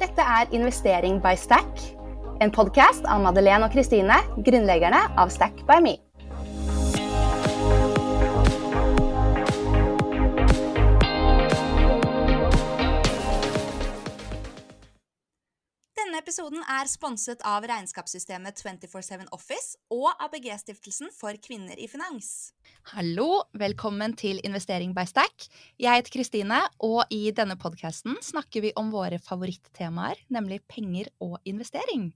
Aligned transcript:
Dette 0.00 0.24
er 0.24 0.48
Investering 0.56 1.18
by 1.20 1.34
Stack, 1.36 1.82
en 2.40 2.48
podkast 2.54 3.04
av 3.04 3.20
Madeleine 3.20 3.66
og 3.66 3.74
Kristine, 3.74 4.16
grunnleggerne 4.46 5.02
av 5.20 5.28
Stack 5.28 5.60
by 5.68 5.76
Me. 5.84 5.98
Denne 16.20 16.34
episoden 16.34 16.64
er 16.68 16.84
sponset 16.84 17.40
av 17.48 17.64
regnskapssystemet 17.64 18.58
247 18.60 19.30
Office 19.32 19.78
og 19.94 20.10
ABG-stiftelsen 20.20 21.08
for 21.16 21.32
kvinner 21.40 21.80
i 21.80 21.86
finans. 21.88 22.50
Hallo, 22.90 23.46
velkommen 23.56 24.12
til 24.20 24.36
Investering 24.44 24.92
by 24.92 25.06
Stack. 25.08 25.46
Jeg 25.80 26.02
heter 26.02 26.12
Kristine, 26.18 26.58
og 26.84 27.08
i 27.08 27.32
denne 27.32 27.56
podkasten 27.56 28.20
snakker 28.20 28.66
vi 28.66 28.74
om 28.76 28.92
våre 28.92 29.16
favorittemaer, 29.16 30.20
nemlig 30.28 30.60
penger 30.68 31.08
og 31.24 31.38
investering. 31.48 32.10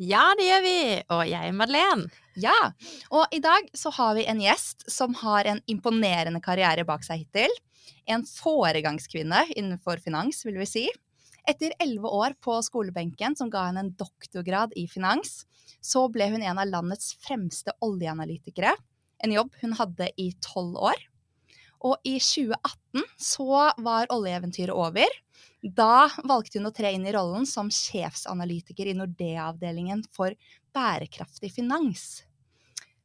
Ja, 0.00 0.24
det 0.40 0.48
gjør 0.48 0.66
vi! 0.70 0.80
Og 1.12 1.22
jeg 1.34 1.52
er 1.52 1.60
Madeleine. 1.60 2.08
Ja, 2.40 2.56
og 3.12 3.36
i 3.36 3.44
dag 3.44 3.68
så 3.76 3.92
har 4.00 4.16
vi 4.16 4.24
en 4.32 4.40
gjest 4.40 4.88
som 4.88 5.12
har 5.26 5.52
en 5.52 5.60
imponerende 5.68 6.40
karriere 6.40 6.88
bak 6.88 7.04
seg 7.04 7.26
hittil. 7.26 7.52
En 8.08 8.24
foregangskvinne 8.24 9.50
innenfor 9.52 10.00
finans, 10.00 10.40
vil 10.48 10.62
vi 10.64 10.72
si. 10.78 10.88
Etter 11.48 11.74
elleve 11.82 12.08
år 12.08 12.36
på 12.40 12.54
skolebenken 12.62 13.34
som 13.38 13.50
ga 13.50 13.66
henne 13.68 13.86
en 13.86 13.94
doktorgrad 13.98 14.74
i 14.78 14.86
finans, 14.90 15.42
så 15.82 16.06
ble 16.12 16.28
hun 16.30 16.42
en 16.42 16.60
av 16.62 16.70
landets 16.70 17.16
fremste 17.24 17.74
oljeanalytikere. 17.82 18.74
En 19.22 19.34
jobb 19.34 19.50
hun 19.62 19.74
hadde 19.78 20.10
i 20.20 20.30
tolv 20.44 20.78
år. 20.92 21.02
Og 21.82 21.98
i 22.06 22.18
2018 22.22 23.06
så 23.18 23.48
var 23.82 24.10
oljeeventyret 24.14 24.74
over. 24.74 25.08
Da 25.62 26.08
valgte 26.26 26.60
hun 26.60 26.70
å 26.70 26.74
tre 26.74 26.92
inn 26.94 27.06
i 27.06 27.14
rollen 27.14 27.46
som 27.46 27.70
sjefsanalytiker 27.74 28.90
i 28.90 28.96
Nordea-avdelingen 28.98 30.04
for 30.14 30.34
bærekraftig 30.74 31.50
finans. 31.54 32.22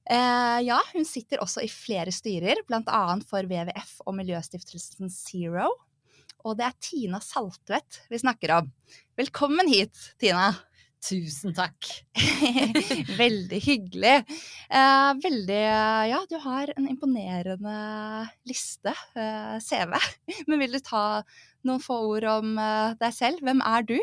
Eh, 0.09 0.59
ja, 0.63 0.77
hun 0.93 1.05
sitter 1.05 1.41
også 1.43 1.65
i 1.65 1.71
flere 1.71 2.13
styrer, 2.15 2.61
bl.a. 2.69 3.01
for 3.27 3.49
WWF 3.49 3.97
og 4.05 4.15
miljøstiftelsen 4.21 5.11
Zero. 5.11 5.73
Og 6.45 6.57
det 6.59 6.67
er 6.67 6.79
Tina 6.83 7.21
Saltvedt 7.23 8.03
vi 8.11 8.19
snakker 8.21 8.59
om. 8.59 8.71
Velkommen 9.17 9.69
hit, 9.71 9.95
Tina. 10.21 10.51
Tusen 11.03 11.53
takk. 11.55 11.87
veldig 13.21 13.59
hyggelig. 13.63 14.15
Eh, 14.67 15.11
veldig 15.23 15.61
Ja, 16.09 16.19
du 16.29 16.37
har 16.43 16.73
en 16.73 16.87
imponerende 16.89 17.75
liste, 18.49 18.93
eh, 19.15 19.57
CV. 19.61 19.93
Men 20.49 20.63
vil 20.63 20.73
du 20.73 20.81
ta 20.83 21.21
noen 21.67 21.83
få 21.83 21.99
ord 22.09 22.27
om 22.39 22.57
eh, 22.61 22.95
deg 22.99 23.13
selv? 23.15 23.45
Hvem 23.45 23.61
er 23.61 23.85
du? 23.87 23.97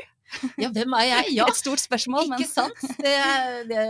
Ja, 0.59 0.69
hvem 0.73 0.95
er 0.99 1.05
jeg? 1.07 1.33
Ja. 1.37 1.47
Et 1.51 1.59
stort 1.59 1.83
spørsmål, 1.83 2.29
men 2.31 2.43
Ikke 2.43 2.51
sant? 2.51 2.81
Det, 2.99 3.15
det, 3.71 3.81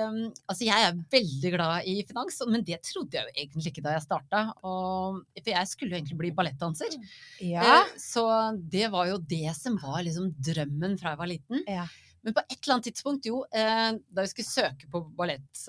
altså, 0.50 0.64
jeg 0.66 0.86
er 0.88 0.98
veldig 1.14 1.52
glad 1.54 1.88
i 1.90 1.96
finans, 2.08 2.40
men 2.50 2.64
det 2.66 2.80
trodde 2.84 3.16
jeg 3.16 3.24
jo 3.26 3.34
egentlig 3.44 3.72
ikke 3.72 3.84
da 3.86 3.94
jeg 3.96 4.04
starta. 4.04 4.40
For 4.62 5.52
jeg 5.54 5.70
skulle 5.70 5.94
jo 5.94 6.00
egentlig 6.00 6.18
bli 6.20 6.32
ballettdanser. 6.36 6.96
Ja. 7.44 7.82
Så 8.00 8.24
det 8.58 8.90
var 8.92 9.08
jo 9.12 9.20
det 9.20 9.54
som 9.58 9.78
var 9.82 10.02
liksom 10.06 10.32
drømmen 10.36 10.98
fra 11.00 11.14
jeg 11.14 11.22
var 11.22 11.30
liten. 11.30 11.62
Ja. 11.70 11.86
Men 12.24 12.36
på 12.36 12.42
et 12.44 12.56
eller 12.56 12.78
annet 12.78 12.88
tidspunkt, 12.88 13.26
jo, 13.28 13.42
da 13.52 14.24
vi 14.24 14.30
skulle 14.32 14.48
søke 14.48 14.88
på 14.90 15.04
ballett, 15.16 15.64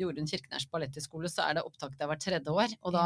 Jorunn 0.00 0.26
Kirkenærs 0.26 0.66
balletthøgskole, 0.72 1.28
så 1.30 1.44
er 1.46 1.58
det 1.58 1.66
opptak 1.68 1.92
der 2.00 2.08
hvert 2.10 2.24
tredje 2.24 2.50
år. 2.50 2.72
Og 2.82 2.96
da 2.96 3.04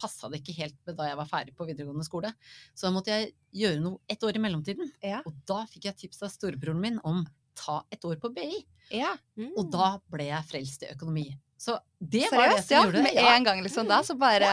passa 0.00 0.30
det 0.30 0.42
ikke 0.42 0.56
helt 0.58 0.76
med 0.88 0.98
da 0.98 1.08
jeg 1.10 1.18
var 1.20 1.30
ferdig 1.30 1.54
på 1.56 1.66
videregående 1.68 2.06
skole. 2.06 2.32
Så 2.74 2.88
da 2.88 2.92
måtte 2.94 3.14
jeg 3.14 3.32
gjøre 3.54 3.82
noe 3.84 4.00
et 4.10 4.26
år 4.26 4.36
i 4.38 4.42
mellomtiden. 4.42 4.92
Ja. 5.04 5.22
Og 5.28 5.36
da 5.48 5.62
fikk 5.70 5.88
jeg 5.90 6.00
tips 6.04 6.24
av 6.26 6.32
storebroren 6.34 6.82
min 6.82 7.00
om 7.06 7.24
ta 7.54 7.80
et 7.94 8.04
år 8.04 8.18
på 8.22 8.32
BI. 8.34 8.64
Ja. 8.92 9.14
Mm. 9.38 9.54
Og 9.54 9.70
da 9.72 9.96
ble 10.10 10.28
jeg 10.28 10.50
frelst 10.50 10.84
i 10.84 10.92
økonomi. 10.92 11.28
Så 11.64 11.78
det 11.98 12.26
Seriøst, 12.28 12.34
var 12.36 12.50
det 12.50 12.62
som 12.64 12.74
ja, 12.74 12.80
gjorde 12.82 12.98
det. 12.98 13.02
Med 13.06 13.18
en 13.30 13.44
gang, 13.46 13.60
liksom. 13.64 13.86
Da 13.88 14.02
så 14.04 14.16
bare 14.20 14.50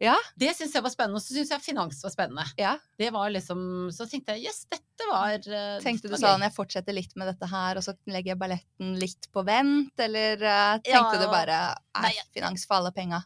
Ja. 0.00 0.14
Det 0.38 0.54
syns 0.56 0.72
jeg 0.74 0.84
var 0.84 0.92
spennende. 0.94 1.20
Og 1.20 1.24
så 1.24 1.34
syns 1.34 1.50
jeg 1.52 1.64
finans 1.64 1.98
var 2.04 2.14
spennende. 2.14 2.44
Ja. 2.56 2.76
Det 2.98 3.10
var 3.12 3.28
liksom 3.34 3.90
Så 3.92 4.06
tenkte 4.08 4.36
jeg 4.36 4.48
yes, 4.48 4.62
dette 4.70 5.08
var 5.10 5.34
uh, 5.36 5.80
Tenkte 5.84 6.08
du 6.08 6.16
sånn 6.16 6.46
jeg 6.46 6.54
fortsetter 6.54 6.96
litt 6.96 7.12
med 7.18 7.28
dette 7.32 7.50
her, 7.50 7.78
og 7.78 7.84
så 7.84 7.94
legger 8.08 8.32
jeg 8.32 8.40
balletten 8.40 8.94
litt 9.00 9.28
på 9.34 9.44
vent, 9.46 9.92
eller 10.00 10.42
uh, 10.42 10.78
tenkte 10.84 11.20
du 11.20 11.26
bare 11.30 11.58
nei, 12.00 12.14
finans 12.34 12.64
for 12.66 12.80
alle 12.80 12.94
penga? 12.96 13.20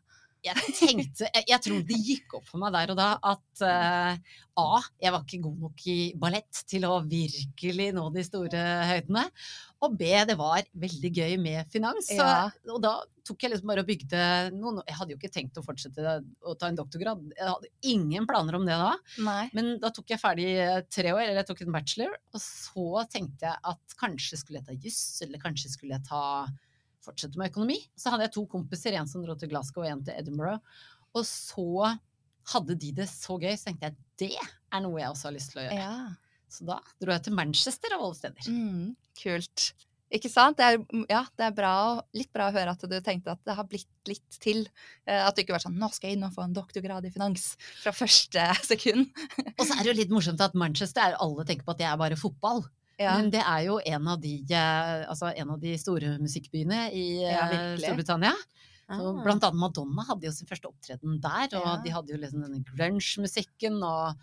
Jeg 0.44 0.74
tenkte 0.78 1.28
jeg, 1.28 1.44
jeg 1.48 1.62
tror 1.64 1.82
det 1.88 1.98
gikk 2.06 2.34
opp 2.38 2.46
for 2.48 2.62
meg 2.62 2.72
der 2.74 2.92
og 2.94 2.98
da 2.98 3.10
at 3.32 3.62
uh, 3.64 4.38
A. 4.62 4.80
Jeg 5.00 5.12
var 5.14 5.22
ikke 5.24 5.38
god 5.46 5.60
nok 5.64 5.84
i 5.88 5.96
ballett 6.20 6.58
til 6.68 6.84
å 6.84 6.98
virkelig 7.08 7.86
nå 7.96 8.02
de 8.12 8.24
store 8.26 8.62
høydene. 8.90 9.22
Og 9.82 9.94
B. 9.98 10.10
Det 10.28 10.36
var 10.38 10.66
veldig 10.78 11.10
gøy 11.16 11.36
med 11.40 11.70
finans. 11.72 12.10
Så, 12.10 12.20
Ja. 12.20 12.50
og 12.74 12.82
da 12.84 12.92
tok 13.24 13.42
jeg 13.46 13.52
liksom 13.54 13.70
bare 13.70 13.82
og 13.84 13.88
bygde 13.88 14.20
noen 14.58 14.80
Jeg 14.86 14.96
hadde 14.98 15.14
jo 15.14 15.18
ikke 15.20 15.30
tenkt 15.32 15.58
å 15.58 15.64
fortsette 15.64 16.18
å 16.44 16.54
ta 16.58 16.68
en 16.68 16.76
doktorgrad. 16.78 17.22
Jeg 17.38 17.48
hadde 17.48 17.70
ingen 17.94 18.26
planer 18.28 18.58
om 18.58 18.66
det 18.68 18.76
da. 18.82 18.92
Nei. 19.24 19.46
Men 19.56 19.78
da 19.82 19.90
tok 19.94 20.12
jeg 20.12 20.20
ferdig 20.20 20.50
eh, 20.58 20.82
tre 20.90 21.14
år, 21.14 21.22
eller 21.24 21.40
jeg 21.40 21.48
tok 21.52 21.64
en 21.64 21.72
bachelor. 21.78 22.18
Og 22.34 22.42
så 22.44 23.06
tenkte 23.14 23.48
jeg 23.48 23.62
at 23.72 23.96
kanskje 24.02 24.42
skulle 24.42 24.60
jeg 24.60 24.68
ta 24.68 24.76
juss, 24.84 25.02
eller 25.24 25.42
kanskje 25.42 25.72
skulle 25.72 25.96
jeg 25.96 26.06
ta 26.10 26.22
fortsette 27.04 27.38
med 27.40 27.52
økonomi. 27.52 27.78
Så 27.98 28.12
hadde 28.12 28.28
jeg 28.28 28.34
to 28.36 28.46
kompiser, 28.50 28.96
en 28.98 29.10
som 29.10 29.24
dro 29.24 29.36
til 29.38 29.50
Glasgow 29.52 29.84
og 29.84 29.90
en 29.90 30.02
til 30.06 30.16
Edinburgh. 30.18 30.58
Og 31.12 31.26
så 31.28 31.92
hadde 32.54 32.74
de 32.78 32.90
det 32.96 33.08
så 33.10 33.36
gøy, 33.38 33.54
så 33.58 33.70
tenkte 33.70 33.90
jeg 33.90 33.96
det 34.22 34.34
er 34.38 34.82
noe 34.84 35.00
jeg 35.00 35.12
også 35.12 35.28
har 35.30 35.36
lyst 35.36 35.52
til 35.54 35.62
å 35.62 35.64
gjøre. 35.66 35.78
Ja. 35.78 36.42
Så 36.52 36.66
da 36.68 36.80
dro 37.00 37.14
jeg 37.14 37.24
til 37.26 37.36
Manchester 37.38 37.94
av 37.96 38.04
alle 38.04 38.18
steder. 38.18 38.48
Mm, 38.52 38.92
kult. 39.22 39.72
Ikke 40.12 40.28
sant? 40.28 40.58
Det 40.58 40.66
er, 40.68 40.82
ja, 41.08 41.22
det 41.40 41.46
er 41.46 41.54
bra, 41.56 41.74
litt 42.12 42.28
bra 42.34 42.50
å 42.50 42.52
høre 42.52 42.74
at 42.74 42.82
du 42.84 42.96
tenkte 43.00 43.32
at 43.32 43.40
det 43.48 43.54
har 43.56 43.64
blitt 43.64 44.10
litt 44.10 44.36
til. 44.42 44.66
Eh, 45.08 45.22
At 45.24 45.34
du 45.34 45.40
ikke 45.40 45.54
var 45.54 45.62
sånn 45.64 45.78
'nå 45.80 45.88
skal 45.94 46.10
jeg 46.10 46.18
inn 46.18 46.26
og 46.26 46.34
få 46.34 46.44
en 46.44 46.52
doktorgrad 46.52 47.06
i 47.08 47.12
finans' 47.14 47.56
fra 47.80 47.94
første 47.96 48.44
sekund. 48.70 49.08
Og 49.56 49.64
så 49.64 49.72
er 49.72 49.80
det 49.82 49.88
jo 49.94 49.98
litt 50.02 50.12
morsomt 50.12 50.44
at 50.44 50.54
Manchester 50.58 51.00
er 51.00 51.16
alle 51.16 51.46
tenker 51.48 51.64
på 51.64 51.72
at 51.72 51.80
det 51.80 51.88
er 51.88 51.96
bare 51.96 52.20
fotball. 52.20 52.60
Ja. 53.00 53.16
Men 53.18 53.30
det 53.30 53.40
er 53.42 53.64
jo 53.66 53.78
en 53.84 54.08
av 54.08 54.20
de, 54.20 54.34
eh, 54.50 55.06
altså 55.08 55.32
en 55.36 55.50
av 55.50 55.60
de 55.60 55.76
store 55.78 56.18
musikkbyene 56.20 56.92
i 56.92 57.22
Ja, 57.22 57.48
eh. 57.50 57.76
Storbritannia. 57.78 58.32
Så 58.92 59.18
Ah. 59.18 59.22
blant 59.24 59.42
annet 59.42 59.54
Madonna 59.58 60.02
hadde 60.04 60.24
jo 60.26 60.32
sin 60.32 60.46
første 60.46 60.68
opptreden 60.68 61.20
der, 61.20 61.48
og 61.58 61.64
Ja. 61.66 61.76
de 61.82 61.90
hadde 61.90 62.08
jo 62.12 62.18
liksom 62.18 62.42
denne 62.42 62.62
grunge-musikken. 62.64 63.82
Og, 63.82 64.16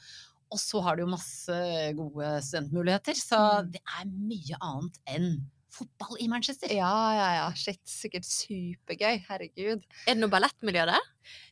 og 0.52 0.57
så 0.59 0.81
har 0.84 0.96
de 0.96 1.02
jo 1.02 1.07
masse 1.07 1.94
gode 1.96 2.41
studentmuligheter, 2.44 3.13
så 3.16 3.63
Mm. 3.63 3.72
det 3.72 3.81
er 4.00 4.06
mye 4.06 4.57
annet 4.62 5.00
enn 5.07 5.46
fotball 5.74 6.18
i 6.19 6.28
Manchester. 6.31 6.72
ja, 6.74 6.96
ja, 7.16 7.30
ja. 7.40 7.47
Shit, 7.57 7.81
sikkert 7.90 8.28
supergøy. 8.28 9.24
Herregud. 9.30 9.85
Er 10.06 10.16
det 10.16 10.22
noe 10.22 10.34
ballettmiljø 10.34 10.85
der? 10.90 11.07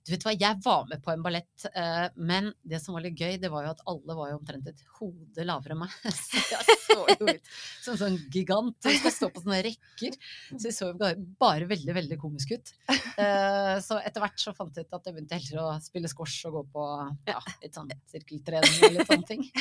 Du 0.08 0.14
vet 0.14 0.24
hva, 0.24 0.32
jeg 0.40 0.60
var 0.64 0.86
med 0.88 1.02
på 1.04 1.12
en 1.12 1.24
ballett, 1.26 1.66
eh, 1.68 2.06
men 2.16 2.48
det 2.64 2.80
som 2.80 2.96
var 2.96 3.04
litt 3.04 3.20
gøy, 3.20 3.36
det 3.42 3.50
var 3.52 3.66
jo 3.66 3.74
at 3.74 3.82
alle 3.92 4.16
var 4.16 4.30
jo 4.32 4.38
omtrent 4.38 4.70
et 4.72 4.84
hode 5.00 5.46
lavere 5.46 5.76
enn 5.76 5.82
meg. 5.82 5.96
Så 6.16 6.40
jeg 6.54 6.78
så 6.86 6.98
jo 7.12 7.28
ut 7.28 7.50
som 7.84 7.92
en 7.94 8.00
sånn 8.00 8.16
gigant. 8.34 8.78
som 8.84 8.96
skal 9.02 9.14
stå 9.18 9.30
på 9.36 9.44
sånne 9.44 9.60
rekker. 9.68 10.16
Så 10.54 10.70
jeg 10.70 10.78
så 10.78 10.90
jo 10.94 10.98
bare, 11.42 11.68
veldig, 11.68 11.96
veldig 12.00 12.20
komisk 12.22 12.56
ut. 12.56 12.72
Eh, 12.88 13.74
så 13.84 14.00
etter 14.00 14.24
hvert 14.24 14.40
så 14.40 14.54
fant 14.56 14.76
jeg 14.78 14.88
ut 14.88 14.96
at 14.96 15.10
jeg 15.10 15.18
begynte 15.18 15.40
heller 15.42 15.62
å 15.66 15.76
spille 15.84 16.10
squash 16.12 16.48
og 16.48 16.60
gå 16.60 16.64
på 16.78 16.88
ja, 17.28 17.40
litt 17.64 17.76
sånn 17.76 17.92
sirkeltrening 18.12 18.88
og 18.88 18.96
litt 18.96 19.12
sånne 19.12 19.28
ting. 19.28 19.46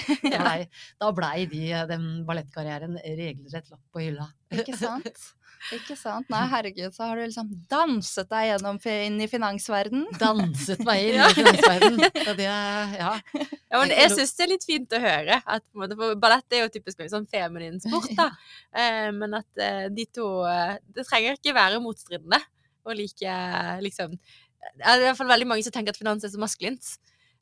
Da 1.01 1.11
blei 1.15 1.47
de, 1.51 1.63
den 1.91 2.07
ballettkarrieren 2.29 2.97
regelrett 3.03 3.73
lagt 3.73 3.87
på 3.93 4.05
hylla. 4.05 4.29
Ikke 4.55 4.77
sant? 4.79 5.33
Ikke 5.75 5.97
sant? 5.99 6.29
Nei, 6.31 6.43
herregud, 6.53 6.93
så 6.95 7.09
har 7.09 7.19
du 7.19 7.25
liksom 7.25 7.49
danset 7.71 8.29
deg 8.31 8.45
gjennom 8.53 8.77
inn 8.93 9.17
i 9.25 9.27
finansverden. 9.31 10.05
Danset 10.21 10.83
meg 10.87 11.09
inn 11.09 11.19
i 11.25 11.31
finansverden. 11.41 11.97
Det, 12.39 12.47
ja. 12.47 13.13
Ja, 13.33 13.81
men 13.81 13.91
Jeg- 13.91 14.13
syns 14.15 14.37
det 14.37 14.45
er 14.47 14.53
litt 14.53 14.67
fint 14.69 14.95
å 14.95 15.01
høre. 15.03 15.41
At, 15.43 15.65
på 15.73 15.81
en 15.81 15.83
måte, 15.83 15.99
for 15.99 16.15
ballett 16.23 16.55
er 16.55 16.63
jo 16.67 16.71
typisk 16.77 17.01
en 17.03 17.11
sånn 17.17 17.27
feminin 17.33 17.81
sport, 17.83 18.13
da. 18.19 18.31
Eh, 18.77 19.09
men 19.17 19.33
at 19.39 19.63
eh, 19.63 19.87
de 19.89 20.05
to 20.13 20.27
eh, 20.45 20.75
Det 20.93 21.07
trenger 21.09 21.39
ikke 21.39 21.55
være 21.57 21.81
motstridende. 21.81 22.39
Og 22.87 22.93
like 22.99 23.37
liksom 23.83 24.13
Det 24.13 24.85
er 24.85 25.01
i 25.01 25.07
hvert 25.09 25.17
fall 25.19 25.31
veldig 25.33 25.49
mange 25.49 25.65
som 25.65 25.73
tenker 25.75 25.95
at 25.97 25.99
finans 25.99 26.27
er 26.27 26.31
så 26.35 26.39
maskulint. 26.43 26.93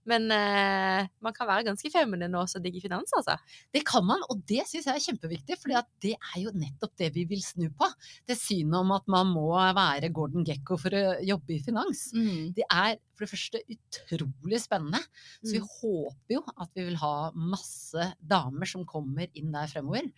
Men 0.06 0.26
eh, 0.34 1.06
man 1.24 1.32
kan 1.36 1.48
være 1.48 1.64
ganske 1.70 1.90
feminin 1.92 2.34
og 2.36 2.44
også 2.46 2.60
digge 2.64 2.82
finans, 2.84 3.12
altså. 3.16 3.36
Det 3.72 3.84
kan 3.88 4.04
man, 4.04 4.20
og 4.30 4.42
det 4.48 4.66
syns 4.68 4.88
jeg 4.90 4.94
er 4.98 5.04
kjempeviktig, 5.06 5.56
for 5.60 5.72
det 6.04 6.14
er 6.14 6.38
jo 6.42 6.52
nettopp 6.54 6.92
det 7.00 7.12
vi 7.14 7.24
vil 7.30 7.42
snu 7.44 7.68
på. 7.72 7.88
Det 8.28 8.36
synet 8.38 8.76
om 8.82 8.92
at 8.96 9.08
man 9.10 9.32
må 9.32 9.48
være 9.54 10.12
Gordon 10.14 10.44
Gekko 10.44 10.76
for 10.80 10.94
å 10.98 11.04
jobbe 11.24 11.56
i 11.56 11.62
finans. 11.64 12.10
Mm. 12.16 12.52
Det 12.56 12.66
er 12.70 12.98
for 13.14 13.24
det 13.24 13.30
første 13.30 13.60
utrolig 13.70 14.58
spennende. 14.58 14.98
Så 15.44 15.52
vi 15.54 15.60
Mm. 15.62 15.68
håper 15.80 16.34
jo 16.34 16.40
at 16.58 16.70
vi 16.74 16.84
vil 16.88 16.96
ha 16.98 17.30
masse 17.34 18.08
damer 18.20 18.66
som 18.66 18.84
kommer 18.84 19.28
inn 19.38 19.52
der 19.52 19.68
fremover. 19.70 20.08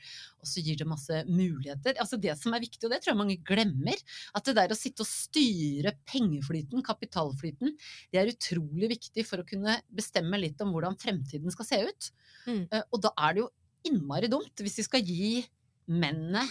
Og 0.40 0.46
så 0.48 0.64
gir 0.64 0.76
det 0.80 0.86
masse 0.88 1.12
muligheter. 1.28 1.92
Altså 2.00 2.16
det 2.18 2.32
som 2.40 2.54
er 2.54 2.60
viktig, 2.64 2.84
og 2.84 2.90
det 2.90 3.02
tror 3.02 3.12
jeg 3.12 3.20
mange 3.20 3.36
glemmer, 3.44 4.00
at 4.34 4.44
det 4.48 4.54
der 4.56 4.72
å 4.72 4.78
sitte 4.78 5.04
og 5.04 5.06
styre 5.10 5.92
pengeflyten, 6.08 6.82
kapitalflyten, 6.82 7.76
det 8.12 8.18
er 8.22 8.32
utrolig 8.32 8.88
viktig 8.96 9.26
for 9.26 9.44
å 9.44 9.46
kunne 9.46 9.75
bestemme 9.88 10.38
litt 10.40 10.60
om 10.64 10.72
hvordan 10.74 10.96
fremtiden 11.00 11.52
skal 11.54 11.68
se 11.68 11.80
ut. 11.88 12.10
Mm. 12.46 12.62
Eh, 12.70 12.82
Og 12.92 13.02
da 13.02 13.12
er 13.16 13.34
det 13.36 13.42
jo 13.44 13.50
innmari 13.86 14.28
dumt 14.32 14.62
hvis 14.64 14.78
vi 14.80 14.86
skal 14.88 15.02
gi 15.06 15.44
mennene 15.88 16.42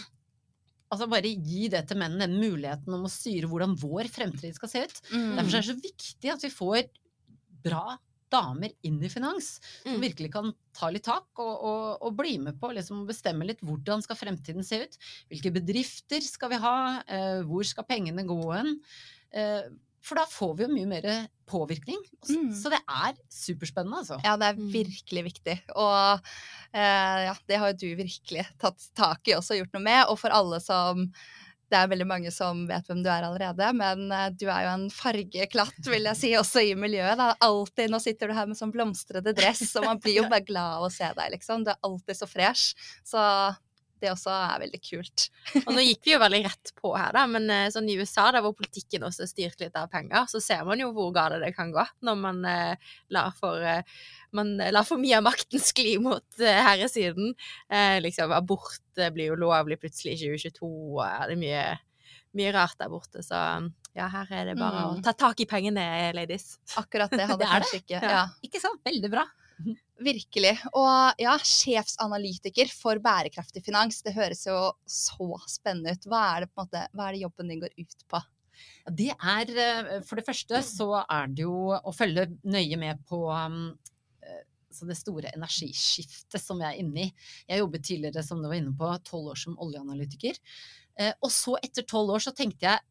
Altså 0.86 1.08
bare 1.10 1.26
gi 1.26 1.66
det 1.66 1.80
til 1.90 1.98
mennene, 1.98 2.28
den 2.28 2.38
muligheten 2.38 2.94
om 2.94 3.08
å 3.08 3.10
styre 3.10 3.48
hvordan 3.50 3.72
vår 3.80 4.06
fremtid 4.06 4.54
skal 4.54 4.70
se 4.70 4.84
ut. 4.86 5.00
Mm. 5.10 5.32
Derfor 5.34 5.56
er 5.58 5.64
det 5.64 5.66
så 5.66 5.74
viktig 5.82 6.30
at 6.30 6.44
vi 6.46 6.50
får 6.54 6.84
bra 7.66 7.96
damer 8.30 8.70
inn 8.86 9.00
i 9.02 9.10
finans, 9.10 9.56
som 9.82 9.96
Mm. 9.96 10.04
virkelig 10.04 10.30
kan 10.36 10.52
ta 10.72 10.86
litt 10.94 11.02
tak 11.02 11.26
og, 11.42 11.50
og, 11.66 11.98
og 12.06 12.14
bli 12.16 12.36
med 12.38 12.60
på 12.62 12.70
liksom, 12.70 13.02
bestemme 13.10 13.46
litt 13.50 13.58
hvordan 13.66 14.02
skal 14.06 14.14
fremtiden 14.20 14.62
se 14.62 14.78
ut. 14.84 14.94
Hvilke 15.28 15.50
bedrifter 15.58 16.22
skal 16.22 16.54
vi 16.54 16.62
ha, 16.62 16.76
eh, 17.02 17.42
hvor 17.42 17.66
skal 17.66 17.84
pengene 17.90 18.22
gå 18.22 18.38
hen? 18.54 18.76
For 20.06 20.14
da 20.20 20.24
får 20.30 20.52
vi 20.58 20.66
jo 20.66 20.70
mye 20.70 20.86
mer 20.86 21.06
påvirkning. 21.50 21.98
Så, 22.22 22.36
Mm. 22.38 22.52
så 22.54 22.70
det 22.70 22.78
er 22.86 23.16
superspennende, 23.30 23.98
altså. 24.04 24.20
Ja, 24.24 24.36
det 24.38 24.46
er 24.52 24.60
Mm. 24.60 24.68
virkelig 24.72 25.24
viktig. 25.32 25.56
Og 25.74 26.20
eh, 26.72 27.24
ja, 27.26 27.34
det 27.48 27.58
har 27.58 27.72
jo 27.72 27.80
du 27.82 27.96
virkelig 27.98 28.46
tatt 28.62 28.78
tak 28.94 29.26
i 29.26 29.34
også 29.34 29.54
og 29.56 29.60
gjort 29.64 29.74
noe 29.74 29.82
med. 29.82 30.04
Og 30.10 30.18
for 30.22 30.30
alle 30.30 30.60
som 30.62 31.10
Det 31.68 31.74
er 31.80 31.88
veldig 31.90 32.06
mange 32.06 32.30
som 32.30 32.60
vet 32.68 32.86
hvem 32.86 33.00
du 33.02 33.08
er 33.10 33.24
allerede, 33.26 33.72
men 33.74 34.04
eh, 34.14 34.28
du 34.30 34.44
er 34.46 34.60
jo 34.62 34.68
en 34.76 34.84
fargeklatt, 34.88 35.80
vil 35.90 36.04
jeg 36.06 36.16
si, 36.16 36.28
også 36.38 36.62
i 36.62 36.76
miljøet. 36.78 37.16
Da. 37.18 37.34
Alltid, 37.42 37.90
nå 37.90 37.98
sitter 38.00 38.28
du 38.30 38.34
her 38.34 38.46
med 38.46 38.54
sånn 38.56 38.70
blomstrede 38.70 39.34
dress, 39.34 39.74
og 39.74 39.82
man 39.88 39.98
blir 39.98 40.20
jo 40.22 40.28
bare 40.30 40.44
glad 40.46 40.76
av 40.78 40.84
å 40.86 40.92
se 40.94 41.08
deg, 41.18 41.32
liksom. 41.34 41.64
Du 41.66 41.70
er 41.72 41.80
alltid 41.82 42.14
så 42.20 42.28
fresh. 42.30 42.76
Så 43.02 43.18
det 44.02 44.10
også 44.12 44.30
er 44.34 44.60
veldig 44.64 44.80
kult. 44.84 45.24
Og 45.62 45.70
nå 45.76 45.82
gikk 45.86 46.02
vi 46.04 46.12
jo 46.14 46.18
veldig 46.20 46.40
rett 46.44 46.72
på 46.76 46.90
her, 46.96 47.12
da, 47.16 47.22
men 47.30 47.48
eh, 47.50 47.68
sånn 47.72 47.88
i 47.88 47.96
USA, 47.96 48.26
der 48.34 48.44
hvor 48.44 48.52
politikken 48.58 49.06
også 49.08 49.24
er 49.24 49.30
styrt 49.30 49.62
litt 49.64 49.76
av 49.80 49.88
penger, 49.92 50.26
så 50.28 50.40
ser 50.44 50.64
man 50.68 50.82
jo 50.82 50.90
hvor 50.96 51.12
galt 51.16 51.40
det 51.42 51.52
kan 51.56 51.72
gå 51.72 51.84
når 52.04 52.20
man 52.20 52.42
eh, 52.50 52.76
lar 53.16 53.32
for 53.38 53.62
eh, 53.64 53.82
man 54.36 54.54
lar 54.58 54.84
for 54.84 55.00
mye 55.00 55.16
av 55.16 55.24
makten 55.24 55.62
skli 55.62 55.94
mot 56.02 56.40
eh, 56.44 56.60
herresiden. 56.66 57.32
Eh, 57.72 57.96
liksom, 58.04 58.32
abort 58.36 58.76
eh, 59.00 59.08
blir 59.14 59.30
jo 59.32 59.40
lovlig 59.40 59.78
plutselig 59.80 60.18
i 60.18 60.30
2022, 60.36 60.68
og 60.68 61.02
ja, 61.06 61.24
det 61.30 61.38
er 61.38 61.40
mye, 61.40 61.64
mye 62.36 62.52
rart 62.58 62.76
der 62.82 62.92
borte. 62.92 63.22
Så 63.24 63.38
ja, 63.96 64.10
her 64.12 64.28
er 64.36 64.50
det 64.50 64.58
bare 64.60 64.82
Mm. 64.90 64.98
å 65.00 65.02
ta 65.06 65.14
tak 65.16 65.40
i 65.40 65.46
pengene, 65.48 65.86
ladies. 66.12 66.58
Akkurat 66.76 67.08
det 67.16 67.24
hadde 67.30 67.44
jeg 67.48 67.48
er 67.48 67.64
kanskje 67.64 67.80
ikke 67.80 67.96
Ja. 68.02 68.10
ja. 68.12 68.24
Ikke 68.44 68.60
sant? 68.60 68.82
Veldig 68.84 69.10
bra. 69.16 69.24
Virkelig. 69.96 70.52
Og 70.76 71.20
ja, 71.22 71.34
sjefsanalytiker 71.40 72.68
for 72.68 73.00
bærekraftig 73.00 73.62
finans, 73.64 74.02
det 74.04 74.12
høres 74.16 74.44
jo 74.44 74.56
så 74.84 75.28
spennende 75.48 75.96
ut. 75.96 76.08
Hva 76.10 76.22
er 76.34 76.44
det, 76.44 76.50
måte, 76.58 76.82
hva 76.92 77.08
er 77.08 77.16
det 77.16 77.22
jobben 77.24 77.52
din 77.52 77.62
går 77.62 77.72
ut 77.80 78.04
på? 78.12 78.20
Det 78.96 79.10
er 79.12 79.52
eh, 79.60 79.88
For 80.06 80.20
det 80.20 80.26
første 80.26 80.60
så 80.64 80.90
er 81.02 81.32
det 81.32 81.44
jo 81.44 81.72
å 81.76 81.94
følge 81.96 82.28
nøye 82.44 82.78
med 82.80 83.00
på 83.08 83.22
eh, 83.32 84.42
så 84.76 84.88
det 84.88 84.98
store 84.98 85.32
energiskiftet 85.32 86.42
som 86.42 86.60
vi 86.60 86.68
er 86.68 86.80
inne 86.82 87.06
i. 87.06 87.12
Jeg 87.48 87.62
jobbet 87.62 87.86
tidligere, 87.88 88.24
som 88.24 88.42
du 88.42 88.50
var 88.50 88.58
inne 88.58 88.74
på, 88.76 88.90
tolv 89.08 89.32
år 89.32 89.40
som 89.40 89.56
oljeanalytiker. 89.64 90.36
Eh, 91.00 91.14
Og 91.24 91.32
så 91.32 91.56
etter 91.62 91.88
tolv 91.88 92.12
år 92.16 92.26
så 92.28 92.36
tenkte 92.36 92.68
jeg 92.68 92.84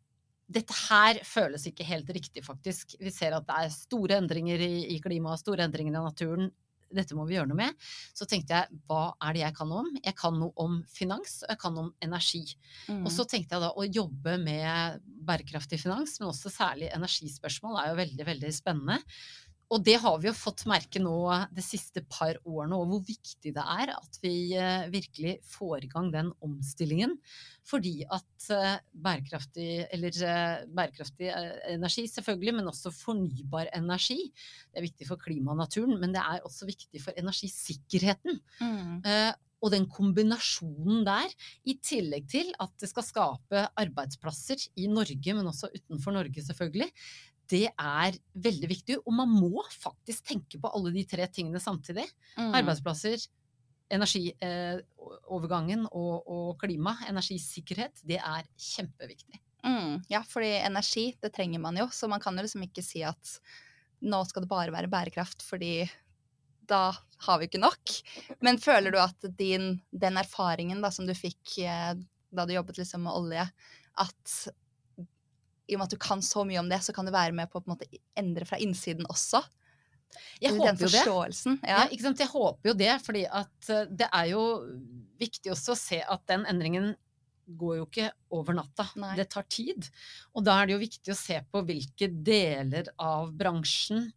dette 0.46 0.76
her 0.92 1.18
føles 1.26 1.64
ikke 1.66 1.86
helt 1.88 2.10
riktig, 2.14 2.44
faktisk. 2.46 2.94
Vi 3.02 3.10
ser 3.14 3.34
at 3.34 3.48
det 3.48 3.56
er 3.58 3.72
store 3.74 4.20
endringer 4.22 4.62
i, 4.62 4.74
i 4.94 5.00
klimaet, 5.02 5.42
store 5.42 5.66
endringer 5.66 5.96
i 5.96 6.04
naturen. 6.04 6.52
Dette 6.96 7.18
må 7.18 7.26
vi 7.28 7.38
gjøre 7.38 7.50
noe 7.52 7.60
med. 7.60 7.88
Så 8.16 8.28
tenkte 8.30 8.58
jeg, 8.58 8.82
hva 8.90 9.04
er 9.24 9.36
det 9.36 9.44
jeg 9.44 9.58
kan 9.58 9.74
om? 9.76 9.90
Jeg 10.02 10.18
kan 10.20 10.38
noe 10.40 10.54
om 10.62 10.80
finans, 10.92 11.40
og 11.46 11.54
jeg 11.54 11.62
kan 11.62 11.82
om 11.82 11.92
energi. 12.06 12.44
Mm. 12.88 13.04
Og 13.04 13.12
så 13.14 13.28
tenkte 13.30 13.58
jeg 13.58 13.66
da 13.66 13.72
å 13.76 13.88
jobbe 13.88 14.38
med 14.42 15.02
bærekraftig 15.26 15.80
finans, 15.82 16.20
men 16.20 16.30
også 16.30 16.52
særlig 16.54 16.92
energispørsmål, 16.96 17.80
er 17.82 17.92
jo 17.92 18.00
veldig, 18.02 18.28
veldig 18.32 18.54
spennende. 18.56 19.00
Og 19.74 19.82
det 19.82 19.96
har 20.02 20.20
vi 20.22 20.30
jo 20.30 20.36
fått 20.38 20.66
merke 20.70 21.02
nå 21.02 21.16
de 21.54 21.64
siste 21.66 22.04
par 22.06 22.38
årene, 22.46 22.78
og 22.78 22.92
hvor 22.92 23.02
viktig 23.08 23.54
det 23.56 23.64
er 23.64 23.92
at 23.96 24.20
vi 24.22 24.54
eh, 24.54 24.86
virkelig 24.94 25.40
får 25.56 25.88
i 25.88 25.90
gang 25.92 26.12
den 26.14 26.30
omstillingen. 26.46 27.16
Fordi 27.66 27.96
at 28.06 28.50
eh, 28.54 28.76
bærekraftig, 28.94 29.70
eller 29.96 30.20
eh, 30.30 30.68
bærekraftig 30.70 31.32
energi 31.74 32.06
selvfølgelig, 32.12 32.58
men 32.60 32.70
også 32.70 32.94
fornybar 32.94 33.72
energi, 33.74 34.20
det 34.70 34.82
er 34.82 34.86
viktig 34.86 35.10
for 35.10 35.22
klimaet 35.22 35.56
og 35.56 35.64
naturen, 35.64 35.98
men 36.02 36.14
det 36.14 36.22
er 36.22 36.46
også 36.46 36.70
viktig 36.70 37.02
for 37.02 37.18
energisikkerheten. 37.18 38.40
Mm. 38.62 39.02
Og 39.66 39.72
den 39.74 39.88
kombinasjonen 39.90 41.06
der, 41.08 41.32
i 41.66 41.78
tillegg 41.82 42.28
til 42.30 42.52
at 42.62 42.74
det 42.82 42.90
skal 42.92 43.06
skape 43.08 43.64
arbeidsplasser 43.82 44.62
i 44.78 44.86
Norge, 44.92 45.34
men 45.34 45.50
også 45.50 45.72
utenfor 45.74 46.14
Norge 46.14 46.44
selvfølgelig, 46.46 46.92
det 47.52 47.68
er 47.72 48.18
veldig 48.34 48.70
viktig. 48.70 49.00
Og 49.04 49.14
man 49.16 49.30
må 49.32 49.64
faktisk 49.72 50.26
tenke 50.32 50.60
på 50.62 50.72
alle 50.74 50.94
de 50.96 51.04
tre 51.10 51.28
tingene 51.32 51.62
samtidig. 51.62 52.06
Mm. 52.38 52.54
Arbeidsplasser, 52.62 53.28
energiovergangen 53.96 55.86
og, 55.92 56.26
og 56.26 56.56
klima, 56.62 56.96
energisikkerhet, 57.10 58.02
det 58.08 58.18
er 58.18 58.48
kjempeviktig. 58.58 59.42
Mm. 59.66 60.02
Ja, 60.10 60.22
fordi 60.26 60.56
energi, 60.62 61.16
det 61.22 61.34
trenger 61.34 61.62
man 61.62 61.78
jo, 61.78 61.88
så 61.94 62.10
man 62.10 62.22
kan 62.22 62.38
jo 62.38 62.46
liksom 62.46 62.66
ikke 62.66 62.84
si 62.86 63.04
at 63.06 63.38
nå 64.06 64.20
skal 64.30 64.46
det 64.46 64.52
bare 64.52 64.74
være 64.74 64.92
bærekraft, 64.92 65.46
fordi 65.46 65.86
da 66.70 66.90
har 67.28 67.40
vi 67.40 67.48
ikke 67.50 67.62
nok. 67.62 67.94
Men 68.46 68.62
føler 68.62 68.94
du 68.94 69.00
at 69.02 69.30
din, 69.38 69.82
den 69.94 70.18
erfaringen 70.22 70.82
da, 70.84 70.92
som 70.94 71.06
du 71.08 71.14
fikk 71.18 71.58
eh, 71.62 71.94
da 72.36 72.46
du 72.46 72.54
jobbet 72.56 72.78
liksom 72.82 73.06
med 73.06 73.16
olje, 73.16 73.46
at 74.02 74.36
i 75.66 75.76
og 75.76 75.82
med 75.82 75.88
at 75.88 75.96
du 75.96 76.02
kan 76.02 76.22
så 76.26 76.46
mye 76.48 76.62
om 76.62 76.70
det, 76.72 76.82
så 76.86 76.94
kan 76.96 77.08
du 77.08 77.14
være 77.16 77.36
med 77.36 77.50
på 77.52 77.60
å 77.60 77.64
på 77.64 77.72
en 77.72 77.76
måte 77.76 78.02
endre 78.18 78.48
fra 78.48 78.60
innsiden 78.62 79.08
også? 79.12 79.42
Jeg 80.40 80.52
Eller 80.52 80.62
håper 80.62 80.76
den 80.76 80.84
jo 80.86 80.92
det. 80.94 81.06
Ja. 81.68 81.72
Ja. 81.72 81.88
ikke 81.90 82.06
sant? 82.06 82.22
Jeg 82.24 82.32
håper 82.32 82.72
jo 82.72 82.76
det, 82.80 82.92
fordi 83.04 83.24
at 83.26 83.72
eh, 83.74 83.90
det 83.90 84.08
er 84.12 84.30
jo 84.32 84.44
viktig 85.20 85.52
også 85.54 85.74
å 85.74 85.80
se 85.80 86.00
at 86.04 86.24
den 86.32 86.46
endringen 86.50 86.94
går 87.46 87.80
jo 87.80 87.88
ikke 87.88 88.10
over 88.34 88.58
natta. 88.58 88.88
Nei. 89.02 89.14
Det 89.20 89.28
tar 89.34 89.46
tid. 89.52 89.90
Og 90.34 90.46
da 90.46 90.60
er 90.60 90.68
det 90.68 90.76
jo 90.76 90.84
viktig 90.86 91.14
å 91.14 91.20
se 91.20 91.42
på 91.52 91.62
hvilke 91.68 92.10
deler 92.10 92.90
av 93.02 93.34
bransjen 93.38 94.08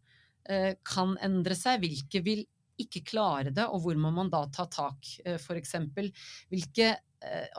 eh, 0.49 0.73
kan 0.87 1.13
endre 1.25 1.57
seg, 1.57 1.83
hvilke 1.83 2.23
vil 2.25 2.45
ikke 2.79 3.03
klare 3.03 3.51
det, 3.51 3.65
og 3.67 3.83
hvor 3.83 3.99
må 3.99 4.11
man 4.15 4.31
da 4.31 4.45
ta 4.55 4.65
tak, 4.71 5.03
F.eks. 5.03 5.45
for 5.45 5.59
eksempel. 5.59 6.09
Hvilke, 6.51 6.93
eh, 6.95 7.01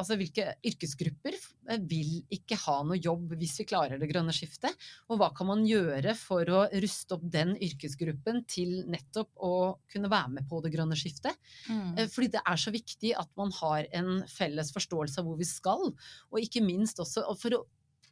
altså 0.00 0.16
hvilke 0.16 0.46
yrkesgrupper 0.66 1.34
eh, 1.36 1.80
vil 1.90 2.20
ikke 2.32 2.56
ha 2.62 2.78
noe 2.86 2.96
jobb 3.00 3.34
hvis 3.40 3.58
vi 3.60 3.66
klarer 3.68 4.00
det 4.00 4.08
grønne 4.10 4.32
skiftet? 4.34 4.76
Og 5.10 5.20
hva 5.20 5.30
kan 5.36 5.50
man 5.50 5.66
gjøre 5.68 6.14
for 6.18 6.48
å 6.48 6.62
ruste 6.80 7.16
opp 7.18 7.26
den 7.32 7.52
yrkesgruppen 7.60 8.44
til 8.50 8.78
nettopp 8.90 9.34
å 9.36 9.52
kunne 9.92 10.12
være 10.12 10.36
med 10.38 10.48
på 10.48 10.62
det 10.64 10.72
grønne 10.74 10.96
skiftet? 10.98 11.36
Mm. 11.68 11.98
Eh, 11.98 12.08
Fordi 12.12 12.30
det 12.36 12.44
er 12.46 12.62
så 12.62 12.72
viktig 12.74 13.12
at 13.20 13.28
man 13.40 13.52
har 13.60 13.90
en 14.00 14.22
felles 14.30 14.72
forståelse 14.76 15.20
av 15.20 15.28
hvor 15.28 15.40
vi 15.40 15.48
skal, 15.48 15.92
og 16.30 16.40
ikke 16.40 16.64
minst 16.64 17.02
også 17.02 17.26
for 17.40 17.58
å 17.58 17.66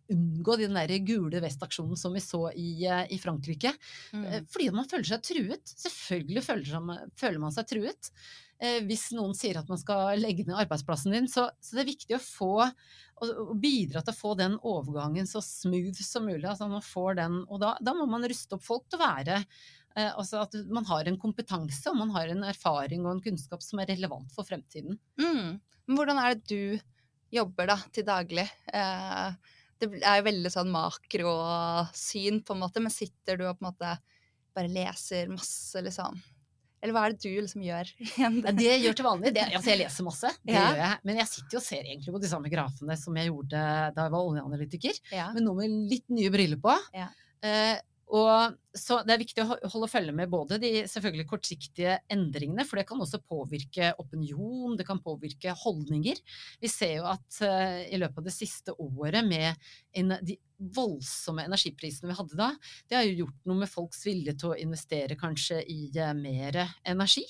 unngå 0.08 0.54
den 0.56 0.76
der 0.76 0.94
gule 1.04 1.40
vestaksjonen 1.44 1.98
som 2.00 2.14
vi 2.16 2.22
så 2.24 2.46
i, 2.56 2.84
eh, 2.88 3.06
i 3.12 3.18
Frankrike. 3.20 3.74
Eh, 4.12 4.18
Mm. 4.18 4.46
Fordi 4.48 4.70
man 4.72 4.88
føler 4.88 5.04
seg 5.04 5.22
truet. 5.22 5.74
Selvfølgelig 5.76 6.44
føler 6.44 7.38
man 7.38 7.52
seg 7.52 7.68
truet. 7.68 8.10
Eh, 8.58 8.80
hvis 8.88 9.12
noen 9.14 9.36
sier 9.38 9.60
at 9.60 9.68
man 9.70 9.78
skal 9.78 10.18
legge 10.18 10.42
ned 10.46 10.58
arbeidsplassen 10.58 11.14
din. 11.14 11.28
Så, 11.30 11.46
så 11.62 11.76
det 11.76 11.84
er 11.84 11.92
viktig 11.92 12.16
å 12.16 12.22
få 12.22 12.52
å, 12.66 13.54
bidra 13.54 14.02
til 14.02 14.14
å 14.14 14.18
få 14.18 14.34
den 14.38 14.56
overgangen 14.66 15.28
så 15.30 15.42
smooth 15.44 16.00
som 16.02 16.26
mulig. 16.26 16.46
Altså 16.48 16.66
man 16.70 16.84
får 16.84 17.20
den, 17.20 17.40
og 17.46 17.62
da, 17.62 17.76
da 17.84 17.94
må 17.94 18.08
man 18.10 18.26
ruste 18.26 18.58
opp 18.58 18.64
folk 18.66 18.88
til 18.88 18.98
å 18.98 19.04
være 19.04 19.36
eh, 19.38 20.10
altså 20.10 20.42
At 20.42 20.56
man 20.74 20.88
har 20.90 21.06
en 21.06 21.20
kompetanse 21.22 21.86
og 21.90 22.00
man 22.00 22.10
har 22.16 22.32
en 22.32 22.46
erfaring 22.50 23.06
og 23.06 23.16
en 23.16 23.24
kunnskap 23.28 23.62
som 23.64 23.82
er 23.82 23.92
relevant 23.92 24.34
for 24.34 24.48
fremtiden. 24.48 24.98
Mm. 25.22 25.58
Men 25.86 26.00
hvordan 26.00 26.22
er 26.22 26.34
det 26.34 26.50
du 26.50 27.38
jobber 27.38 27.70
da 27.70 27.78
til 27.94 28.06
daglig? 28.08 28.48
Eh, 28.74 29.54
det 29.78 29.90
er 30.02 30.18
jo 30.18 30.26
veldig 30.26 30.50
sånn 30.50 30.72
makrosyn, 30.74 32.42
på 32.42 32.56
en 32.56 32.64
måte, 32.64 32.82
men 32.82 32.90
sitter 32.90 33.38
du 33.38 33.46
og 33.46 33.60
på 33.60 33.62
en 33.62 33.68
måte 33.70 33.94
bare 34.56 34.72
leser 34.72 35.30
masse, 35.30 35.78
liksom? 35.86 36.18
Eller 36.82 36.94
hva 36.94 37.04
er 37.08 37.14
det 37.16 37.22
du 37.24 37.40
liksom 37.42 37.62
gjør? 37.66 37.88
Ja, 38.22 38.28
det 38.54 38.66
jeg 38.68 38.82
gjør 38.84 38.96
til 39.00 39.06
vanlig, 39.08 39.32
det, 39.34 39.46
altså 39.50 39.72
jeg 39.72 39.80
leser 39.82 40.06
masse, 40.06 40.30
det 40.46 40.54
Ja. 40.54 40.64
gjør 40.68 40.82
jeg. 40.84 40.98
Men 41.10 41.16
jeg 41.22 41.26
sitter 41.32 41.56
jo 41.56 41.60
og 41.62 41.66
ser 41.66 41.82
egentlig 41.88 42.14
på 42.14 42.20
de 42.22 42.30
samme 42.30 42.52
grafene 42.52 42.96
som 43.00 43.16
jeg 43.18 43.30
gjorde 43.32 43.62
da 43.96 44.04
jeg 44.06 44.14
var 44.14 44.28
oljeanalytiker. 44.30 45.00
Ja. 45.12 45.30
men 45.34 45.44
nå 45.48 45.54
med 45.58 45.74
litt 45.90 46.06
nye 46.14 46.30
briller 46.34 46.60
på. 46.62 46.74
Ja. 46.94 47.08
Eh, 47.42 47.76
og 48.08 48.56
så 48.78 49.00
det 49.04 49.12
er 49.14 49.20
viktig 49.20 49.42
å 49.42 49.46
ho- 49.50 49.70
holde 49.74 49.88
følge 49.90 50.14
med 50.16 50.30
både 50.32 50.56
de 50.62 50.70
selvfølgelig 50.88 51.26
kortsiktige 51.28 51.96
endringene, 52.12 52.64
for 52.64 52.80
det 52.80 52.86
kan 52.88 53.00
også 53.04 53.20
påvirke 53.20 53.90
opinion, 54.00 54.76
det 54.78 54.86
kan 54.88 55.02
påvirke 55.04 55.52
holdninger. 55.64 56.20
Vi 56.62 56.70
ser 56.72 56.94
jo 57.00 57.08
at 57.10 57.40
uh, 57.44 57.82
i 57.84 58.00
løpet 58.00 58.22
av 58.22 58.28
det 58.30 58.36
siste 58.36 58.74
året 58.80 59.26
med 59.28 59.68
en, 60.00 60.16
de 60.24 60.38
voldsomme 60.56 61.44
energiprisene 61.48 62.10
vi 62.12 62.18
hadde 62.18 62.38
da, 62.38 62.52
det 62.88 62.98
har 62.98 63.08
jo 63.08 63.24
gjort 63.24 63.50
noe 63.50 63.64
med 63.64 63.72
folks 63.72 64.00
vilje 64.08 64.36
til 64.40 64.54
å 64.54 64.60
investere 64.62 65.18
kanskje 65.18 65.60
i 65.68 65.90
uh, 65.98 66.14
mer 66.16 66.62
energi. 66.88 67.26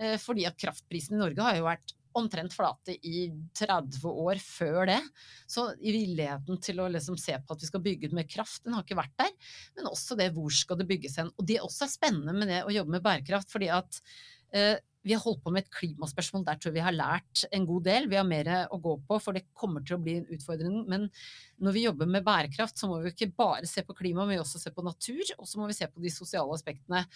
Uh, 0.00 0.18
fordi 0.20 0.44
at 0.48 0.58
kraftprisen 0.60 1.16
i 1.16 1.22
Norge 1.22 1.48
har 1.48 1.56
jo 1.60 1.68
vært 1.70 1.96
omtrent 2.18 2.54
flate 2.54 2.96
i 3.06 3.28
30 3.58 4.02
år 4.10 4.40
før 4.42 4.90
det. 4.90 5.00
Så 5.50 5.68
villigheten 5.80 6.60
til 6.62 6.82
å 6.82 6.88
liksom 6.90 7.18
se 7.20 7.36
på 7.38 7.56
at 7.56 7.62
vi 7.62 7.70
skal 7.70 7.84
bygge 7.84 8.10
ut 8.10 8.18
med 8.18 8.30
kraft, 8.30 8.64
den 8.64 8.76
har 8.76 8.86
ikke 8.86 8.98
vært 8.98 9.16
der. 9.20 9.32
Men 9.78 9.90
også 9.92 10.18
det 10.18 10.30
hvor 10.36 10.52
skal 10.54 10.80
det 10.80 10.88
bygges 10.90 11.18
hen. 11.20 11.32
Og 11.36 11.46
det 11.48 11.60
også 11.62 11.86
er 11.86 11.94
spennende 11.94 12.36
med 12.36 12.50
det 12.50 12.62
å 12.64 12.74
jobbe 12.74 12.96
med 12.96 13.04
bærekraft, 13.06 13.52
fordi 13.52 13.70
at 13.74 14.00
eh, 14.56 14.76
vi 15.06 15.14
har 15.14 15.22
holdt 15.22 15.40
på 15.44 15.52
med 15.54 15.64
et 15.64 15.72
klimaspørsmål, 15.72 16.42
der 16.44 16.58
tror 16.60 16.70
jeg 16.70 16.76
vi 16.76 16.84
har 16.84 16.96
lært 16.96 17.44
en 17.56 17.66
god 17.68 17.86
del. 17.86 18.08
Vi 18.10 18.18
har 18.18 18.26
mer 18.28 18.50
å 18.68 18.78
gå 18.82 18.96
på, 19.08 19.16
for 19.22 19.36
det 19.36 19.46
kommer 19.56 19.84
til 19.86 19.96
å 19.96 20.00
bli 20.02 20.18
en 20.18 20.26
utfordring. 20.36 20.82
Men 20.90 21.06
når 21.64 21.76
vi 21.76 21.84
jobber 21.86 22.10
med 22.10 22.26
bærekraft, 22.26 22.76
så 22.76 22.90
må 22.90 22.98
vi 23.00 23.14
ikke 23.14 23.30
bare 23.32 23.68
se 23.68 23.84
på 23.86 23.96
klima, 23.96 24.26
men 24.28 24.42
også 24.42 24.60
se 24.60 24.72
på 24.76 24.84
natur. 24.84 25.22
Og 25.38 25.48
så 25.48 25.60
må 25.60 25.70
vi 25.70 25.78
se 25.78 25.88
på 25.88 26.04
de 26.04 26.12
sosiale 26.12 26.52
aspektene. 26.52 27.06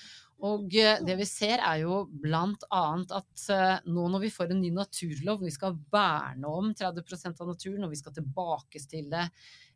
Og 0.45 0.73
eh, 0.81 1.03
det 1.05 1.19
vi 1.21 1.29
ser 1.29 1.61
er 1.61 1.83
jo 1.85 2.01
blant 2.09 2.65
annet 2.73 3.13
at 3.21 3.45
eh, 3.53 3.85
nå 3.93 4.09
når 4.15 4.25
vi 4.25 4.33
får 4.33 4.55
en 4.55 4.65
ny 4.65 4.73
naturlov, 4.75 5.45
vi 5.45 5.53
skal 5.53 5.77
verne 5.93 6.49
om 6.49 6.73
30% 6.73 7.45
av 7.45 7.53
naturen, 7.53 7.85
og 7.85 7.93
vi 7.93 8.01
skal 8.01 8.17
tilbakestille 8.17 9.29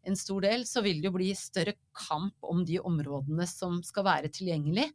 en 0.06 0.16
stor 0.16 0.44
del, 0.46 0.64
så 0.68 0.82
vil 0.84 1.00
det 1.02 1.08
jo 1.08 1.16
bli 1.16 1.32
større 1.36 1.74
kamp 1.96 2.36
om 2.46 2.62
de 2.66 2.78
områdene 2.80 3.46
som 3.50 3.80
skal 3.84 4.06
være 4.06 4.30
tilgjengelig. 4.32 4.86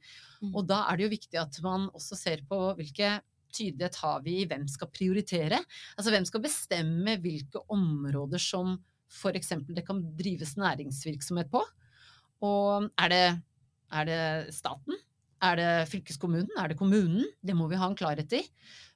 Mm. 0.42 0.54
Og 0.54 0.66
da 0.70 0.84
er 0.88 0.98
det 0.98 1.08
jo 1.08 1.14
viktig 1.16 1.42
at 1.42 1.60
man 1.66 1.90
også 1.94 2.18
ser 2.20 2.44
på 2.50 2.60
hvilke 2.80 3.20
tydelighet 3.54 4.00
har 4.02 4.24
vi 4.26 4.40
i 4.42 4.48
hvem 4.50 4.66
skal 4.72 4.92
prioritere. 4.94 5.62
Altså 5.98 6.14
hvem 6.14 6.26
skal 6.26 6.44
bestemme 6.44 7.18
hvilke 7.22 7.62
områder 7.74 8.42
som 8.42 8.78
f.eks. 9.14 9.54
det 9.70 9.86
kan 9.86 10.02
drives 10.18 10.56
næringsvirksomhet 10.58 11.52
på. 11.54 11.62
Og 12.44 12.90
er 13.00 13.14
det, 13.14 13.26
er 13.94 14.10
det 14.10 14.22
staten? 14.56 14.98
Er 15.44 15.60
det 15.60 15.72
fylkeskommunen? 15.92 16.50
Er 16.58 16.72
det 16.72 16.80
kommunen? 16.80 17.28
Det 17.44 17.56
må 17.56 17.68
vi 17.72 17.80
ha 17.80 17.90
en 17.90 18.00
klarhet 18.00 18.32
i. 18.36 18.42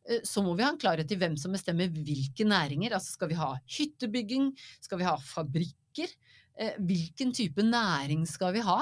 Eh, 0.08 0.22
Så 0.24 0.44
må 0.44 0.56
vi 0.56 0.64
ha 0.64 0.72
en 0.72 0.80
klarhet 0.80 1.12
i 1.12 1.20
hvem 1.20 1.36
som 1.40 1.56
bestemmer 1.56 1.92
hvilke 1.92 2.48
næringer. 2.48 2.96
Altså 2.96 3.18
skal 3.18 3.32
vi 3.32 3.40
ha 3.40 3.54
hyttebygging? 3.78 4.54
Skal 4.82 5.02
vi 5.02 5.08
ha 5.08 5.18
fabrikker? 5.20 5.76
Eh, 6.06 6.78
Hvilken 6.78 7.34
type 7.36 7.64
næring 7.66 8.26
skal 8.30 8.54
vi 8.56 8.64
ha? 8.66 8.82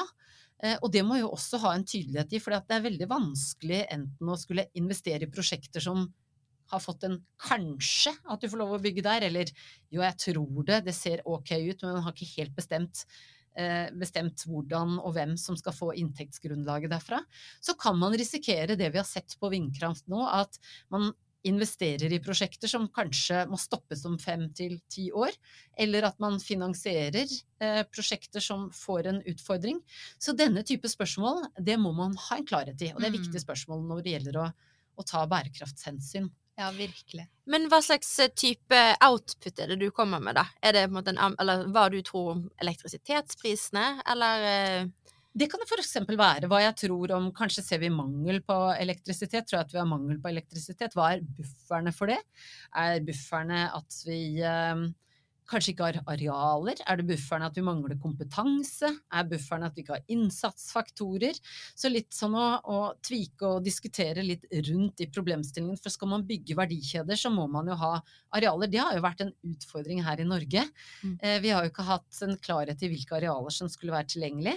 Eh, 0.64 0.78
Og 0.82 0.92
det 0.92 1.04
må 1.06 1.20
jo 1.20 1.32
også 1.36 1.60
ha 1.64 1.74
en 1.76 1.86
tydelighet 1.88 2.34
i, 2.36 2.42
for 2.44 2.56
det 2.56 2.76
er 2.76 2.86
veldig 2.86 3.10
vanskelig 3.12 3.86
enten 3.92 4.32
å 4.32 4.40
skulle 4.40 4.70
investere 4.80 5.28
i 5.28 5.32
prosjekter 5.32 5.84
som 5.84 6.08
har 6.72 6.82
fått 6.82 7.06
en 7.06 7.20
kanskje 7.38 8.16
at 8.26 8.42
du 8.42 8.50
får 8.50 8.58
lov 8.58 8.76
å 8.78 8.82
bygge 8.82 9.04
der, 9.06 9.28
eller 9.28 9.52
jo, 9.94 10.02
jeg 10.02 10.18
tror 10.24 10.64
det, 10.66 10.82
det 10.88 10.96
ser 10.98 11.22
ok 11.26 11.52
ut, 11.62 11.84
men 11.84 11.98
man 12.00 12.06
har 12.08 12.16
ikke 12.16 12.42
helt 12.42 12.56
bestemt 12.58 13.04
eh, 13.56 13.92
bestemt 13.94 14.46
hvordan 14.50 14.98
og 15.00 15.14
hvem 15.16 15.36
som 15.40 15.58
skal 15.60 15.76
få 15.76 15.92
inntektsgrunnlaget 16.02 16.92
derfra, 16.92 17.22
så 17.62 17.76
kan 17.80 18.00
man 18.00 18.18
risikere 18.18 18.78
det 18.80 18.90
vi 18.92 19.02
har 19.02 19.08
sett 19.08 19.38
på 19.40 19.52
vindkraft 19.54 20.08
nå, 20.12 20.24
at 20.26 20.60
man 20.94 21.12
investerer 21.46 22.14
i 22.14 22.20
prosjekter 22.24 22.68
som 22.72 22.88
kanskje 22.94 23.44
må 23.50 23.60
stoppes 23.62 24.02
om 24.10 24.18
fem 24.22 24.48
til 24.58 24.80
ti 24.92 25.08
år, 25.14 25.34
eller 25.78 26.08
at 26.10 26.18
man 26.24 26.40
finansierer 26.42 27.26
eh, 27.62 27.84
prosjekter 27.90 28.42
som 28.44 28.70
får 28.74 29.12
en 29.12 29.20
utfordring. 29.30 29.82
Så 30.18 30.34
denne 30.38 30.64
type 30.66 30.90
spørsmål, 30.90 31.46
det 31.60 31.78
må 31.82 31.92
man 31.96 32.16
ha 32.30 32.40
en 32.40 32.48
klarhet 32.50 32.82
i, 32.82 32.94
og 32.94 33.02
det 33.02 33.10
er 33.10 33.14
Mm. 33.16 33.20
viktige 33.22 33.44
spørsmål 33.46 33.86
når 33.88 34.02
det 34.04 34.16
gjelder 34.18 34.42
å, 34.42 34.48
å 34.98 35.06
ta 35.06 35.26
bærekraftshensyn. 35.30 36.32
Ja, 36.58 36.70
virkelig. 36.72 37.26
Men 37.52 37.66
hva 37.68 37.82
slags 37.84 38.14
eh, 38.24 38.30
type 38.32 38.78
output 39.04 39.60
er 39.60 39.68
det 39.74 39.80
du 39.82 39.90
kommer 39.92 40.22
med, 40.24 40.38
da? 40.38 40.46
Er 40.64 40.72
det 40.72 40.86
på 40.88 40.94
en 40.94 40.98
måte 41.02 41.12
en, 41.14 41.36
eller 41.40 41.66
hva 41.68 41.90
du 41.92 42.02
tror 42.02 42.32
om 42.32 42.46
elektrisitetsprisene, 42.64 44.02
eller 44.08 44.46
eh, 44.50 44.86
Det 45.36 45.50
kan 45.52 45.60
det 45.60 45.68
f.eks. 45.68 45.98
være 46.16 46.48
hva 46.48 46.62
jeg 46.64 46.76
tror 46.86 47.12
om 47.18 47.32
Kanskje 47.36 47.64
ser 47.66 47.82
vi 47.84 47.92
mangel 47.92 48.40
på 48.48 48.56
elektrisitet. 48.80 49.48
Tror 49.48 49.60
jeg 49.60 49.68
at 49.68 49.74
vi 49.74 49.82
har 49.82 49.90
mangel 49.90 50.20
på 50.24 50.32
elektrisitet. 50.32 50.96
Hva 50.96 51.12
er 51.16 51.26
bufferne 51.26 51.92
for 51.96 52.12
det? 52.12 52.22
Er 52.72 53.02
bufferne 53.04 53.66
at 53.76 53.98
vi 54.08 54.20
eh, 54.40 54.86
kanskje 55.52 55.74
ikke 55.74 55.90
har 55.90 55.98
arealer? 56.14 56.80
Er 56.88 57.02
det 57.02 57.08
bufferne 57.10 57.50
at 57.50 57.58
vi 57.60 57.66
mangler 57.68 58.00
kompetanse? 58.00 58.94
Er 59.12 59.28
bufferne 59.28 59.68
at 59.68 59.76
vi 59.76 59.84
ikke 59.84 59.98
har 59.98 60.06
innsatsfaktorer? 60.16 61.36
Så 61.76 61.92
litt 61.92 62.16
sånn 62.16 62.38
å, 62.40 62.46
å 62.64 62.78
tvike 63.04 63.50
og 63.58 63.66
diskutere 63.66 64.24
litt 64.24 64.48
rundt 64.70 65.04
i 65.04 65.10
problemstillingen. 65.12 65.82
For 65.84 65.92
skal 65.92 66.14
man 66.14 66.24
bygge 66.30 66.56
verdikjeder, 66.62 67.20
så 67.20 67.34
må 67.34 67.50
man 67.52 67.68
jo 67.74 67.76
ha 67.82 67.98
arealer. 68.40 68.72
Det 68.72 68.80
har 68.80 68.96
jo 68.96 69.04
vært 69.04 69.26
en 69.26 69.36
utfordring 69.52 70.00
her 70.08 70.24
i 70.24 70.30
Norge. 70.32 70.64
Mm. 71.04 71.20
Eh, 71.20 71.42
vi 71.44 71.52
har 71.52 71.68
jo 71.68 71.74
ikke 71.76 71.90
hatt 71.92 72.24
en 72.24 72.40
klarhet 72.40 72.88
i 72.88 72.92
hvilke 72.94 73.20
arealer 73.20 73.58
som 73.58 73.68
skulle 73.68 73.98
være 73.98 74.14
tilgjengelig 74.16 74.56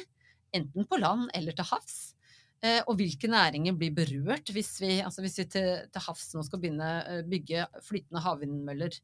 enten 0.54 0.86
på 0.88 0.98
land 1.00 1.28
eller 1.36 1.56
til 1.56 1.68
havs. 1.70 1.98
Eh, 2.64 2.80
og 2.90 2.96
hvilke 2.98 3.30
næringer 3.30 3.76
blir 3.78 3.94
berørt 3.94 4.50
hvis 4.50 4.72
vi, 4.82 4.96
altså 5.04 5.22
hvis 5.22 5.38
vi 5.38 5.44
til, 5.52 5.68
til 5.94 6.04
havs 6.08 6.32
nå 6.34 6.42
skal 6.46 6.62
begynne 6.62 6.88
å 7.06 7.20
bygge 7.30 7.68
flytende 7.86 8.24
havvindmøller. 8.24 8.98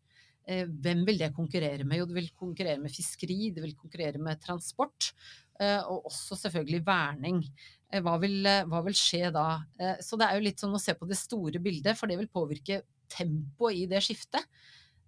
Eh, 0.45 0.67
hvem 0.69 1.05
vil 1.09 1.21
det 1.23 1.31
konkurrere 1.37 1.87
med? 1.87 2.01
Jo, 2.01 2.09
det 2.11 2.19
vil 2.19 2.33
konkurrere 2.37 2.83
med 2.83 2.93
fiskeri, 2.93 3.53
det 3.55 3.63
vil 3.65 3.77
konkurrere 3.79 4.21
med 4.21 4.43
transport. 4.43 5.13
eh, 5.61 5.79
og 5.87 6.09
også 6.11 6.35
selvfølgelig 6.35 6.83
verning. 6.85 7.45
Eh, 7.93 8.03
hva, 8.03 8.17
vil, 8.19 8.41
eh, 8.47 8.65
hva 8.67 8.81
vil 8.85 8.97
skje 8.99 9.31
da? 9.33 9.63
Eh, 9.79 10.01
så 10.03 10.19
det 10.19 10.27
er 10.27 10.35
jo 10.35 10.47
litt 10.49 10.59
sånn 10.59 10.75
å 10.75 10.83
se 10.83 10.97
på 10.99 11.07
det 11.07 11.17
store 11.21 11.63
bildet, 11.63 11.95
for 11.97 12.11
det 12.11 12.19
vil 12.19 12.33
påvirke 12.33 12.83
tempoet 13.09 13.85
i 13.85 13.87
det 13.87 14.03
skiftet. 14.03 14.43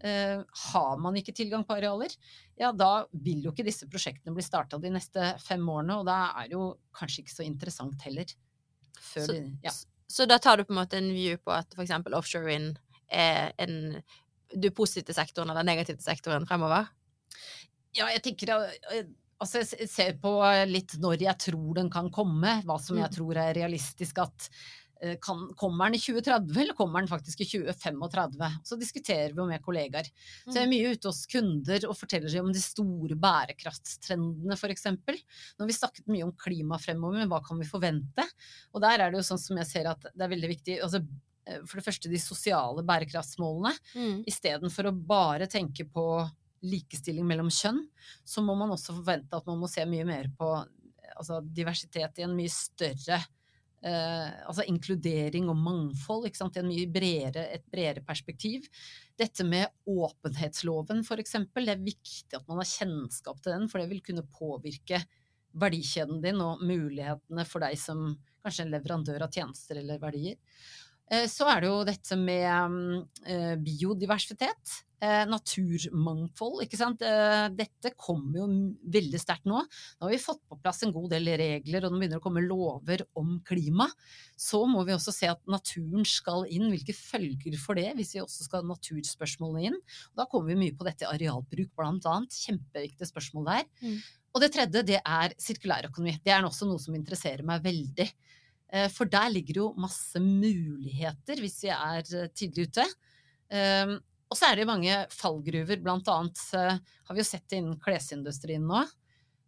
Eh, 0.05 0.43
har 0.73 0.97
man 1.01 1.15
ikke 1.17 1.33
tilgang 1.35 1.65
på 1.65 1.73
arealer, 1.79 2.13
ja 2.61 2.71
da 2.73 3.07
vil 3.13 3.43
jo 3.47 3.51
ikke 3.55 3.65
disse 3.65 3.87
prosjektene 3.89 4.35
bli 4.37 4.43
starta 4.45 4.77
de 4.79 4.91
neste 4.93 5.39
fem 5.41 5.65
årene, 5.73 5.97
og 6.01 6.05
da 6.07 6.19
er 6.37 6.49
det 6.51 6.53
jo 6.53 6.67
kanskje 6.93 7.23
ikke 7.25 7.33
så 7.35 7.47
interessant 7.47 8.03
heller. 8.05 8.27
Så- 9.01 9.27
de, 9.33 9.57
ja. 9.65 9.71
Så 10.09 10.27
da 10.29 10.37
tar 10.39 10.57
du 10.59 10.65
på 10.65 10.73
en 10.77 10.85
måte 10.87 10.99
en 10.99 11.09
view 11.15 11.37
på 11.39 11.51
at 11.51 11.73
f.eks. 11.75 11.91
offshore 12.13 12.45
wind 12.45 12.79
er 13.11 13.53
en 13.59 14.03
Du 14.55 14.71
positive 14.71 15.13
sektoren 15.15 15.51
eller 15.51 15.65
negative 15.65 15.99
sektoren 16.01 16.47
fremover? 16.47 16.87
ja, 17.95 18.07
jeg 18.13 18.23
tenker 18.23 18.49
eh, 18.93 19.05
Altså, 19.41 19.59
jeg 19.77 19.89
ser 19.91 20.13
på 20.23 20.31
litt 20.69 20.95
når 20.99 21.21
jeg 21.21 21.37
tror 21.39 21.75
den 21.75 21.91
kan 21.91 22.09
komme, 22.11 22.63
hva 22.65 22.79
som 22.81 22.97
jeg 22.97 23.11
Mm. 23.11 23.17
tror 23.17 23.37
er 23.37 23.55
realistisk 23.55 24.19
at 24.19 24.49
kan, 25.21 25.43
Kommer 25.57 25.91
den 25.91 25.99
i 25.99 26.01
2030, 26.01 26.61
eller 26.61 26.77
kommer 26.77 27.03
den 27.03 27.11
faktisk 27.11 27.41
i 27.41 27.49
2035? 27.49 28.45
Så 28.65 28.79
diskuterer 28.81 29.35
vi 29.35 29.43
jo 29.43 29.49
med 29.49 29.63
kollegaer. 29.65 30.09
Så 30.47 30.57
jeg 30.57 30.65
er 30.65 30.71
mye 30.71 30.95
ute 30.95 31.11
hos 31.11 31.27
kunder 31.31 31.87
og 31.89 31.99
forteller 31.99 32.39
om 32.41 32.49
de 32.55 32.63
store 32.63 33.19
bærekraftstrendene, 33.21 34.57
f.eks. 34.57 34.89
Nå 34.89 35.65
har 35.65 35.71
vi 35.71 35.77
snakket 35.77 36.09
mye 36.13 36.25
om 36.27 36.33
klima 36.41 36.81
fremover, 36.81 37.21
men 37.21 37.31
hva 37.33 37.43
kan 37.45 37.61
vi 37.61 37.69
forvente? 37.69 38.25
Og 38.73 38.83
der 38.85 39.05
er 39.05 39.13
det 39.13 39.21
jo 39.21 39.29
sånn 39.29 39.43
som 39.43 39.61
jeg 39.61 39.71
ser 39.71 39.91
at 39.93 40.09
det 40.09 40.25
er 40.25 40.33
veldig 40.33 40.53
viktig 40.55 40.81
altså, 40.87 41.03
eh, 41.49 41.61
For 41.69 41.79
det 41.79 41.87
første 41.87 42.13
de 42.13 42.23
sosiale 42.23 42.85
bærekraftsmålene. 42.87 43.75
Mm. 43.99 44.19
Istedenfor 44.33 44.91
å 44.91 44.97
bare 44.97 45.51
tenke 45.51 45.89
på 45.89 46.07
likestilling 46.67 47.27
mellom 47.29 47.53
kjønn, 47.53 47.83
så 48.25 48.43
må 48.43 48.57
man 48.59 48.73
også 48.75 48.97
forvente 48.97 49.37
at 49.37 49.47
man 49.49 49.61
må 49.61 49.69
se 49.71 49.85
mye 49.87 50.07
mer 50.09 50.31
på 50.39 50.49
altså, 51.17 51.41
diversitet 51.45 52.21
i 52.21 52.25
en 52.27 52.37
mye 52.37 52.53
større 52.53 53.21
eh, 53.21 53.33
altså 53.87 54.65
inkludering 54.67 55.51
og 55.53 55.59
mangfold 55.61 56.27
ikke 56.29 56.41
sant? 56.41 56.57
i 56.59 56.65
mye 56.67 56.89
bredere, 56.91 57.45
et 57.55 57.67
bredere 57.71 58.03
perspektiv. 58.07 58.67
Dette 59.19 59.47
med 59.47 59.71
åpenhetsloven, 59.89 61.05
eksempel, 61.23 61.69
det 61.69 61.77
er 61.77 61.85
viktig 61.87 62.37
at 62.39 62.49
man 62.49 62.61
har 62.63 62.69
kjennskap 62.69 63.39
til 63.43 63.55
den, 63.55 63.69
for 63.71 63.81
det 63.81 63.91
vil 63.93 64.03
kunne 64.05 64.27
påvirke 64.27 65.05
verdikjeden 65.57 66.21
din 66.25 66.41
og 66.45 66.65
mulighetene 66.67 67.47
for 67.49 67.65
deg 67.65 67.79
som 67.81 68.11
kanskje 68.45 68.67
en 68.67 68.75
leverandør 68.75 69.25
av 69.27 69.33
tjenester 69.33 69.81
eller 69.81 70.03
verdier. 70.03 70.37
Eh, 71.11 71.27
Så 71.31 71.49
er 71.51 71.63
det 71.63 71.71
jo 71.71 71.85
dette 71.87 72.19
med 72.21 72.73
mm, 72.73 72.99
eh, 73.27 73.55
biodiversitet, 73.63 74.83
eh, 75.03 75.25
naturmangfold, 75.29 76.63
ikke 76.65 76.79
sant. 76.79 77.03
Eh, 77.05 77.47
Dette 77.57 77.93
kommer 77.99 78.41
jo 78.41 78.47
veldig 78.97 79.21
sterkt 79.21 79.49
nå. 79.49 79.61
Nå 79.63 80.07
har 80.07 80.13
vi 80.13 80.21
fått 80.23 80.43
på 80.49 80.59
plass 80.63 80.83
en 80.87 80.95
god 80.95 81.11
del 81.13 81.31
regler, 81.41 81.85
og 81.85 81.93
det 81.93 82.01
begynner 82.01 82.21
å 82.23 82.25
komme 82.25 82.45
lover 82.45 83.05
om 83.19 83.37
klima. 83.47 83.89
Så 84.39 84.63
må 84.69 84.85
vi 84.89 84.95
også 84.97 85.15
se 85.15 85.31
at 85.31 85.43
naturen 85.51 86.07
skal 86.09 86.47
inn. 86.53 86.69
Hvilke 86.73 86.97
følger 86.97 87.59
for 87.61 87.79
det, 87.79 87.91
hvis 87.99 88.15
vi 88.17 88.23
også 88.25 88.47
skal 88.47 88.63
ha 88.63 88.71
naturspørsmålene 88.73 89.71
inn? 89.71 89.81
Og 90.13 90.23
da 90.23 90.29
kommer 90.31 90.53
vi 90.53 90.61
mye 90.65 90.77
på 90.77 90.87
dette 90.89 91.09
arealbruk, 91.11 91.73
blant 91.77 92.09
annet. 92.11 92.37
Kjempeviktige 92.47 93.11
spørsmål 93.11 93.51
der. 93.53 93.69
Mm. 93.83 94.01
Og 94.37 94.43
det 94.45 94.53
tredje, 94.53 94.85
det 94.85 94.99
er 95.01 95.37
sirkulærøkonomi. 95.41 96.19
Det 96.25 96.35
er 96.35 96.45
også 96.45 96.69
noe 96.69 96.83
som 96.83 96.97
interesserer 96.99 97.47
meg 97.47 97.65
veldig. 97.65 98.11
Eh, 98.73 98.89
For 98.93 99.09
der 99.09 99.31
ligger 99.33 99.63
jo 99.63 99.71
masse 99.81 100.21
muligheter 100.21 101.41
hvis 101.41 101.63
vi 101.65 101.73
er 101.73 102.29
tidlig 102.37 102.69
ute. 102.69 102.87
Og 104.27 104.39
så 104.39 104.49
er 104.49 104.59
det 104.59 104.69
mange 104.69 104.95
fallgruver, 105.15 105.81
blant 105.83 106.09
annet 106.11 106.41
eh, 106.59 106.79
har 107.07 107.17
vi 107.17 107.23
jo 107.23 107.29
sett 107.29 107.47
det 107.51 107.61
innen 107.61 107.79
klesindustrien 107.83 108.65
nå. 108.67 108.83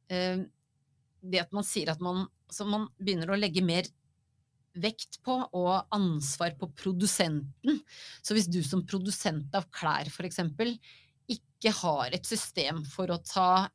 Um, 0.08 0.46
Det 1.18 1.40
at 1.42 1.52
man 1.52 1.66
sier 1.66 1.90
at 1.90 2.00
man, 2.00 2.28
man 2.64 2.86
begynner 2.96 3.32
å 3.34 3.38
legge 3.38 3.64
mer 3.66 3.88
vekt 4.78 5.18
på 5.26 5.34
og 5.58 5.90
ansvar 5.94 6.54
på 6.60 6.68
produsenten. 6.78 7.80
Så 8.22 8.36
hvis 8.36 8.46
du 8.46 8.60
som 8.62 8.86
produsent 8.86 9.54
av 9.58 9.66
klær 9.74 10.06
f.eks. 10.06 10.38
ikke 11.26 11.74
har 11.80 12.14
et 12.14 12.28
system 12.28 12.84
for 12.86 13.10
å 13.10 13.18
ta 13.26 13.66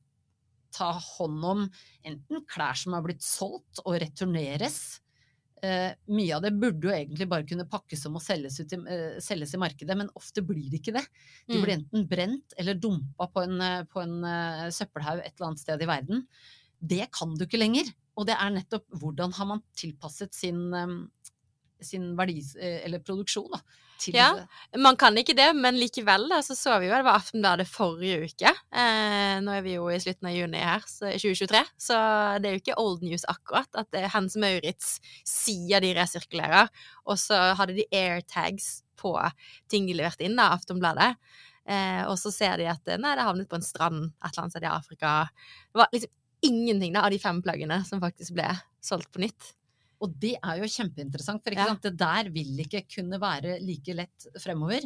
ta 0.73 0.89
hånd 0.97 1.45
om 1.45 1.63
enten 2.07 2.45
klær 2.49 2.77
som 2.77 2.95
har 2.97 3.03
blitt 3.05 3.23
solgt 3.25 3.81
og 3.83 3.99
returneres. 4.01 5.02
Eh, 5.63 5.93
mye 6.11 6.35
av 6.35 6.41
det 6.43 6.51
burde 6.59 6.89
jo 6.89 6.91
egentlig 6.91 7.27
bare 7.31 7.45
kunne 7.47 7.63
pakkes 7.71 8.01
om 8.09 8.17
og 8.19 8.23
selges, 8.25 8.57
ut 8.59 8.73
i, 8.75 8.79
eh, 8.91 9.19
selges 9.23 9.53
i 9.55 9.59
markedet, 9.61 9.95
men 9.95 10.09
ofte 10.19 10.43
blir 10.43 10.65
det 10.69 10.81
ikke 10.81 10.93
det. 10.97 11.05
De 11.47 11.55
Mm. 11.57 11.63
blir 11.63 11.73
enten 11.77 12.07
brent 12.09 12.53
eller 12.59 12.75
dumpa 12.75 13.29
på 13.31 13.43
en, 13.45 13.61
eh, 13.61 13.83
på 13.85 14.01
en 14.03 14.23
eh, 14.25 14.69
søppelhaug 14.75 15.19
et 15.23 15.31
eller 15.37 15.47
annet 15.47 15.59
sted 15.63 15.81
i 15.81 15.85
verden. 15.87 16.27
Det 16.85 17.07
kan 17.15 17.37
du 17.37 17.45
ikke 17.45 17.59
lenger. 17.61 17.93
Og 18.17 18.27
det 18.27 18.35
er 18.35 18.49
nettopp 18.51 18.85
hvordan 18.91 19.33
har 19.33 19.45
man 19.45 19.63
tilpasset 19.75 20.33
sin, 20.35 20.73
eh, 20.73 21.07
sin 21.87 22.13
verdi, 22.17 22.39
eh, 22.59 22.81
eller 22.85 23.03
produksjon, 23.03 23.49
da. 23.53 23.61
Ja. 24.11 24.29
Man 24.75 24.97
kan 24.99 25.15
ikke 25.15 25.35
det, 25.37 25.49
men 25.55 25.77
likevel 25.79 26.25
da, 26.31 26.41
så 26.43 26.57
så 26.57 26.75
vi 26.81 26.89
jo 26.89 26.95
det 26.95 27.05
var 27.05 27.21
Aftenbladet 27.21 27.67
forrige 27.69 28.25
uke. 28.27 28.51
Eh, 28.51 29.35
nå 29.43 29.53
er 29.53 29.63
vi 29.63 29.77
jo 29.77 29.85
i 29.91 29.99
slutten 30.01 30.27
av 30.27 30.35
juni 30.35 30.59
her, 30.59 30.83
så 30.89 31.11
2023, 31.13 31.61
så 31.85 31.99
det 32.43 32.49
er 32.49 32.57
jo 32.57 32.63
ikke 32.63 32.79
old 32.81 33.05
news 33.05 33.23
akkurat 33.31 33.69
at 33.79 33.91
det 33.95 34.03
er 34.03 34.13
Hans 34.15 34.35
Maurits 34.39 34.97
sier 35.27 35.83
de 35.83 35.93
resirkulerer, 35.95 36.71
og 37.07 37.21
så 37.21 37.39
hadde 37.59 37.77
de 37.77 37.87
airtags 37.95 38.81
på 38.99 39.15
ting 39.71 39.87
de 39.87 39.95
leverte 39.97 40.25
inn, 40.27 40.37
da, 40.39 40.51
Aftenbladet. 40.57 41.13
Eh, 41.63 42.03
og 42.09 42.17
så 42.19 42.31
ser 42.33 42.57
de 42.59 42.67
at 42.67 42.95
nei, 42.99 43.15
det 43.15 43.23
havnet 43.23 43.47
på 43.47 43.55
en 43.59 43.63
strand 43.63 44.09
et 44.09 44.33
eller 44.33 44.43
annet 44.43 44.57
sted 44.57 44.67
i 44.67 44.73
Afrika. 44.73 45.15
Det 45.71 45.79
var 45.79 45.95
liksom 45.95 46.11
ingenting 46.43 46.95
da, 46.95 47.05
av 47.05 47.13
de 47.13 47.19
fem 47.23 47.39
plaggene 47.43 47.79
som 47.87 48.01
faktisk 48.03 48.35
ble 48.35 48.49
solgt 48.83 49.11
på 49.13 49.23
nytt. 49.23 49.53
Og 50.01 50.15
det 50.19 50.33
er 50.39 50.59
jo 50.59 50.67
kjempeinteressant, 50.67 51.43
for 51.43 51.53
ikke 51.55 51.67
Ja. 51.69 51.75
det 51.85 51.93
der 51.97 52.29
vil 52.33 52.59
ikke 52.59 52.83
kunne 52.95 53.19
være 53.21 53.59
like 53.61 53.93
lett 53.95 54.27
fremover. 54.41 54.81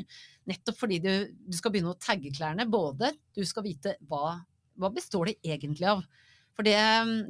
Nettopp 0.46 0.78
fordi 0.78 1.00
du, 1.02 1.12
du 1.48 1.58
skal 1.58 1.72
begynne 1.72 1.94
å 1.96 2.00
tagge 2.00 2.32
klærne. 2.36 2.68
Både 2.70 3.14
du 3.34 3.44
skal 3.46 3.64
vite 3.64 3.96
hva, 4.08 4.40
hva 4.78 4.92
består 4.94 5.32
det 5.32 5.38
egentlig 5.44 5.88
av. 5.90 6.04
For 6.58 6.64
det, 6.66 6.78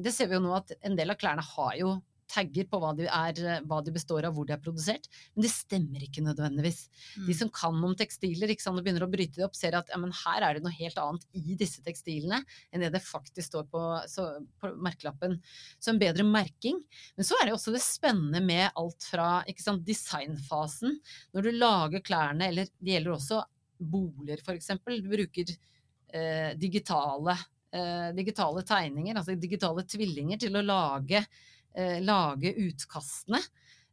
det 0.03 0.13
ser 0.15 0.27
vi 0.27 0.35
jo 0.37 0.43
nå 0.43 0.53
at 0.55 0.71
en 0.81 0.95
del 0.95 1.11
av 1.11 1.19
klærne 1.19 1.43
har 1.43 1.73
jo 1.79 2.01
tagger 2.31 2.67
på 2.69 2.79
hva 2.81 2.93
de, 2.97 3.07
er, 3.07 3.61
hva 3.67 3.79
de 3.85 3.93
består 3.95 4.27
av, 4.27 4.35
hvor 4.35 4.47
de 4.47 4.55
er 4.55 4.61
produsert. 4.63 5.07
Men 5.35 5.45
det 5.45 5.51
stemmer 5.53 6.03
ikke 6.03 6.23
nødvendigvis. 6.25 6.83
De 7.27 7.35
som 7.37 7.51
kan 7.53 7.75
om 7.83 7.95
tekstiler 7.97 8.53
sant, 8.57 8.79
og 8.79 8.85
begynner 8.85 9.05
å 9.05 9.11
bryte 9.11 9.39
det 9.39 9.47
opp, 9.47 9.57
ser 9.57 9.77
at 9.79 9.91
ja, 9.93 9.99
men 10.01 10.13
her 10.23 10.45
er 10.45 10.57
det 10.57 10.65
noe 10.65 10.75
helt 10.75 10.99
annet 11.01 11.25
i 11.37 11.57
disse 11.59 11.83
tekstilene 11.85 12.41
enn 12.71 12.83
det 12.83 12.93
det 12.95 13.03
faktisk 13.03 13.49
står 13.51 13.67
på, 13.71 13.83
så, 14.11 14.29
på 14.61 14.73
merkelappen. 14.83 15.37
Så 15.79 15.93
en 15.93 16.01
bedre 16.01 16.25
merking. 16.27 16.79
Men 17.17 17.27
så 17.27 17.37
er 17.39 17.47
det 17.47 17.57
også 17.57 17.75
det 17.75 17.83
spennende 17.85 18.41
med 18.43 18.69
alt 18.77 19.07
fra 19.11 19.29
sant, 19.63 19.85
designfasen. 19.87 20.97
Når 21.35 21.47
du 21.47 21.53
lager 21.57 22.03
klærne, 22.05 22.51
eller 22.51 22.69
det 22.77 22.97
gjelder 22.97 23.15
også 23.15 23.43
boliger 23.77 24.41
f.eks. 24.41 24.71
Du 24.85 25.09
bruker 25.09 25.51
eh, 26.13 26.57
digitale, 26.57 27.37
eh, 27.73 28.09
digitale 28.15 28.63
tegninger, 28.67 29.15
altså 29.15 29.35
digitale 29.35 29.85
tvillinger, 29.87 30.41
til 30.41 30.57
å 30.57 30.65
lage, 30.65 31.21
eh, 31.21 31.55
lage 32.01 32.53
utkastene. 32.57 33.41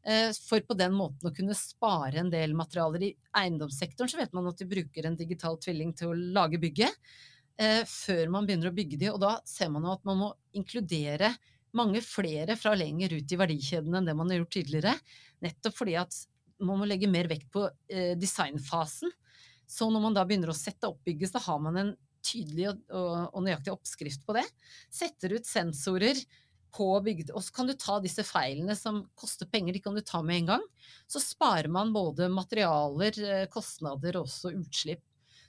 Eh, 0.04 0.30
For 0.36 0.60
på 0.60 0.76
den 0.76 0.92
måten 0.96 1.30
å 1.30 1.34
kunne 1.34 1.56
spare 1.56 2.20
en 2.20 2.30
del 2.32 2.52
materialer. 2.56 3.06
I 3.06 3.14
eiendomssektoren 3.40 4.10
så 4.12 4.20
vet 4.20 4.34
man 4.36 4.50
at 4.50 4.60
de 4.60 4.68
bruker 4.68 5.08
en 5.08 5.16
digital 5.16 5.56
tvilling 5.60 5.94
til 5.96 6.12
å 6.12 6.18
lage 6.36 6.60
bygget. 6.60 6.92
eh, 7.56 7.82
Før 7.88 8.28
man 8.34 8.46
begynner 8.46 8.68
å 8.70 8.74
bygge 8.76 8.98
de, 8.98 9.10
og 9.12 9.20
da 9.22 9.38
ser 9.46 9.70
man 9.70 9.86
at 9.86 10.04
man 10.04 10.18
må 10.18 10.30
inkludere 10.52 11.34
mange 11.74 12.00
flere 12.02 12.56
fra 12.56 12.74
lenger 12.74 13.16
ut 13.16 13.32
i 13.32 13.36
verdikjeden 13.40 13.94
enn 13.94 14.06
det 14.06 14.14
man 14.14 14.30
har 14.30 14.42
gjort 14.42 14.54
tidligere. 14.58 14.94
Nettopp 15.42 15.74
fordi 15.74 15.96
at 15.98 16.14
man 16.60 16.78
må 16.78 16.86
legge 16.86 17.08
mer 17.10 17.26
vekt 17.26 17.50
på 17.50 17.64
eh, 17.88 18.14
designfasen. 18.18 19.10
Så 19.66 19.88
når 19.90 20.02
man 20.04 20.14
da 20.14 20.24
begynner 20.28 20.52
å 20.52 20.56
sette 20.56 20.86
opp 20.86 21.00
bygget, 21.06 21.32
så 21.32 21.40
har 21.46 21.58
man 21.64 21.76
en 21.80 21.94
tydelig 22.24 22.70
og 22.92 23.40
nøyaktig 23.44 23.72
oppskrift 23.72 24.22
på 24.24 24.36
det. 24.36 24.44
Setter 24.92 25.34
ut 25.36 25.48
sensorer 25.48 26.16
på 26.74 26.90
og 26.98 27.40
så 27.42 27.54
kan 27.54 27.68
du 27.68 27.74
ta 27.78 27.98
disse 28.02 28.24
feilene 28.26 28.74
som 28.78 29.04
koster 29.18 29.48
penger, 29.50 29.76
de 29.76 29.82
kan 29.82 29.94
du 29.94 30.02
ta 30.04 30.22
med 30.22 30.42
en 30.42 30.52
gang. 30.54 30.68
Så 31.06 31.22
sparer 31.22 31.70
man 31.70 31.92
både 31.94 32.30
materialer, 32.32 33.18
eh, 33.22 33.48
kostnader 33.52 34.18
og 34.18 34.28
også 34.28 34.54
utslipp. 34.54 35.02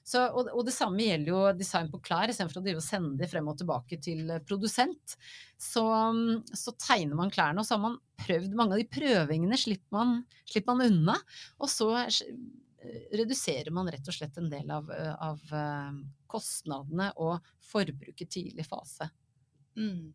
Så, 0.05 0.21
og, 0.21 0.51
og, 0.51 0.61
det 0.67 0.75
samme 0.75 1.01
gjelder 1.01 1.31
jo 1.31 1.39
design 1.57 1.87
på 1.89 1.97
klær, 2.05 2.29
istedenfor 2.29 2.61
å 2.77 2.83
sende 2.83 3.17
de 3.17 3.29
frem 3.29 3.47
og 3.49 3.57
tilbake 3.57 3.97
til 4.05 4.29
eh, 4.29 4.43
produsent. 4.45 5.15
Så, 5.57 5.81
mm, 5.85 6.43
så, 6.53 6.75
tegner 6.77 7.17
man 7.17 7.33
klærne, 7.33 7.63
og 7.63 7.65
så 7.65 7.77
har 7.77 7.85
man 7.87 7.97
prøvd 8.21 8.53
Mange 8.55 8.77
av 8.77 8.83
de 8.83 8.85
prøvingene 8.87 9.57
slipper 9.59 9.97
man, 9.97 10.19
slipper 10.45 10.77
man 10.77 10.93
unna. 10.93 11.17
Og 11.57 11.71
så 11.73 11.89
eh, 12.03 12.21
reduserer 13.17 13.73
man 13.73 13.89
rett 13.89 14.05
og 14.05 14.13
slett 14.13 14.37
en 14.37 14.51
del 14.51 14.69
av, 14.69 14.91
av 14.93 15.41
kostnadene 16.29 17.09
og 17.25 17.39
forbruket 17.65 18.29
tidlig 18.37 18.67
fase. 18.69 19.09
Mm. 19.73 20.13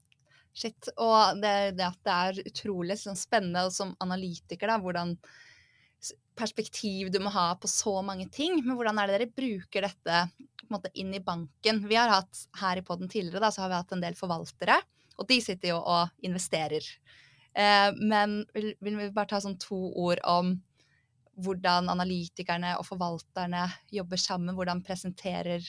Shit. 0.60 0.90
Og 1.00 1.40
det, 1.40 1.54
det, 1.78 1.86
at 1.86 2.00
det 2.04 2.16
er 2.16 2.50
utrolig 2.50 2.98
sånn, 3.00 3.16
spennende 3.18 3.64
og 3.68 3.72
som 3.72 3.94
analytiker, 4.04 4.68
da, 4.68 4.76
hvordan 4.82 5.16
perspektiv 6.40 7.10
du 7.12 7.20
må 7.22 7.32
ha 7.34 7.50
på 7.60 7.68
så 7.70 7.98
mange 8.04 8.28
ting. 8.32 8.60
Men 8.64 8.76
hvordan 8.76 9.00
er 9.00 9.10
det 9.10 9.18
dere 9.18 9.34
bruker 9.40 9.88
dette 9.88 10.22
måte, 10.72 10.92
inn 11.00 11.14
i 11.16 11.22
banken? 11.24 11.82
Vi 11.88 11.98
har 11.98 12.12
hatt 12.12 12.44
her 12.60 12.80
i 12.80 12.84
poden 12.86 13.10
tidligere 13.10 13.42
da, 13.44 13.52
så 13.52 13.64
har 13.64 13.72
vi 13.72 13.80
hatt 13.80 13.96
en 13.96 14.04
del 14.04 14.18
forvaltere, 14.18 14.78
og 15.18 15.28
de 15.28 15.40
sitter 15.44 15.74
jo 15.74 15.80
og 15.80 16.24
investerer. 16.26 16.86
Eh, 17.52 17.90
men 17.98 18.42
vil, 18.54 18.72
vil, 18.78 18.98
vi 19.00 19.10
bare 19.14 19.32
ta 19.32 19.40
sånn 19.42 19.58
to 19.60 19.80
ord 19.98 20.22
om 20.28 20.54
hvordan 21.40 21.88
analytikerne 21.90 22.76
og 22.78 22.86
forvalterne 22.88 23.64
jobber 23.92 24.20
sammen? 24.20 24.54
Hvordan 24.56 24.82
presenterer 24.84 25.64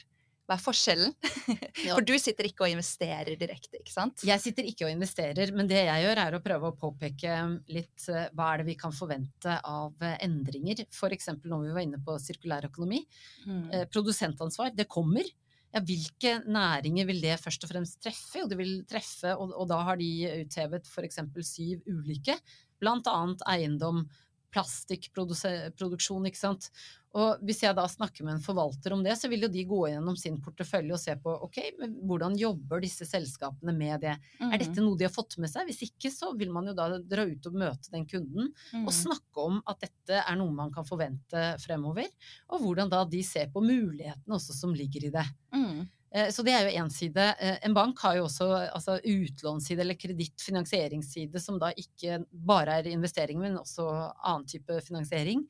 hva 0.52 0.58
er 0.58 0.64
forskjellen? 0.66 1.14
For 1.96 2.04
du 2.04 2.14
sitter 2.20 2.48
ikke 2.50 2.66
og 2.66 2.74
investerer 2.74 3.38
direkte, 3.40 3.80
ikke 3.80 3.94
sant? 3.94 4.24
Jeg 4.28 4.44
sitter 4.44 4.68
ikke 4.68 4.88
og 4.88 4.94
investerer, 4.94 5.54
men 5.56 5.70
det 5.70 5.80
jeg 5.86 6.06
gjør 6.06 6.22
er 6.26 6.36
å 6.36 6.42
prøve 6.44 6.72
å 6.72 6.78
påpeke 6.80 7.38
litt 7.72 8.08
uh, 8.12 8.26
hva 8.36 8.50
er 8.52 8.62
det 8.62 8.68
vi 8.74 8.78
kan 8.80 8.96
forvente 8.96 9.56
av 9.58 9.96
uh, 10.04 10.16
endringer. 10.20 10.84
F.eks. 10.92 11.32
når 11.40 11.70
vi 11.70 11.76
var 11.78 11.86
inne 11.86 12.02
på 12.04 12.18
sirkulærøkonomi. 12.20 13.00
Mm. 13.46 13.62
Uh, 13.72 13.86
produsentansvar, 13.94 14.74
det 14.76 14.90
kommer. 14.92 15.30
Ja, 15.72 15.80
hvilke 15.88 16.42
næringer 16.52 17.08
vil 17.08 17.22
det 17.24 17.38
først 17.40 17.64
og 17.64 17.72
fremst 17.72 18.02
treffe? 18.04 18.42
Jo, 18.42 18.50
det 18.52 18.60
vil 18.60 18.82
treffe, 18.90 19.38
og, 19.38 19.56
og 19.56 19.70
da 19.72 19.80
har 19.88 20.02
de 20.02 20.10
uthevet 20.42 20.90
f.eks. 20.92 21.22
syv 21.48 21.88
ulike, 21.88 22.36
annet 22.84 23.48
eiendom, 23.48 24.04
plastikkproduksjon, 24.52 26.28
ikke 26.28 26.40
sant. 26.40 26.70
Og 27.18 27.42
hvis 27.44 27.60
jeg 27.66 27.76
da 27.76 27.84
snakker 27.92 28.24
med 28.24 28.38
en 28.38 28.44
forvalter 28.44 28.94
om 28.96 29.02
det, 29.04 29.18
så 29.20 29.28
vil 29.32 29.44
jo 29.44 29.50
de 29.52 29.66
gå 29.68 29.80
gjennom 29.92 30.16
sin 30.20 30.38
portefølje 30.44 30.96
og 30.96 31.02
se 31.02 31.16
på 31.20 31.34
ok, 31.48 31.60
men 31.82 31.98
hvordan 32.08 32.38
jobber 32.40 32.84
disse 32.84 33.08
selskapene 33.08 33.76
med 33.76 34.06
det. 34.06 34.16
Mm. 34.40 34.48
Er 34.48 34.62
dette 34.62 34.84
noe 34.84 35.00
de 35.00 35.08
har 35.08 35.14
fått 35.14 35.36
med 35.44 35.52
seg? 35.52 35.68
Hvis 35.68 35.84
ikke, 35.90 36.12
så 36.14 36.32
vil 36.40 36.54
man 36.56 36.72
jo 36.72 36.76
da 36.78 36.88
dra 37.00 37.26
ut 37.28 37.50
og 37.52 37.58
møte 37.64 37.92
den 37.92 38.08
kunden 38.08 38.54
mm. 38.72 38.86
og 38.86 38.96
snakke 38.96 39.48
om 39.48 39.60
at 39.68 39.84
dette 39.84 40.22
er 40.24 40.40
noe 40.40 40.56
man 40.56 40.72
kan 40.72 40.88
forvente 40.88 41.44
fremover. 41.66 42.08
Og 42.56 42.64
hvordan 42.64 42.92
da 42.92 43.04
de 43.08 43.24
ser 43.28 43.52
på 43.52 43.64
mulighetene 43.66 44.38
også 44.38 44.56
som 44.56 44.76
ligger 44.76 45.10
i 45.10 45.16
det. 45.18 45.28
Mm. 45.56 45.90
Så 46.12 46.44
det 46.44 46.52
er 46.52 46.66
jo 46.68 46.82
én 46.82 46.90
side. 46.92 47.24
En 47.64 47.76
bank 47.76 48.02
har 48.04 48.18
jo 48.18 48.26
også 48.26 48.50
altså 48.66 48.98
utlånsside 49.00 49.80
eller 49.80 49.96
kredittfinansieringsside, 49.96 51.40
som 51.40 51.56
da 51.62 51.70
ikke 51.72 52.18
bare 52.36 52.82
er 52.82 52.90
investering, 52.92 53.40
men 53.40 53.56
også 53.62 53.86
annen 54.20 54.44
type 54.52 54.82
finansiering. 54.84 55.46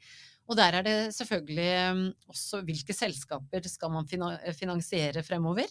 Og 0.46 0.60
der 0.60 0.78
er 0.78 0.86
det 0.86 0.98
selvfølgelig 1.16 2.14
også 2.30 2.62
hvilke 2.68 2.94
selskaper 2.94 3.66
skal 3.72 3.90
man 3.96 4.06
finansiere 4.54 5.26
fremover. 5.26 5.66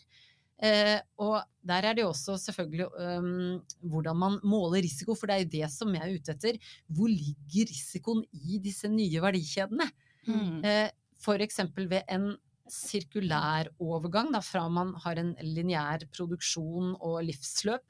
Eh, 0.60 0.98
og 1.16 1.40
der 1.64 1.86
er 1.88 1.96
det 1.96 2.04
jo 2.04 2.10
også 2.12 2.36
selvfølgelig 2.36 2.86
um, 2.92 3.60
hvordan 3.80 4.16
man 4.16 4.36
måler 4.44 4.84
risiko, 4.84 5.14
for 5.16 5.28
det 5.28 5.36
er 5.36 5.44
jo 5.44 5.52
det 5.54 5.70
som 5.72 5.94
jeg 5.96 6.04
er 6.04 6.18
ute 6.18 6.34
etter. 6.36 6.58
Hvor 6.86 7.08
ligger 7.08 7.70
risikoen 7.70 8.22
i 8.32 8.60
disse 8.62 8.88
nye 8.92 9.22
verdikjedene? 9.24 9.88
Mm. 10.28 10.60
Eh, 10.64 10.88
F.eks. 11.20 11.60
ved 11.76 12.02
en 12.08 12.30
sirkulær 12.70 13.70
overgang, 13.82 14.30
da, 14.34 14.40
fra 14.44 14.66
man 14.72 14.94
har 15.04 15.20
en 15.20 15.34
lineær 15.44 16.06
produksjon 16.14 16.94
og 16.96 17.20
livsløp 17.26 17.84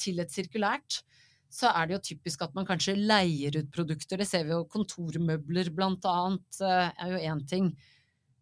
til 0.00 0.20
et 0.22 0.32
sirkulært, 0.34 1.02
så 1.54 1.70
er 1.70 1.86
det 1.86 1.94
jo 1.96 2.04
typisk 2.10 2.42
at 2.42 2.54
man 2.56 2.66
kanskje 2.66 2.96
leier 2.98 3.54
ut 3.60 3.70
produkter. 3.74 4.18
Det 4.18 4.26
ser 4.26 4.46
vi 4.46 4.54
jo 4.56 4.64
kontormøbler 4.70 5.70
blant 5.74 6.06
annet, 6.10 6.62
er 6.66 7.12
jo 7.12 7.20
én 7.30 7.44
ting. 7.46 7.68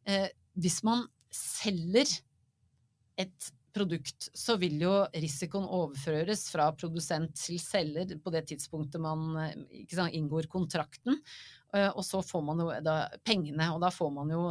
Eh, 0.09 0.31
hvis 0.57 0.81
man 0.87 1.05
selger 1.33 2.09
et 3.20 3.52
produkt, 3.75 4.29
så 4.37 4.59
vil 4.61 4.77
jo 4.85 4.93
risikoen 5.15 5.65
overføres 5.65 6.45
fra 6.53 6.69
produsent 6.77 7.35
til 7.41 7.61
selger 7.63 8.15
på 8.23 8.33
det 8.35 8.45
tidspunktet 8.53 9.01
man 9.03 9.33
sant, 9.91 10.13
inngår 10.13 10.49
kontrakten. 10.53 11.19
Og 11.73 12.03
så 12.05 12.21
får 12.21 12.43
man 12.45 12.59
jo 12.61 12.67
da 12.85 12.97
pengene, 13.25 13.71
og 13.73 13.79
da 13.81 13.89
får 13.89 14.11
man 14.13 14.29
jo 14.29 14.43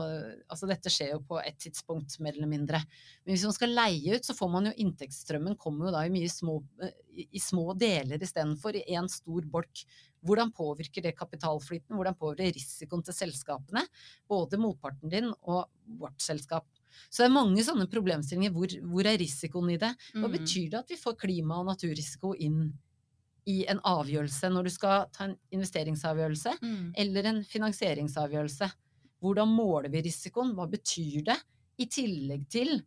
Altså 0.50 0.66
dette 0.66 0.90
skjer 0.90 1.12
jo 1.14 1.20
på 1.30 1.38
et 1.38 1.60
tidspunkt, 1.62 2.16
mer 2.18 2.34
eller 2.34 2.50
mindre. 2.50 2.82
Men 3.22 3.36
hvis 3.36 3.46
man 3.46 3.54
skal 3.54 3.76
leie 3.78 4.18
ut, 4.18 4.26
så 4.26 4.34
får 4.34 4.50
man 4.56 4.72
jo 4.72 4.74
inntektsstrømmen 4.82 5.60
kommer 5.62 5.88
jo 5.88 5.94
da 5.94 6.02
i 6.08 6.14
mye 6.14 6.32
små, 6.34 6.58
i 7.14 7.42
små 7.42 7.76
deler 7.78 8.26
istedenfor 8.26 8.80
i 8.80 8.88
én 8.98 9.10
stor 9.12 9.46
bolk. 9.54 9.86
Hvordan 10.26 10.50
påvirker 10.54 11.06
det 11.06 11.14
kapitalflyten? 11.18 11.94
Hvordan 11.94 12.18
påvirker 12.18 12.50
det 12.50 12.58
risikoen 12.58 13.06
til 13.06 13.20
selskapene? 13.22 13.86
Både 14.30 14.58
motparten 14.62 15.14
din 15.14 15.30
og 15.30 15.68
vårt 16.02 16.22
selskap. 16.26 16.66
Så 17.10 17.24
det 17.24 17.30
er 17.30 17.36
mange 17.36 17.64
sånne 17.64 17.88
problemstillinger. 17.92 18.52
Hvor, 18.56 18.68
hvor 18.92 19.06
er 19.10 19.18
risikoen 19.22 19.72
i 19.74 19.78
det? 19.82 19.94
Hva 20.14 20.28
Mm. 20.28 20.32
betyr 20.38 20.70
det 20.72 20.80
at 20.80 20.90
vi 20.90 20.96
får 20.98 21.18
klima- 21.18 21.60
og 21.60 21.66
naturrisiko 21.68 22.34
inn 22.36 22.74
i 23.48 23.66
en 23.68 23.80
avgjørelse 23.80 24.50
når 24.54 24.64
du 24.64 24.70
skal 24.70 25.08
ta 25.12 25.24
en 25.26 25.38
investeringsavgjørelse 25.52 26.58
Mm. 26.62 26.94
eller 26.96 27.24
en 27.26 27.44
finansieringsavgjørelse? 27.44 28.72
Hvordan 29.22 29.48
måler 29.48 29.90
vi 29.90 30.02
risikoen? 30.02 30.54
Hva 30.56 30.68
betyr 30.70 31.24
det? 31.26 31.38
I 31.80 31.86
tillegg 31.86 32.48
til 32.50 32.82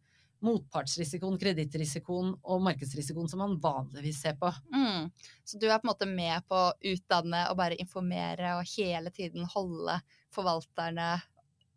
motpartsrisikoen, 0.45 1.39
kredittrisikoen 1.41 2.35
og 2.45 2.61
markedsrisikoen 2.67 3.29
som 3.31 3.39
man 3.41 3.55
vanligvis 3.63 4.21
ser 4.23 4.35
på. 4.41 4.51
Mm. 4.75 5.11
Så 5.45 5.59
du 5.59 5.67
er 5.69 5.79
på 5.79 5.89
en 5.89 5.93
måte 5.95 6.09
med 6.11 6.43
på 6.51 6.55
å 6.55 6.73
utdanne 6.93 7.47
og 7.51 7.57
bare 7.57 7.79
informere 7.81 8.59
og 8.59 8.67
hele 8.77 9.11
tiden 9.11 9.47
holde 9.55 10.01
forvalterne 10.35 11.23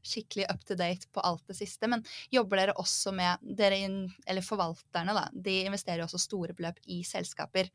skikkelig 0.07 0.47
up 0.51 0.63
to 0.67 0.77
date 0.79 1.09
på 1.13 1.23
alt 1.25 1.43
det 1.49 1.57
siste. 1.59 1.89
Men 1.91 2.03
jobber 2.33 2.61
dere 2.61 2.77
også 2.79 3.13
med 3.15 3.43
dere 3.57 3.79
inn, 3.85 3.99
Eller 4.25 4.45
forvalterne, 4.45 5.15
da. 5.15 5.27
De 5.33 5.59
investerer 5.65 6.05
også 6.05 6.21
store 6.21 6.55
beløp 6.57 6.79
i 6.85 7.03
selskaper. 7.07 7.69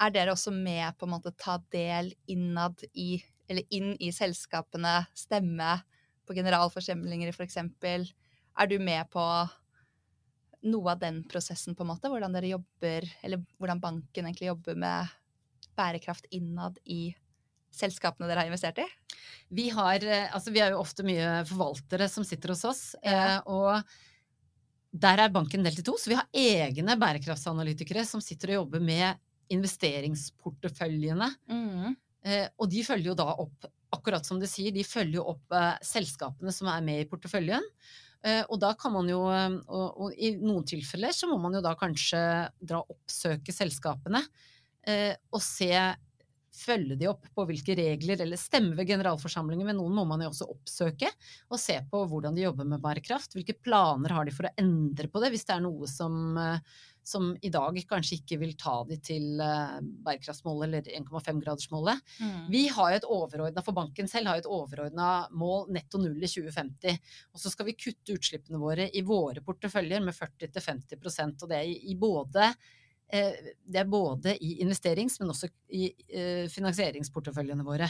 Er 0.00 0.10
dere 0.14 0.32
også 0.32 0.52
med 0.54 0.96
på 0.98 1.06
en 1.06 1.14
måte 1.16 1.34
ta 1.36 1.58
del 1.72 2.14
innad 2.26 2.84
i 2.94 3.22
Eller 3.50 3.66
inn 3.74 3.96
i 3.98 4.12
selskapene, 4.14 5.06
stemme 5.14 5.80
på 6.26 6.36
generalforsamlinger 6.36 7.32
f.eks.? 7.34 7.56
Er 8.60 8.68
du 8.70 8.78
med 8.78 9.08
på 9.10 9.24
noe 10.70 10.92
av 10.92 11.00
den 11.00 11.22
prosessen, 11.26 11.74
på 11.74 11.82
en 11.82 11.90
måte? 11.90 12.10
Hvordan 12.12 12.36
dere 12.36 12.52
jobber, 12.52 13.06
eller 13.24 13.42
hvordan 13.58 13.82
banken 13.82 14.28
egentlig 14.28 14.52
jobber 14.52 14.78
med 14.78 15.10
bærekraft 15.78 16.28
innad 16.30 16.78
i 16.84 17.14
selskapene 17.74 18.28
dere 18.28 18.44
har 18.44 18.50
investert 18.50 18.78
i? 18.82 18.86
Vi 19.50 19.68
har, 19.74 20.02
eh, 20.04 20.28
altså 20.34 20.52
vi 20.54 20.60
er 20.62 20.74
jo 20.74 20.80
ofte 20.82 21.04
mye 21.06 21.40
forvaltere 21.48 22.08
som 22.10 22.24
sitter 22.26 22.54
hos 22.54 22.64
oss, 22.68 22.82
Ja. 23.02 23.36
eh, 23.36 23.40
og 23.46 23.82
der 24.92 25.18
er 25.24 25.32
banken 25.34 25.62
delt 25.62 25.78
i 25.78 25.82
to. 25.86 25.94
Så 25.98 26.10
vi 26.10 26.18
har 26.18 26.26
egne 26.34 26.96
bærekraftsanalytikere 26.98 28.04
som 28.06 28.20
sitter 28.20 28.50
og 28.56 28.64
jobber 28.64 28.80
med 28.80 29.18
investeringsporteføljene. 29.50 31.28
Mm. 31.50 31.96
Eh, 32.24 32.48
og 32.58 32.70
de 32.70 32.82
følger 32.84 33.12
jo 33.12 33.14
da 33.18 33.28
opp, 33.34 33.66
akkurat 33.92 34.26
som 34.26 34.38
du 34.40 34.46
sier, 34.46 34.72
de 34.74 34.84
følger 34.86 35.18
jo 35.20 35.28
opp 35.32 35.56
selskapene 35.82 36.52
som 36.54 36.68
er 36.68 36.80
med 36.86 37.00
i 37.02 37.08
porteføljen. 37.10 37.64
Og 38.52 38.58
da 38.60 38.74
kan 38.76 38.92
man 38.92 39.08
jo, 39.08 39.22
og, 39.24 40.12
i 40.12 40.34
noen 40.36 40.66
tilfeller 40.68 41.10
så 41.16 41.26
må 41.26 41.38
man 41.40 41.54
jo 41.56 41.62
da 41.64 41.72
kanskje 41.74 42.20
dra 42.60 42.82
oppsøke 42.84 43.50
selskapene 43.50 44.20
eh, 44.86 45.14
og 45.32 45.40
se 45.42 45.72
Følge 46.50 46.96
de 46.98 47.06
opp 47.06 47.28
på 47.30 47.44
hvilke 47.46 47.76
regler, 47.78 48.18
eller 48.24 48.38
stemme 48.40 48.74
ved 48.74 48.88
generalforsamlingen, 48.90 49.68
men 49.68 49.76
noen 49.78 49.94
må 49.94 50.02
man 50.08 50.24
jo 50.24 50.32
også 50.32 50.48
oppsøke 50.50 51.06
og 51.46 51.60
se 51.62 51.76
på 51.90 52.00
hvordan 52.10 52.34
de 52.34 52.42
jobber 52.42 52.66
med 52.66 52.82
bærekraft. 52.82 53.36
Hvilke 53.36 53.54
planer 53.54 54.16
har 54.16 54.26
de 54.26 54.34
for 54.34 54.48
å 54.48 54.54
endre 54.58 55.06
på 55.12 55.22
det, 55.22 55.30
hvis 55.30 55.46
det 55.46 55.54
er 55.54 55.62
noe 55.62 55.86
som, 55.90 56.16
eh, 56.42 56.80
som 57.06 57.28
i 57.46 57.52
dag 57.54 57.78
kanskje 57.92 58.18
ikke 58.18 58.40
vil 58.42 58.56
ta 58.58 58.74
de 58.88 58.98
til 58.98 59.38
eh, 59.44 59.76
bærekraftsmålet 60.08 60.66
eller 60.66 60.90
1,5-gradersmålet. 60.98 62.02
Mm. 62.18 62.42
Vi 62.50 62.64
har 62.74 62.90
jo 62.90 62.98
et 62.98 63.08
overordna, 63.20 63.64
for 63.66 63.78
banken 63.78 64.10
selv 64.10 64.32
har 64.32 64.40
jo 64.40 64.44
et 64.44 64.50
overordna 64.58 65.12
mål 65.30 65.70
netto 65.78 66.02
null 66.02 66.18
i 66.18 66.32
2050. 66.34 66.98
Og 67.30 67.44
så 67.44 67.54
skal 67.54 67.70
vi 67.70 67.78
kutte 67.78 68.18
utslippene 68.18 68.58
våre 68.58 68.90
i 68.90 69.06
våre 69.06 69.46
porteføljer 69.46 70.02
med 70.02 70.18
40-50% 70.18 71.46
og 71.46 71.54
det 71.54 71.62
er 71.62 71.70
i, 71.70 71.78
i 71.94 71.98
både 72.00 72.50
det 73.10 73.80
er 73.82 73.88
både 73.90 74.36
i 74.38 74.56
investerings, 74.62 75.18
men 75.20 75.32
også 75.32 75.48
i 75.74 75.88
eh, 76.08 76.46
finansieringsporteføljene 76.52 77.64
våre. 77.66 77.88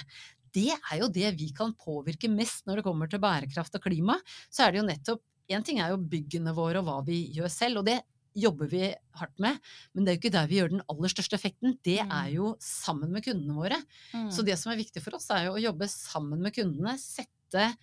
Det 0.54 0.70
er 0.74 1.00
jo 1.02 1.08
det 1.12 1.34
vi 1.38 1.50
kan 1.56 1.74
påvirke 1.78 2.30
mest 2.32 2.66
når 2.66 2.80
det 2.80 2.84
kommer 2.86 3.10
til 3.10 3.20
bærekraft 3.22 3.76
og 3.78 3.84
klima. 3.84 4.16
Så 4.50 4.64
er 4.66 4.72
det 4.72 4.80
jo 4.82 4.88
nettopp 4.88 5.26
Én 5.50 5.64
ting 5.66 5.80
er 5.82 5.88
jo 5.90 5.96
byggene 5.98 6.52
våre 6.54 6.78
og 6.78 6.84
hva 6.86 7.00
vi 7.02 7.24
gjør 7.34 7.50
selv, 7.50 7.80
og 7.80 7.86
det 7.88 7.96
jobber 8.38 8.68
vi 8.70 8.84
hardt 9.18 9.40
med. 9.42 9.56
Men 9.92 10.04
det 10.06 10.12
er 10.12 10.14
jo 10.14 10.20
ikke 10.20 10.30
der 10.36 10.46
vi 10.46 10.60
gjør 10.60 10.68
den 10.70 10.82
aller 10.92 11.10
største 11.10 11.34
effekten. 11.34 11.72
Det 11.82 11.96
Mm. 12.04 12.12
er 12.14 12.28
jo 12.36 12.52
sammen 12.62 13.10
med 13.10 13.24
kundene 13.24 13.56
våre. 13.56 13.80
Mm. 14.14 14.28
Så 14.30 14.44
det 14.46 14.56
som 14.60 14.70
er 14.70 14.78
viktig 14.78 15.02
for 15.02 15.16
oss, 15.18 15.26
er 15.34 15.46
jo 15.48 15.56
å 15.56 15.64
jobbe 15.64 15.88
sammen 15.90 16.38
med 16.40 16.54
kundene, 16.54 16.94
sette 17.02 17.74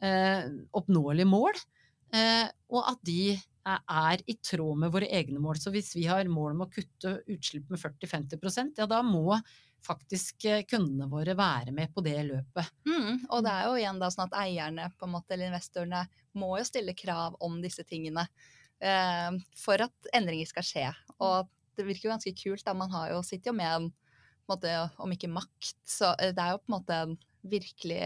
eh, 0.00 0.48
oppnåelige 0.72 1.28
mål, 1.28 1.52
eh, 2.14 2.48
og 2.70 2.88
at 2.88 3.04
de 3.04 3.36
er, 3.64 4.22
i 4.26 4.36
tråd 4.40 4.78
med 4.80 4.92
våre 4.94 5.08
egne 5.12 5.40
mål. 5.42 5.58
Så 5.60 5.72
hvis 5.74 5.92
vi 5.96 6.06
har 6.08 6.28
mål 6.30 6.54
om 6.54 6.64
å 6.64 6.70
kutte 6.72 7.18
utslipp 7.30 7.70
med 7.72 7.80
40-50 7.80 8.78
ja 8.78 8.86
da 8.90 9.02
må 9.06 9.36
faktisk 9.84 10.44
eh, 10.44 10.64
kundene 10.68 11.08
våre 11.10 11.34
være 11.36 11.72
med 11.72 11.92
på 11.94 12.04
det 12.04 12.18
løpet. 12.26 12.72
Mm, 12.88 13.26
og 13.30 13.44
det 13.44 13.52
er 13.52 13.68
jo 13.68 13.76
igjen 13.78 14.00
da 14.00 14.10
sånn 14.12 14.28
at 14.28 14.36
eierne 14.42 14.90
på 14.98 15.08
en 15.08 15.14
måte, 15.14 15.34
eller 15.34 15.50
investorene 15.50 16.04
må 16.36 16.52
jo 16.58 16.66
stille 16.68 16.96
krav 16.96 17.38
om 17.44 17.58
disse 17.62 17.84
tingene 17.88 18.26
eh, 18.84 19.30
for 19.56 19.86
at 19.86 20.12
endringer 20.16 20.50
skal 20.50 20.66
skje. 20.66 20.86
Og 21.20 21.48
det 21.78 21.86
virker 21.88 22.08
jo 22.08 22.14
ganske 22.14 22.36
kult. 22.36 22.64
da, 22.66 22.76
Man 22.76 22.92
har 22.92 23.14
jo, 23.14 23.24
sitter 23.26 23.52
jo 23.52 23.56
med 23.56 23.72
en, 23.72 23.88
en 23.88 24.52
måte, 24.52 24.76
om 25.00 25.16
ikke 25.16 25.32
makt, 25.32 25.80
så 25.88 26.12
eh, 26.18 26.34
det 26.36 26.44
er 26.44 26.54
jo 26.54 26.62
på 26.62 26.70
en 26.70 26.76
måte 26.76 27.02
en 27.06 27.18
virkelig 27.40 28.04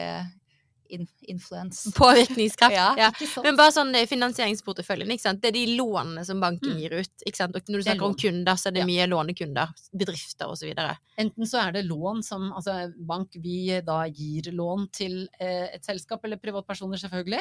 in 0.90 1.06
influence. 1.28 1.90
Påvirkningskraft. 1.96 2.74
Ja, 2.80 2.94
Ja. 2.98 3.10
Men 3.42 3.56
bare 3.56 3.72
sånn 3.72 3.94
eh, 3.94 4.06
finansieringsporteføljen, 4.10 5.10
ikke 5.14 5.24
sant? 5.26 5.40
det 5.42 5.48
er 5.52 5.56
de 5.58 5.76
lånene 5.78 6.24
som 6.26 6.40
banken 6.40 6.74
Mm. 6.74 6.78
gir 6.80 6.92
ut. 7.00 7.24
Ikke 7.26 7.36
sant? 7.36 7.56
Og 7.56 7.62
når 7.68 7.78
du 7.78 7.82
er 7.82 7.88
snakker 7.94 8.06
om 8.08 8.14
kunder, 8.14 8.54
så 8.60 8.68
er 8.68 8.72
det 8.72 8.82
Ja. 8.84 8.86
mye 8.86 9.06
lånekunder, 9.08 9.68
bedrifter 9.94 10.46
osv. 10.50 10.72
Enten 11.18 11.46
så 11.46 11.60
er 11.68 11.72
det 11.72 11.84
lån 11.86 12.22
som 12.24 12.52
altså 12.52 12.92
bank 12.98 13.30
vi 13.40 13.80
da 13.80 14.04
gir 14.08 14.50
lån 14.52 14.88
til 14.92 15.28
eh, 15.40 15.68
et 15.74 15.84
selskap, 15.84 16.24
eller 16.24 16.36
privatpersoner 16.36 16.98
selvfølgelig, 16.98 17.40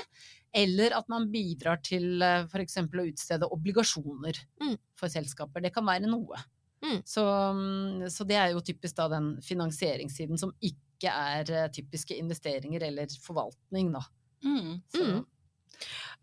eller 0.54 0.94
at 0.98 1.10
man 1.10 1.30
bidrar 1.32 1.82
til 1.84 2.22
eh, 2.22 2.44
f.eks. 2.46 2.78
å 2.78 3.08
utstede 3.08 3.50
obligasjoner 3.52 4.38
Mm. 4.62 4.78
for 4.96 5.08
selskaper. 5.10 5.62
Det 5.62 5.74
kan 5.74 5.86
være 5.86 6.08
noe. 6.08 6.38
Mm. 6.84 7.02
Så, 7.08 7.24
mm, 7.24 8.10
så 8.12 8.26
det 8.28 8.36
er 8.36 8.52
jo 8.52 8.60
typisk 8.60 8.96
da 8.96 9.08
den 9.08 9.38
finansieringssiden 9.42 10.38
som 10.38 10.52
ikke 10.62 10.76
er 11.12 11.52
eh, 11.52 11.70
typiske 11.74 12.16
investeringer 12.16 12.88
eller 12.88 13.12
forvaltning, 13.24 13.92
da. 13.96 14.04
Mm. 14.46 14.82
Så, 14.94 15.04
Mm. 15.04 15.24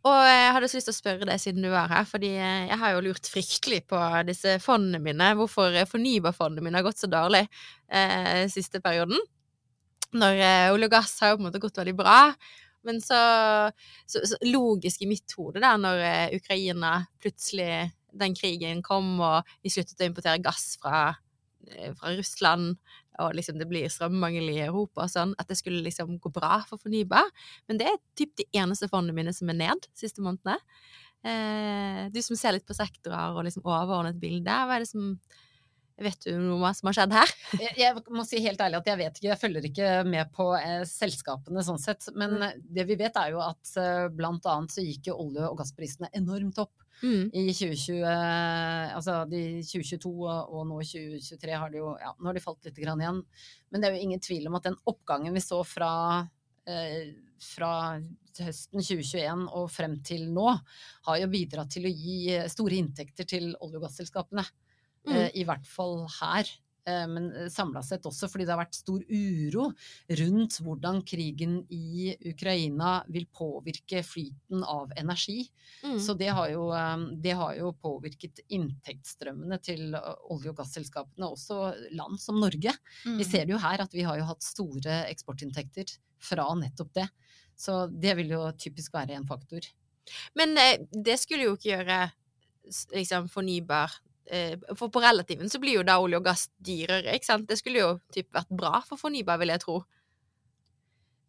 Og 0.09 0.17
jeg 0.25 0.53
hadde 0.55 0.69
så 0.71 0.79
lyst 0.79 0.89
til 0.89 0.95
å 0.95 0.97
spørre 0.97 1.27
deg 1.29 1.41
siden 1.43 1.65
du 1.67 1.75
er 1.75 1.91
her, 1.91 2.07
fordi 2.09 2.31
eh, 2.33 2.71
jeg 2.71 2.79
har 2.81 2.95
jo 2.95 3.03
lurt 3.05 3.29
fryktelig 3.29 3.83
på 3.91 3.99
disse 4.25 4.55
fondene 4.65 5.03
mine, 5.05 5.35
hvorfor 5.37 5.77
eh, 5.77 5.89
fornybarfondene 5.89 6.65
mine 6.65 6.81
har 6.81 6.87
gått 6.87 7.03
så 7.03 7.11
dårlig 7.11 7.43
eh, 7.45 8.47
siste 8.49 8.81
perioden. 8.81 9.21
Når 10.17 10.41
eh, 10.41 10.73
olje 10.73 10.89
og 10.89 10.95
gass 10.95 11.19
har 11.21 11.35
jo 11.35 11.37
på 11.37 11.45
en 11.45 11.51
måte 11.51 11.61
gått 11.61 11.83
veldig 11.83 11.97
bra. 11.99 12.17
Men 12.89 13.03
så, 13.05 13.21
så, 14.09 14.23
så 14.25 14.39
logisk 14.49 15.03
i 15.05 15.11
mitt 15.11 15.37
hode, 15.37 15.61
da, 15.61 15.75
når 15.77 16.05
eh, 16.07 16.37
Ukraina 16.39 16.95
plutselig 17.21 17.91
den 18.17 18.35
krigen 18.35 18.81
kom, 18.83 19.19
og 19.21 19.51
vi 19.61 19.73
sluttet 19.73 20.01
å 20.01 20.09
importere 20.09 20.41
gass 20.43 20.79
fra, 20.81 21.11
eh, 21.69 21.93
fra 21.99 22.15
Russland, 22.17 22.79
og 23.19 23.35
liksom 23.35 23.59
det 23.59 23.67
blir 23.69 23.91
strømmangel 23.91 24.49
i 24.53 24.61
Europa 24.65 25.03
og 25.05 25.11
sånn, 25.13 25.35
at 25.39 25.49
det 25.51 25.59
skulle 25.59 25.83
liksom 25.85 26.19
gå 26.23 26.31
bra 26.33 26.61
for 26.69 26.79
fornybar. 26.79 27.27
Men 27.69 27.81
det 27.81 27.89
er 27.91 27.99
typ 28.17 28.37
de 28.39 28.47
eneste 28.57 28.89
fondene 28.89 29.17
mine 29.17 29.35
som 29.37 29.51
er 29.51 29.59
ned 29.59 29.83
de 29.89 29.93
siste 29.99 30.23
månedene. 30.25 30.59
Eh, 31.27 32.07
du 32.15 32.23
som 32.25 32.37
ser 32.39 32.55
litt 32.57 32.65
på 32.69 32.77
sektorer 32.77 33.35
og 33.37 33.45
liksom 33.45 33.67
overordnet 33.67 34.21
bilde, 34.23 34.49
hva 34.49 34.79
er 34.79 34.87
det 34.87 34.93
som 34.95 35.15
Vet 36.01 36.23
du 36.25 36.31
noe 36.41 36.71
som 36.73 36.89
har 36.89 36.95
skjedd 36.97 37.13
her? 37.13 37.33
Jeg, 37.61 37.75
jeg 37.77 37.99
må 38.17 38.23
si 38.25 38.39
helt 38.41 38.63
ærlig 38.65 38.79
at 38.79 38.87
jeg 38.89 38.97
vet 39.03 39.19
ikke, 39.19 39.27
jeg 39.29 39.41
følger 39.43 39.67
ikke 39.69 39.89
med 40.09 40.31
på 40.33 40.47
eh, 40.57 40.87
selskapene 40.89 41.61
sånn 41.67 41.77
sett. 41.83 42.07
Men 42.17 42.39
Mm. 42.41 42.63
det 42.73 42.87
vi 42.89 42.97
vet 42.97 43.19
er 43.21 43.35
jo 43.35 43.43
at 43.45 43.73
eh, 43.77 44.07
blant 44.09 44.49
annet 44.49 44.73
så 44.73 44.81
gikk 44.81 45.11
jo 45.11 45.19
olje- 45.27 45.51
og 45.51 45.59
gassprisene 45.61 46.09
enormt 46.17 46.57
opp. 46.65 46.73
Mm. 47.03 47.31
I 47.33 47.45
2020, 47.55 48.03
eh, 48.05 48.95
altså 48.97 49.23
de 49.31 49.43
2022 49.65 50.13
og, 50.13 50.53
og 50.53 50.67
nå 50.69 50.81
i 50.83 50.89
2023 50.89 51.59
har 51.63 51.73
de 51.73 51.81
jo 51.81 51.95
ja, 52.01 52.13
nå 52.19 52.31
har 52.31 52.37
de 52.37 52.45
falt 52.45 52.69
litt 52.69 52.81
igjen. 52.81 53.23
Men 53.71 53.81
det 53.81 53.89
er 53.89 53.97
jo 53.97 54.07
ingen 54.09 54.23
tvil 54.25 54.49
om 54.51 54.59
at 54.59 54.69
den 54.69 54.79
oppgangen 54.91 55.37
vi 55.37 55.43
så 55.45 55.63
fra, 55.67 55.93
eh, 56.69 57.13
fra 57.41 57.73
høsten 58.41 58.83
2021 58.85 59.47
og 59.59 59.69
frem 59.73 59.99
til 60.07 60.29
nå, 60.33 60.49
har 61.09 61.21
jo 61.21 61.31
bidratt 61.33 61.73
til 61.75 61.89
å 61.89 61.93
gi 61.93 62.19
eh, 62.37 62.49
store 62.53 62.79
inntekter 62.81 63.29
til 63.29 63.53
olje- 63.59 63.81
og 63.81 63.87
gasselskapene. 63.87 64.45
Mm. 65.09 65.15
Eh, 65.17 65.31
I 65.43 65.47
hvert 65.49 65.69
fall 65.69 66.05
her. 66.21 66.51
Eh, 66.91 67.07
Men 67.09 67.31
samla 67.51 67.83
sett 67.87 68.07
også 68.09 68.29
fordi 68.31 68.47
det 68.47 68.55
har 68.55 68.63
vært 68.63 68.79
stor 68.79 69.05
uro 69.07 69.71
rundt 70.21 70.59
hvordan 70.65 71.01
krigen 71.07 71.61
i 71.71 72.15
Ukraina 72.33 73.01
vil 73.09 73.29
påvirke 73.33 74.03
flyten 74.07 74.65
av 74.65 74.93
energi. 75.01 75.45
Mm. 75.85 75.99
Så 76.03 76.17
det 76.19 76.31
har, 76.37 76.51
jo, 76.53 76.69
eh, 76.75 77.07
det 77.23 77.37
har 77.39 77.57
jo 77.59 77.73
påvirket 77.79 78.43
inntektsstrømmene 78.49 79.61
til 79.63 79.95
eh, 79.95 80.13
olje- 80.31 80.53
og 80.53 80.61
gasselskapene, 80.63 81.31
også 81.31 81.73
land 81.97 82.21
som 82.21 82.41
Norge. 82.41 82.75
Mm. 83.07 83.19
Vi 83.21 83.29
ser 83.29 83.47
det 83.47 83.57
jo 83.57 83.63
her 83.63 83.87
at 83.87 83.97
vi 83.97 84.07
har 84.07 84.21
jo 84.21 84.29
hatt 84.31 84.47
store 84.47 85.05
eksportinntekter 85.11 85.97
fra 86.21 86.49
nettopp 86.59 86.95
det. 86.97 87.09
Så 87.61 87.85
det 87.93 88.17
vil 88.17 88.33
jo 88.33 88.47
typisk 88.57 88.95
være 88.97 89.19
en 89.19 89.29
faktor. 89.29 89.65
Men 90.39 90.57
eh, 90.59 90.87
det 90.91 91.19
skulle 91.21 91.49
jo 91.49 91.57
ikke 91.59 91.75
gjøre 91.75 92.01
liksom 92.95 93.29
fornybar 93.33 93.91
eh, 93.91 94.10
For 94.79 94.91
på 94.93 95.03
relativen 95.03 95.51
så 95.51 95.59
blir 95.63 95.81
jo 95.81 95.87
da 95.87 95.97
olje 96.03 96.21
og 96.21 96.27
gass 96.27 96.45
dyrere, 96.63 97.17
ikke 97.17 97.27
sant? 97.27 97.49
Det 97.51 97.59
skulle 97.59 97.83
jo 97.83 97.95
typ 98.15 98.29
vært 98.37 98.53
bra 98.55 98.79
for 98.87 99.01
fornybar, 99.01 99.41
vil 99.43 99.53
jeg 99.55 99.63
tro. 99.65 99.81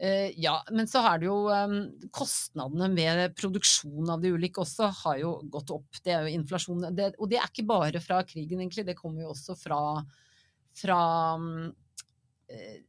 Eh, 0.01 0.31
ja, 0.41 0.55
men 0.71 0.87
så 0.89 1.03
har 1.05 1.19
det 1.21 1.27
jo 1.27 1.37
eh, 1.53 1.73
kostnadene 2.13 2.87
med 2.89 3.35
produksjon 3.37 4.09
av 4.09 4.23
de 4.23 4.31
ulike 4.33 4.63
også 4.63 4.87
har 5.03 5.19
jo 5.21 5.35
gått 5.53 5.73
opp. 5.75 5.99
Det 6.01 6.15
er 6.15 6.25
jo 6.25 6.39
inflasjon. 6.39 6.87
Det, 6.97 7.11
og 7.21 7.29
det 7.29 7.37
er 7.37 7.51
ikke 7.51 7.67
bare 7.69 8.01
fra 8.01 8.23
krigen, 8.25 8.63
egentlig. 8.63 8.87
Det 8.87 8.97
kommer 8.97 9.27
jo 9.27 9.35
også 9.35 9.53
fra, 9.61 9.81
fra 10.81 11.01
mm, 11.37 11.69
eh, 12.49 12.79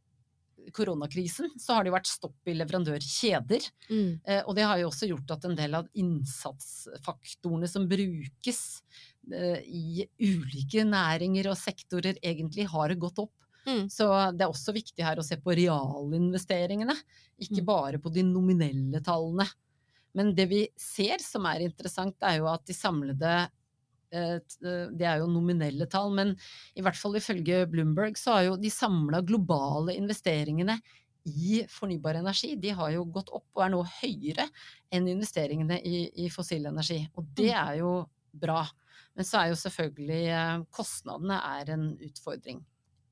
koronakrisen 0.73 1.53
så 1.61 1.77
har 1.77 1.85
det 1.85 1.93
jo 1.93 1.97
vært 1.99 2.11
stopp 2.11 2.49
i 2.49 2.57
leverandørkjeder. 2.57 3.69
Mm. 3.91 4.11
Eh, 4.25 4.43
og 4.47 4.57
det 4.57 4.67
har 4.69 4.81
jo 4.81 4.89
også 4.89 5.09
gjort 5.11 5.37
at 5.37 5.47
en 5.49 5.57
del 5.59 5.77
av 5.83 5.89
innsatsfaktorene 5.99 7.69
som 7.69 7.89
brukes 7.91 8.63
eh, 8.81 9.12
i 9.31 10.07
ulike 10.19 10.83
næringer 10.89 11.51
og 11.53 11.59
sektorer, 11.61 12.19
egentlig 12.23 12.67
har 12.69 12.89
det 12.91 12.99
gått 13.03 13.19
opp. 13.23 13.33
Mm. 13.67 13.87
Så 13.91 14.09
det 14.35 14.43
er 14.43 14.51
også 14.51 14.75
viktig 14.75 15.05
her 15.07 15.21
å 15.21 15.25
se 15.25 15.37
på 15.39 15.55
realinvesteringene, 15.55 16.97
ikke 17.39 17.63
Mm. 17.63 17.67
bare 17.67 17.99
på 18.03 18.11
de 18.13 18.23
nominelle 18.27 19.01
tallene. 19.01 19.47
Men 20.15 20.35
det 20.35 20.49
vi 20.51 20.69
ser 20.77 21.19
som 21.23 21.47
er 21.47 21.61
interessant, 21.61 22.17
er 22.23 22.39
jo 22.39 22.49
at 22.51 22.65
de 22.67 22.75
samlede 22.75 23.49
eh, 24.13 24.35
eh, 24.37 24.89
Det 24.93 25.07
er 25.09 25.19
jo 25.23 25.27
nominelle 25.31 25.87
tall, 25.89 26.11
men 26.13 26.37
i 26.77 26.83
hvert 26.83 26.97
fall 26.97 27.15
ifølge 27.17 27.67
Bloomberg 27.71 28.19
så 28.19 28.35
har 28.35 28.43
jo 28.45 28.57
de 28.61 28.69
samla 28.69 29.23
globale 29.25 29.95
investeringene 29.97 30.79
i 31.25 31.63
fornybar 31.71 32.17
energi, 32.19 32.57
de 32.59 32.71
har 32.71 32.91
jo 32.93 33.05
gått 33.05 33.31
opp 33.31 33.47
og 33.55 33.63
er 33.65 33.71
nå 33.71 33.83
høyere 34.03 34.49
enn 34.93 35.07
investeringene 35.09 35.79
i, 35.87 36.11
i 36.27 36.29
fossil 36.29 36.67
energi. 36.67 37.09
Og 37.17 37.25
det 37.39 37.53
er 37.55 37.79
jo 37.79 37.93
bra. 38.33 38.65
Men 39.17 39.25
så 39.29 39.43
er 39.43 39.53
jo 39.53 39.59
selvfølgelig 39.61 40.23
eh, 40.33 40.63
kostnadene 40.73 41.41
er 41.61 41.75
en 41.75 41.91
utfordring. 42.01 42.63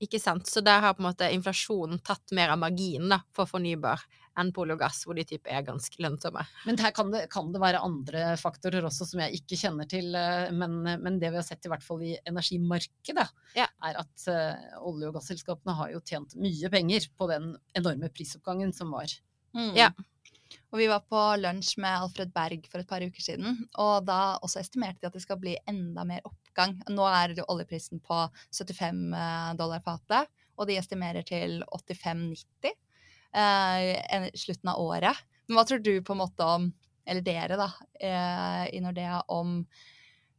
Ikke 0.01 0.17
sant? 0.17 0.47
Så 0.49 0.63
der 0.65 0.81
har 0.81 0.95
på 0.97 1.03
en 1.03 1.11
måte 1.11 1.27
inflasjonen 1.29 1.99
tatt 2.01 2.33
mer 2.33 2.55
av 2.55 2.61
marginen 2.63 3.19
for 3.37 3.45
fornybar 3.51 4.01
enn 4.41 4.49
på 4.55 4.63
olje 4.63 4.77
og 4.79 4.81
gass, 4.81 5.03
hvor 5.05 5.19
de 5.19 5.27
type 5.29 5.51
er 5.53 5.61
ganske 5.67 6.01
lønnsomme. 6.01 6.41
Men 6.65 6.79
her 6.81 6.95
kan 6.97 7.11
det, 7.13 7.27
kan 7.29 7.51
det 7.53 7.61
være 7.61 7.83
andre 7.85 8.31
faktorer 8.41 8.87
også 8.89 9.05
som 9.11 9.21
jeg 9.21 9.43
ikke 9.43 9.59
kjenner 9.61 9.89
til. 9.91 10.15
eh, 10.17 10.49
Men, 10.57 10.79
men 11.03 11.19
det 11.21 11.29
vi 11.35 11.37
har 11.37 11.45
sett 11.45 11.69
i 11.69 11.73
hvert 11.73 11.85
fall 11.85 12.01
i 12.07 12.15
energimarkedet, 12.31 13.27
Ja. 13.59 13.67
er 13.85 13.99
at 14.01 14.25
uh, 14.31 14.79
olje- 14.89 15.11
og 15.11 15.19
gasselskapene 15.19 15.75
har 15.77 15.93
jo 15.93 16.01
tjent 16.01 16.33
mye 16.41 16.71
penger 16.73 17.11
på 17.19 17.29
den 17.29 17.53
enorme 17.77 18.09
prisoppgangen 18.09 18.73
som 18.73 18.95
var. 18.97 19.13
Mm. 19.53 19.75
Ja. 19.77 19.91
Og 20.71 20.79
vi 20.81 20.89
var 20.91 21.05
på 21.07 21.21
lunsj 21.41 21.77
med 21.83 22.05
Alfred 22.05 22.33
Berg 22.35 22.67
for 22.71 22.83
et 22.83 22.91
par 22.91 23.03
uker 23.03 23.23
siden, 23.23 23.65
og 23.79 24.07
da 24.07 24.37
også 24.43 24.61
estimerte 24.63 25.03
de 25.03 25.11
at 25.11 25.17
det 25.17 25.25
skal 25.25 25.41
bli 25.41 25.57
enda 25.71 26.05
mer 26.07 26.27
oppgang. 26.27 26.77
Nå 26.91 27.07
er 27.11 27.35
jo 27.39 27.47
oljeprisen 27.51 28.03
på 28.05 28.23
75 28.55 29.03
dollar 29.59 29.83
fatet, 29.87 30.31
og 30.61 30.69
de 30.69 30.77
estimerer 30.79 31.27
til 31.27 31.61
85-90 31.71 32.75
eh, 33.33 34.29
slutten 34.35 34.73
av 34.73 34.81
året. 34.83 35.23
Men 35.49 35.59
hva 35.59 35.67
tror 35.67 35.83
du 35.83 35.95
på 36.05 36.15
en 36.15 36.23
måte 36.23 36.47
om, 36.47 36.69
eller 37.07 37.25
dere 37.27 37.59
da, 37.59 37.71
eh, 38.01 38.65
i 38.77 38.83
Nordea, 38.83 39.23
om 39.29 39.61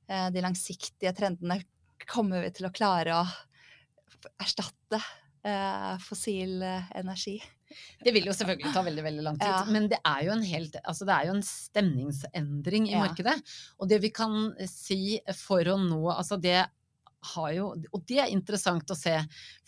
eh, 0.08 0.28
de 0.32 0.43
langsiktige 0.43 1.13
trendene? 1.17 1.62
Kommer 2.08 2.45
vi 2.45 2.54
til 2.56 2.67
å 2.67 2.74
klare 2.74 3.17
å 3.19 3.26
erstatte 4.41 5.02
eh, 5.45 5.97
fossil 6.02 6.62
eh, 6.65 6.93
energi? 7.02 7.39
Det 8.03 8.12
vil 8.13 8.25
jo 8.25 8.34
selvfølgelig 8.36 8.73
ta 8.73 8.81
veldig 8.84 9.03
veldig 9.03 9.23
lang 9.23 9.38
tid, 9.39 9.47
Ja. 9.47 9.65
men 9.65 9.88
det 9.91 9.99
er 10.05 10.23
jo 10.25 10.31
en 10.31 10.43
helt, 10.43 10.75
altså 10.84 11.05
det 11.05 11.13
er 11.15 11.25
jo 11.29 11.34
en 11.38 11.43
stemningsendring 11.47 12.88
i 12.89 12.91
Ja. 12.95 12.99
markedet. 13.05 13.41
Og 13.79 13.88
det 13.89 14.01
vi 14.01 14.10
kan 14.10 14.55
si 14.67 15.21
for 15.34 15.63
å 15.63 15.77
nå 15.77 16.10
altså 16.12 16.38
det 16.41 16.65
har 17.36 17.51
jo, 17.53 17.67
Og 17.93 18.01
det 18.10 18.17
er 18.17 18.31
interessant 18.34 18.89
å 18.89 18.95
se, 18.97 19.13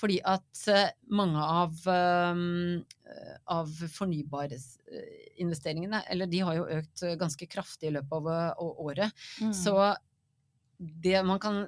fordi 0.01 0.15
at 0.25 0.63
eh, 0.67 0.89
mange 1.13 1.37
av, 1.37 1.69
um, 1.85 2.81
eh, 3.05 3.35
av 3.53 3.69
fornybarinvesteringene, 3.69 5.99
eller 6.09 6.25
de 6.31 6.39
har 6.39 6.55
jo 6.57 6.65
økt 6.79 7.03
eh, 7.03 7.13
ganske 7.19 7.45
kraftig 7.47 7.87
i 7.91 7.93
løpet 7.93 8.11
av 8.17 8.27
eh, 8.33 8.53
året. 8.57 9.11
Mm. 9.41 9.53
Så 9.53 9.75
det 11.04 11.19
man 11.26 11.41
kan 11.41 11.63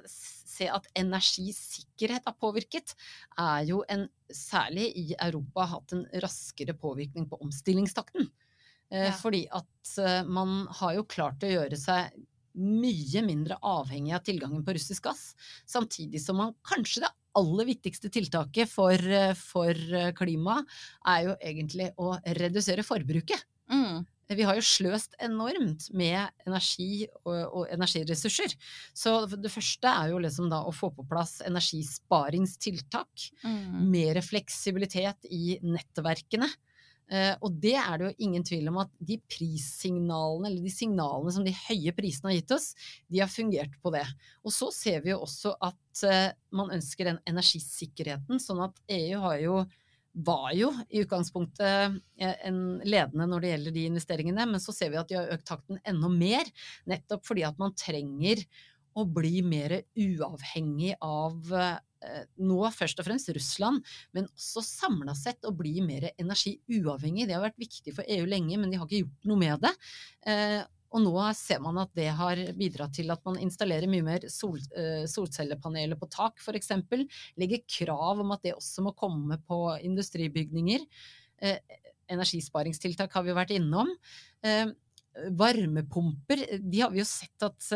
se 0.56 0.68
at 0.72 0.88
energisikkerhet 0.96 2.26
har 2.26 2.36
påvirket, 2.40 2.94
er 3.38 3.66
jo 3.68 3.82
en, 3.92 4.06
særlig 4.32 4.88
i 4.96 5.06
Europa, 5.18 5.66
hatt 5.74 5.94
en 5.94 6.06
raskere 6.24 6.74
påvirkning 6.78 7.28
på 7.30 7.40
omstillingstakten. 7.44 8.30
Eh, 8.90 9.08
Ja. 9.10 9.12
Fordi 9.18 9.46
at 9.50 9.98
eh, 9.98 10.22
man 10.24 10.66
har 10.80 10.94
jo 10.94 11.04
klart 11.04 11.42
å 11.42 11.50
gjøre 11.50 11.76
seg 11.76 12.14
mye 12.56 13.20
mindre 13.26 13.58
avhengig 13.60 14.14
av 14.16 14.22
tilgangen 14.24 14.62
på 14.64 14.72
russisk 14.72 15.04
gass, 15.04 15.34
samtidig 15.68 16.22
som 16.22 16.38
man 16.40 16.54
kanskje 16.64 17.02
det 17.04 17.10
aller 17.36 17.68
viktigste 17.68 18.08
tiltaket 18.08 18.70
for, 18.70 18.94
eh, 18.94 19.34
for 19.34 19.74
klimaet 20.16 20.64
er 21.04 21.26
jo 21.26 21.34
egentlig 21.42 21.90
å 21.98 22.14
redusere 22.38 22.86
forbruket. 22.86 23.42
Mm. 23.68 24.06
Vi 24.26 24.46
har 24.46 24.58
jo 24.58 24.64
sløst 24.66 25.14
enormt 25.22 25.88
med 25.94 26.32
energi 26.46 27.06
og, 27.22 27.36
og 27.46 27.72
energiressurser. 27.74 28.56
Så 28.96 29.18
det 29.30 29.52
første 29.54 29.92
er 29.92 30.10
jo 30.10 30.22
liksom 30.22 30.50
da 30.50 30.64
å 30.66 30.74
få 30.74 30.90
på 30.96 31.06
plass 31.06 31.38
energisparingstiltak. 31.46 33.28
Mm. 33.46 33.84
Mer 33.92 34.22
fleksibilitet 34.26 35.28
i 35.30 35.60
nettverkene. 35.62 36.50
Eh, 37.06 37.36
og 37.38 37.54
det 37.62 37.76
er 37.78 38.00
det 38.00 38.08
jo 38.08 38.26
ingen 38.26 38.44
tvil 38.46 38.66
om 38.72 38.80
at 38.82 38.90
de 38.98 39.20
prissignalene, 39.30 40.50
eller 40.50 40.64
de 40.64 40.72
signalene 40.74 41.34
som 41.34 41.46
de 41.46 41.54
høye 41.54 41.94
prisene 41.94 42.32
har 42.32 42.40
gitt 42.40 42.54
oss, 42.56 42.72
de 43.06 43.22
har 43.22 43.30
fungert 43.30 43.76
på 43.82 43.92
det. 43.94 44.04
Og 44.42 44.54
så 44.54 44.72
ser 44.74 45.04
vi 45.04 45.12
jo 45.12 45.20
også 45.22 45.54
at 45.62 46.06
eh, 46.08 46.34
man 46.56 46.74
ønsker 46.74 47.12
den 47.12 47.22
energisikkerheten, 47.30 48.42
sånn 48.42 48.64
at 48.66 48.82
EU 48.98 49.22
har 49.22 49.38
jo 49.44 49.60
var 50.16 50.52
jo 50.56 50.70
i 50.88 51.02
utgangspunktet 51.04 51.98
eh, 52.20 52.36
en 52.48 52.60
ledende 52.84 53.26
når 53.28 53.42
det 53.42 53.50
gjelder 53.52 53.74
de 53.76 53.84
investeringene, 53.90 54.46
men 54.48 54.62
så 54.62 54.72
ser 54.74 54.92
vi 54.92 55.00
at 55.00 55.10
de 55.10 55.18
har 55.18 55.34
økt 55.34 55.46
takten 55.48 55.80
enda 55.84 56.10
mer, 56.12 56.48
nettopp 56.88 57.26
fordi 57.28 57.44
at 57.48 57.58
man 57.60 57.76
trenger 57.76 58.40
å 58.96 59.04
bli 59.04 59.42
mer 59.44 59.74
uavhengig 59.92 60.94
av 61.04 61.52
eh, 61.52 62.22
nå 62.40 62.60
først 62.72 63.02
og 63.02 63.08
fremst 63.08 63.28
Russland, 63.36 63.84
men 64.16 64.28
også 64.30 64.64
samla 64.64 65.12
sett 65.18 65.44
å 65.44 65.52
bli 65.56 65.82
mer 65.84 66.08
energiuavhengig. 66.14 67.26
Det 67.28 67.36
har 67.36 67.44
vært 67.44 67.60
viktig 67.60 67.92
for 67.98 68.08
EU 68.08 68.24
lenge, 68.30 68.56
men 68.56 68.72
de 68.72 68.80
har 68.80 68.88
ikke 68.88 69.04
gjort 69.04 69.28
noe 69.28 69.42
med 69.42 69.66
det. 69.66 69.74
Og 70.94 71.02
nå 71.02 71.14
ser 71.38 71.60
man 71.64 71.80
at 71.82 71.92
det 71.98 72.08
har 72.18 72.40
bidratt 72.58 72.94
til 72.98 73.10
at 73.14 73.22
man 73.26 73.40
installerer 73.42 73.90
mye 73.90 74.04
mer 74.06 74.26
sol, 74.32 74.58
eh, 74.78 75.04
solcellepaneler 75.10 75.98
på 75.98 76.08
tak, 76.12 76.38
f.eks. 76.42 76.72
Legger 77.40 77.64
krav 77.78 78.22
om 78.22 78.34
at 78.36 78.44
det 78.46 78.54
også 78.56 78.86
må 78.86 78.94
komme 78.98 79.40
på 79.48 79.60
industribygninger. 79.86 80.86
Eh, 81.42 81.58
energisparingstiltak 82.12 83.12
har 83.12 83.26
vi 83.26 83.36
vært 83.36 83.54
innom. 83.56 83.90
Eh, 84.46 84.66
varmepumper, 85.36 86.44
de 86.60 86.82
har 86.82 86.92
vi 86.92 87.00
jo 87.00 87.08
sett 87.08 87.46
at 87.46 87.70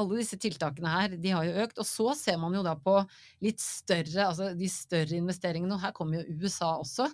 alle 0.00 0.18
disse 0.20 0.36
tiltakene 0.40 0.90
her, 0.92 1.14
de 1.20 1.32
har 1.34 1.46
jo 1.46 1.54
økt. 1.64 1.78
Og 1.82 1.86
så 1.88 2.14
ser 2.18 2.38
man 2.42 2.54
jo 2.56 2.62
da 2.66 2.74
på 2.80 2.96
litt 3.44 3.60
større, 3.62 4.26
altså 4.30 4.50
de 4.58 4.68
større 4.72 5.18
investeringene. 5.20 5.76
Og 5.76 5.84
her 5.84 5.94
kommer 5.96 6.20
jo 6.24 6.38
USA 6.46 6.72
også, 6.82 7.06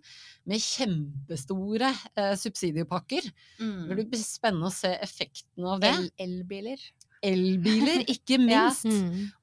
med 0.48 0.62
kjempestore 0.62 1.90
eh, 2.16 2.34
subsidiepakker. 2.40 3.26
Mm. 3.60 3.88
Det 3.96 4.06
blir 4.12 4.22
spennende 4.22 4.70
å 4.70 4.74
se 4.74 4.92
effekten 5.04 5.66
av 5.68 5.82
det. 5.84 5.92
Elbiler. 6.22 6.82
Elbiler, 7.26 8.04
ikke 8.14 8.38
Ja. 8.46 8.68
minst. 8.70 8.86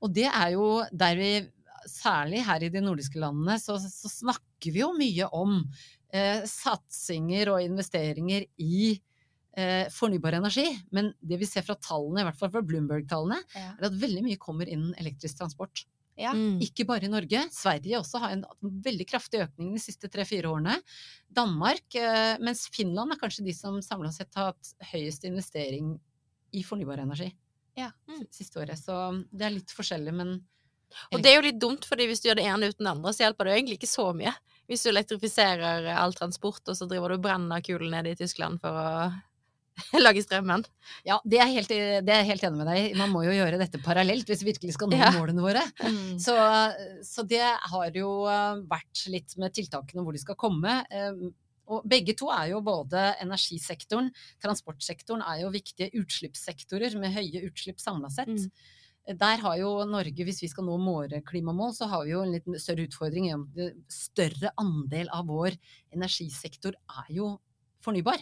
Og 0.01 0.13
det 0.15 0.29
er 0.29 0.56
jo 0.56 0.67
der 0.91 1.19
vi, 1.19 1.32
særlig 1.89 2.45
her 2.47 2.63
i 2.63 2.69
de 2.71 2.79
nordiske 2.79 3.19
landene, 3.19 3.58
så, 3.60 3.75
så 3.82 4.08
snakker 4.08 4.71
vi 4.71 4.79
jo 4.86 4.93
mye 4.95 5.25
om 5.36 5.58
eh, 6.13 6.45
satsinger 6.47 7.51
og 7.51 7.63
investeringer 7.65 8.45
i 8.63 8.93
eh, 8.93 9.01
fornybar 9.93 10.33
energi. 10.33 10.65
Men 10.91 11.13
det 11.21 11.37
vi 11.39 11.45
ser 11.45 11.61
fra 11.61 11.75
tallene, 11.75 12.21
i 12.21 12.27
hvert 12.27 12.39
fall 12.39 12.49
fra 12.53 12.61
Bloomberg-tallene, 12.65 13.37
Ja. 13.55 13.73
er 13.79 13.85
at 13.85 13.93
veldig 14.01 14.23
mye 14.25 14.37
kommer 14.41 14.65
innen 14.67 14.93
elektrisk 14.97 15.37
transport. 15.37 15.85
Ja. 16.17 16.31
Mm. 16.33 16.59
Ikke 16.61 16.85
bare 16.85 17.05
i 17.05 17.09
Norge. 17.09 17.39
Sverige 17.51 17.97
også 17.97 18.19
har 18.21 18.29
en 18.35 18.43
veldig 18.61 19.07
kraftig 19.09 19.41
økning 19.47 19.71
de 19.73 19.79
siste 19.81 20.09
tre-fire 20.13 20.45
årene. 20.45 20.75
Danmark, 21.31 21.95
eh, 21.95 22.37
mens 22.39 22.67
Finland 22.69 23.11
er 23.13 23.17
kanskje 23.21 23.45
de 23.45 23.53
som 23.53 23.79
samla 23.81 24.11
sett 24.13 24.33
har 24.35 24.51
hatt 24.53 24.73
høyest 24.91 25.23
investering 25.25 25.99
i 26.53 26.61
fornybar 26.63 26.99
energi 27.01 27.31
Ja. 27.75 27.91
Mm. 28.07 28.27
siste 28.31 28.59
året. 28.61 28.77
Så 28.77 29.25
det 29.35 29.41
er 29.47 29.49
litt 29.57 29.69
forskjellig, 29.73 30.13
men 30.13 30.43
Og 31.11 31.23
det 31.23 31.31
er 31.31 31.41
jo 31.41 31.47
litt 31.49 31.57
dumt, 31.59 31.85
fordi 31.89 32.05
hvis 32.05 32.21
du 32.21 32.29
gjør 32.29 32.35
det 32.37 32.45
ene 32.45 32.67
uten 32.69 32.85
det 32.85 32.91
andre, 32.91 33.09
så 33.09 33.23
hjelper 33.25 33.45
det 33.45 33.53
jo 33.53 33.57
egentlig 33.63 33.79
ikke 33.79 33.89
så 33.89 34.13
mye. 34.15 34.33
Hvis 34.69 34.83
du 34.83 34.89
elektrifiserer 34.91 35.87
all 35.97 36.13
transport, 36.13 36.61
og 36.69 36.75
så 36.77 36.87
driver 36.87 37.09
du 37.09 37.13
og 37.15 37.23
brenner 37.23 37.61
kulen 37.65 37.89
nede 37.89 38.11
i 38.11 38.15
Tyskland 38.15 38.61
for 38.61 38.69
å 38.69 39.23
lage 40.05 40.21
strømmen. 40.25 40.63
ja, 41.07 41.19
det 41.25 41.39
er, 41.41 41.49
helt, 41.53 41.71
det 42.05 42.13
er 42.13 42.27
helt 42.27 42.43
enig 42.45 42.59
med 42.62 42.67
deg. 42.69 42.97
Man 42.99 43.09
må 43.13 43.23
jo 43.25 43.33
gjøre 43.33 43.57
dette 43.62 43.79
parallelt 43.83 44.27
hvis 44.29 44.43
vi 44.43 44.51
virkelig 44.51 44.75
skal 44.77 44.91
nå 44.91 44.99
Ja. 44.99 45.12
målene 45.15 45.41
våre. 45.45 45.63
Mm. 45.81 46.19
Så, 46.21 46.36
så 47.07 47.25
det 47.27 47.41
har 47.43 47.97
jo 47.97 48.12
eh, 48.29 48.62
vært 48.69 49.05
litt 49.13 49.33
med 49.41 49.55
tiltakene 49.57 50.03
hvor 50.05 50.13
de 50.13 50.21
skal 50.21 50.38
komme. 50.39 50.83
eh, 50.93 51.25
Og 51.73 51.86
begge 51.88 52.13
to 52.19 52.27
er 52.36 52.49
jo 52.51 52.62
både 52.62 53.15
energisektoren, 53.23 54.09
transportsektoren 54.43 55.21
er 55.23 55.41
jo 55.45 55.51
viktige 55.53 55.89
utslippssektorer 56.01 56.97
med 56.99 57.13
høye 57.15 57.45
utslipp 57.47 57.79
samla 57.79 58.09
sett. 58.12 58.27
Mm. 58.27 58.51
Der 59.19 59.41
har 59.43 59.55
jo 59.59 59.69
Norge, 59.88 60.23
hvis 60.23 60.41
vi 60.43 60.47
skal 60.47 60.63
nå 60.67 60.77
våre 60.79 61.21
klimamål, 61.27 61.73
så 61.75 61.88
har 61.91 62.05
vi 62.05 62.13
jo 62.13 62.21
en 62.23 62.31
litt 62.36 62.45
større 62.62 62.86
utfordring 62.88 63.25
En 63.33 63.41
større 63.91 64.51
andel 64.59 65.09
av 65.12 65.27
vår 65.27 65.57
energisektor 65.95 66.75
er 66.75 67.09
jo 67.12 67.33
fornybar. 67.83 68.21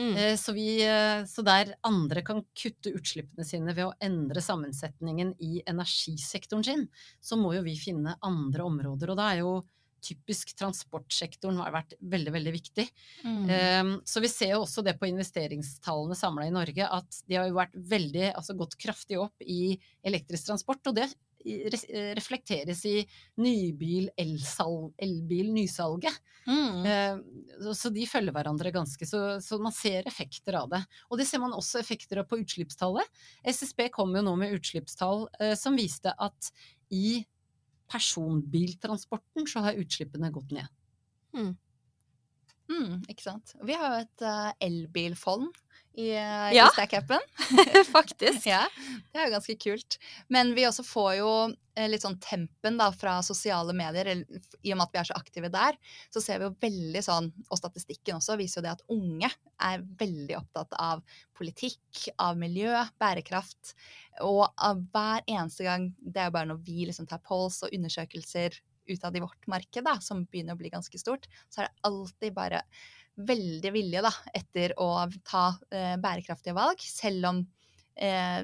Mm. 0.00 0.14
Eh, 0.16 0.36
Så, 0.40 0.54
vi, 0.56 0.68
eh, 0.86 1.24
så 1.28 1.44
der 1.44 1.74
andre 1.86 2.22
kan 2.24 2.40
kutte 2.56 2.94
utslippene 2.96 3.44
sine 3.46 3.74
ved 3.76 3.90
å 3.90 3.96
endre 4.00 4.40
sammensetningen 4.40 5.34
i 5.44 5.60
energisektoren 5.68 6.64
sin, 6.64 6.88
så 7.20 7.36
må 7.36 7.52
jo 7.58 7.66
vi 7.66 7.76
finne 7.78 8.16
andre 8.24 8.64
områder. 8.64 9.12
Og 9.12 9.20
da 9.20 9.28
er 9.34 9.44
jo 9.44 9.60
typisk 10.00 10.54
transportsektoren 10.56 11.58
har 11.60 11.74
vært 11.74 11.94
veldig, 12.00 12.32
veldig 12.32 12.52
viktig. 12.54 12.86
Mm. 13.20 13.42
Um, 13.50 13.90
så 14.08 14.22
vi 14.24 14.30
ser 14.32 14.54
jo 14.54 14.62
også 14.64 14.84
det 14.86 14.94
på 14.96 15.10
investeringstallene 15.10 16.16
samla 16.16 16.46
i 16.48 16.54
Norge, 16.54 16.86
at 16.88 17.18
de 17.28 17.36
har 17.36 17.50
jo 17.50 17.58
vært 17.58 17.76
veldig, 17.76 18.30
altså 18.32 18.56
gått 18.56 18.78
kraftig 18.80 19.20
opp 19.20 19.44
i 19.44 19.76
elektrisk 20.06 20.48
transport. 20.48 20.80
Og 20.88 20.96
det 20.96 21.04
eh, 21.10 21.18
reflekteres 22.16 22.84
i 22.88 23.06
nybil, 23.40 24.10
elsal- 24.20 24.92
elbil, 25.00 25.50
nysalget. 25.54 26.18
Mm. 26.46 26.86
Eh, 26.86 27.72
så- 27.74 27.92
de 27.92 28.06
følger 28.06 28.32
hverandre 28.32 28.72
ganske, 28.72 29.06
så, 29.06 29.40
så 29.40 29.58
man 29.60 29.72
ser 29.72 30.02
effekter 30.06 30.54
av 30.60 30.68
det. 30.70 30.82
Og 31.10 31.18
det 31.18 31.26
ser 31.26 31.38
man 31.42 31.52
også 31.52 31.80
effekter 31.80 32.18
av 32.22 32.28
på 32.28 32.38
utslippstallet. 32.42 33.06
SSB 33.44 33.88
kom 33.90 34.14
jo 34.16 34.22
nå 34.22 34.36
med 34.38 34.52
utslippstall 34.58 35.28
eh, 35.40 35.54
som 35.54 35.76
viste 35.76 36.12
at 36.18 36.52
i 36.90 37.24
personbiltransporten 37.90 39.46
så 39.50 39.60
har 39.64 39.78
utslippene 39.80 40.30
gått 40.32 40.52
ned. 40.54 40.68
Mm, 42.70 43.00
ikke 43.10 43.24
sant. 43.24 43.54
Vi 43.66 43.74
har 43.74 43.96
jo 43.96 44.02
et 44.04 44.22
eh, 44.22 44.52
elbilfond 44.68 45.56
i, 45.94 46.10
uh, 46.14 46.54
Ja. 46.54 46.68
i 46.68 46.74
Stack-appen. 46.74 47.20
Faktisk. 47.92 48.46
Ja, 48.50 48.68
det 49.12 49.18
er 49.18 49.26
jo 49.28 49.34
ganske 49.34 49.56
kult. 49.60 49.98
Men 50.28 50.54
vi 50.54 50.64
også 50.68 50.84
får 50.86 51.10
jo 51.18 51.30
eh, 51.74 51.88
litt 51.90 52.04
sånn 52.04 52.18
tempen 52.22 52.78
da 52.78 52.90
fra 52.94 53.18
sosiale 53.26 53.74
medier, 53.76 54.08
i 54.10 54.72
og 54.72 54.78
med 54.78 54.84
at 54.86 54.94
vi 54.94 55.00
er 55.02 55.08
så 55.10 55.18
aktive 55.18 55.50
der, 55.52 55.78
så 56.14 56.22
ser 56.22 56.40
vi 56.40 56.48
jo 56.48 56.54
veldig 56.62 57.02
sånn, 57.04 57.30
og 57.48 57.58
statistikken 57.58 58.20
også 58.20 58.38
viser 58.40 58.60
jo 58.60 58.66
det 58.68 58.74
at 58.76 58.86
unge 58.94 59.30
er 59.66 59.84
veldig 60.00 60.38
opptatt 60.38 60.78
av 60.78 61.02
politikk, 61.36 62.06
av 62.22 62.38
miljø, 62.40 62.72
bærekraft, 63.02 63.74
og 64.26 64.46
av 64.56 64.82
hver 64.94 65.26
eneste 65.26 65.66
gang, 65.66 65.90
det 66.00 66.22
er 66.22 66.30
jo 66.30 66.36
bare 66.38 66.52
når 66.52 66.64
vi 66.66 66.86
liksom 66.88 67.08
tar 67.10 67.22
polls 67.26 67.62
og 67.66 67.74
undersøkelser 67.76 68.60
utad 68.90 69.16
i 69.16 69.22
vårt 69.22 69.46
marked, 69.50 69.84
da, 69.86 69.98
som 70.02 70.24
begynner 70.26 70.56
å 70.56 70.60
bli 70.60 70.70
ganske 70.72 70.98
stort, 70.98 71.28
så 71.50 71.62
er 71.62 71.68
det 71.68 71.86
alltid 71.86 72.34
bare 72.36 72.62
veldig 73.16 73.72
villige 73.74 74.02
da, 74.04 74.12
etter 74.36 74.74
å 74.80 74.90
ta 75.26 75.50
eh, 75.72 75.96
bærekraftige 76.00 76.56
valg, 76.56 76.80
selv 76.84 77.28
om 77.30 77.42
eh, 78.00 78.42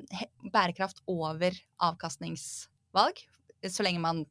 bærekraft 0.52 1.02
over 1.11 1.57
avkastningsvalg, 1.87 3.22
så 3.66 3.87
lenge 3.87 4.02
man 4.02 4.24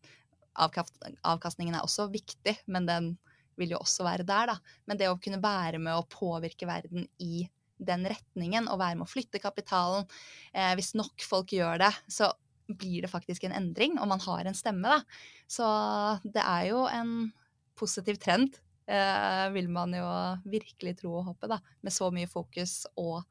avkast, 0.56 0.98
avkastningen 1.26 1.76
er 1.76 1.86
også 1.86 2.08
viktig, 2.14 2.56
men 2.72 2.88
den 2.88 3.12
vil 3.60 3.76
jo 3.76 3.82
også 3.82 4.06
være 4.06 4.26
der, 4.28 4.52
da. 4.52 4.80
Men 4.88 5.00
det 5.00 5.10
å 5.10 5.20
kunne 5.22 5.42
være 5.44 5.80
med 5.82 5.96
å 5.96 6.08
påvirke 6.12 6.68
verden 6.68 7.08
i 7.24 7.46
den 7.76 8.06
retningen, 8.08 8.70
og 8.72 8.80
være 8.80 9.00
med 9.00 9.08
å 9.08 9.12
flytte 9.12 9.42
kapitalen 9.44 10.06
eh, 10.54 10.72
Hvis 10.80 10.94
nok 10.96 11.24
folk 11.28 11.52
gjør 11.56 11.82
det, 11.84 11.92
så 12.08 12.32
blir 12.66 13.04
det 13.04 13.12
faktisk 13.12 13.46
en 13.46 13.56
endring, 13.56 14.00
og 14.00 14.10
man 14.10 14.24
har 14.24 14.48
en 14.48 14.58
stemme, 14.58 14.90
da. 14.90 15.02
Så 15.48 15.66
det 16.24 16.44
er 16.44 16.70
jo 16.72 16.86
en 16.90 17.34
positiv 17.78 18.18
trend, 18.24 18.56
eh, 18.88 19.50
vil 19.56 19.70
man 19.70 19.94
jo 19.94 20.08
virkelig 20.50 20.98
tro 21.02 21.18
og 21.20 21.26
håpe, 21.32 21.48
da. 21.52 21.60
Med 21.82 21.94
så 21.94 22.12
mye 22.14 22.28
fokus 22.30 22.86
og 22.98 23.24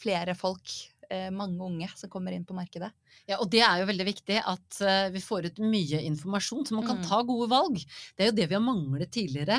flere 0.00 0.34
folk, 0.38 0.70
eh, 1.10 1.28
mange 1.30 1.60
unge, 1.60 1.88
som 1.96 2.08
kommer 2.08 2.32
inn 2.32 2.44
på 2.48 2.54
markedet. 2.56 2.90
Ja, 3.28 3.36
og 3.42 3.50
det 3.52 3.60
er 3.60 3.80
jo 3.82 3.86
veldig 3.90 4.06
viktig 4.06 4.38
at 4.46 4.78
eh, 4.80 5.10
vi 5.12 5.20
får 5.20 5.50
ut 5.50 5.58
mye 5.60 6.00
informasjon, 6.08 6.64
så 6.66 6.74
man 6.78 6.86
kan 6.86 6.98
Mm. 6.98 7.04
ta 7.08 7.22
gode 7.22 7.48
valg. 7.50 7.76
Det 8.16 8.24
er 8.24 8.30
jo 8.30 8.36
det 8.38 8.48
vi 8.48 8.54
har 8.56 8.62
manglet 8.64 9.10
tidligere. 9.12 9.58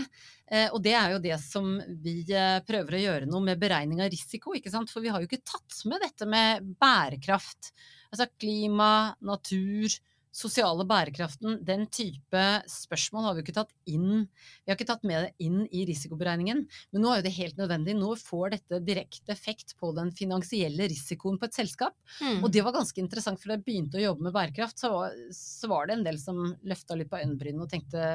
Eh, 0.51 0.67
og 0.73 0.82
det 0.84 0.93
er 0.97 1.12
jo 1.13 1.19
det 1.19 1.38
som 1.39 1.77
vi 2.01 2.23
prøver 2.67 2.97
å 2.97 3.04
gjøre 3.06 3.27
noe 3.30 3.41
med 3.45 3.60
beregning 3.60 4.01
av 4.01 4.10
risiko, 4.12 4.54
ikke 4.58 4.71
sant. 4.71 4.89
For 4.89 5.01
vi 5.01 5.10
har 5.10 5.21
jo 5.21 5.27
ikke 5.30 5.43
tatt 5.45 5.86
med 5.86 6.01
dette 6.01 6.25
med 6.27 6.75
bærekraft. 6.82 7.71
Altså 8.12 8.27
klima, 8.39 9.15
natur, 9.21 9.88
sosiale 10.32 10.86
bærekraften. 10.88 11.60
Den 11.67 11.86
type 11.91 12.44
spørsmål 12.72 13.26
har 13.26 13.36
vi 13.36 13.44
ikke 13.44 13.56
tatt 13.58 13.74
inn. 13.91 14.26
Vi 14.63 14.72
har 14.72 14.78
ikke 14.78 14.88
tatt 14.89 15.06
med 15.08 15.28
det 15.28 15.46
inn 15.46 15.65
i 15.67 15.84
risikoberegningen. 15.89 16.63
Men 16.94 17.04
nå 17.04 17.12
er 17.12 17.20
jo 17.20 17.28
det 17.28 17.36
helt 17.36 17.60
nødvendig. 17.60 17.96
Nå 18.00 18.13
får 18.20 18.56
dette 18.56 18.82
direkte 18.88 19.36
effekt 19.36 19.76
på 19.80 19.91
den 19.98 20.13
finansielle 20.15 20.88
risikoen 20.91 21.39
på 21.39 21.50
et 21.50 21.58
selskap. 21.60 21.98
Mm. 22.22 22.39
Og 22.41 22.52
det 22.54 22.63
var 22.65 22.76
ganske 22.78 23.04
interessant, 23.04 23.41
for 23.41 23.52
da 23.52 23.60
jeg 23.60 23.65
begynte 23.67 24.00
å 24.00 24.06
jobbe 24.06 24.28
med 24.28 24.36
bærekraft, 24.38 24.80
så 24.80 24.94
var, 24.94 25.17
så 25.36 25.72
var 25.72 25.89
det 25.89 26.00
en 26.00 26.06
del 26.08 26.22
som 26.22 26.46
løfta 26.63 26.98
litt 26.98 27.12
på 27.12 27.20
øyenbrynene 27.20 27.67
og 27.67 27.74
tenkte 27.74 28.13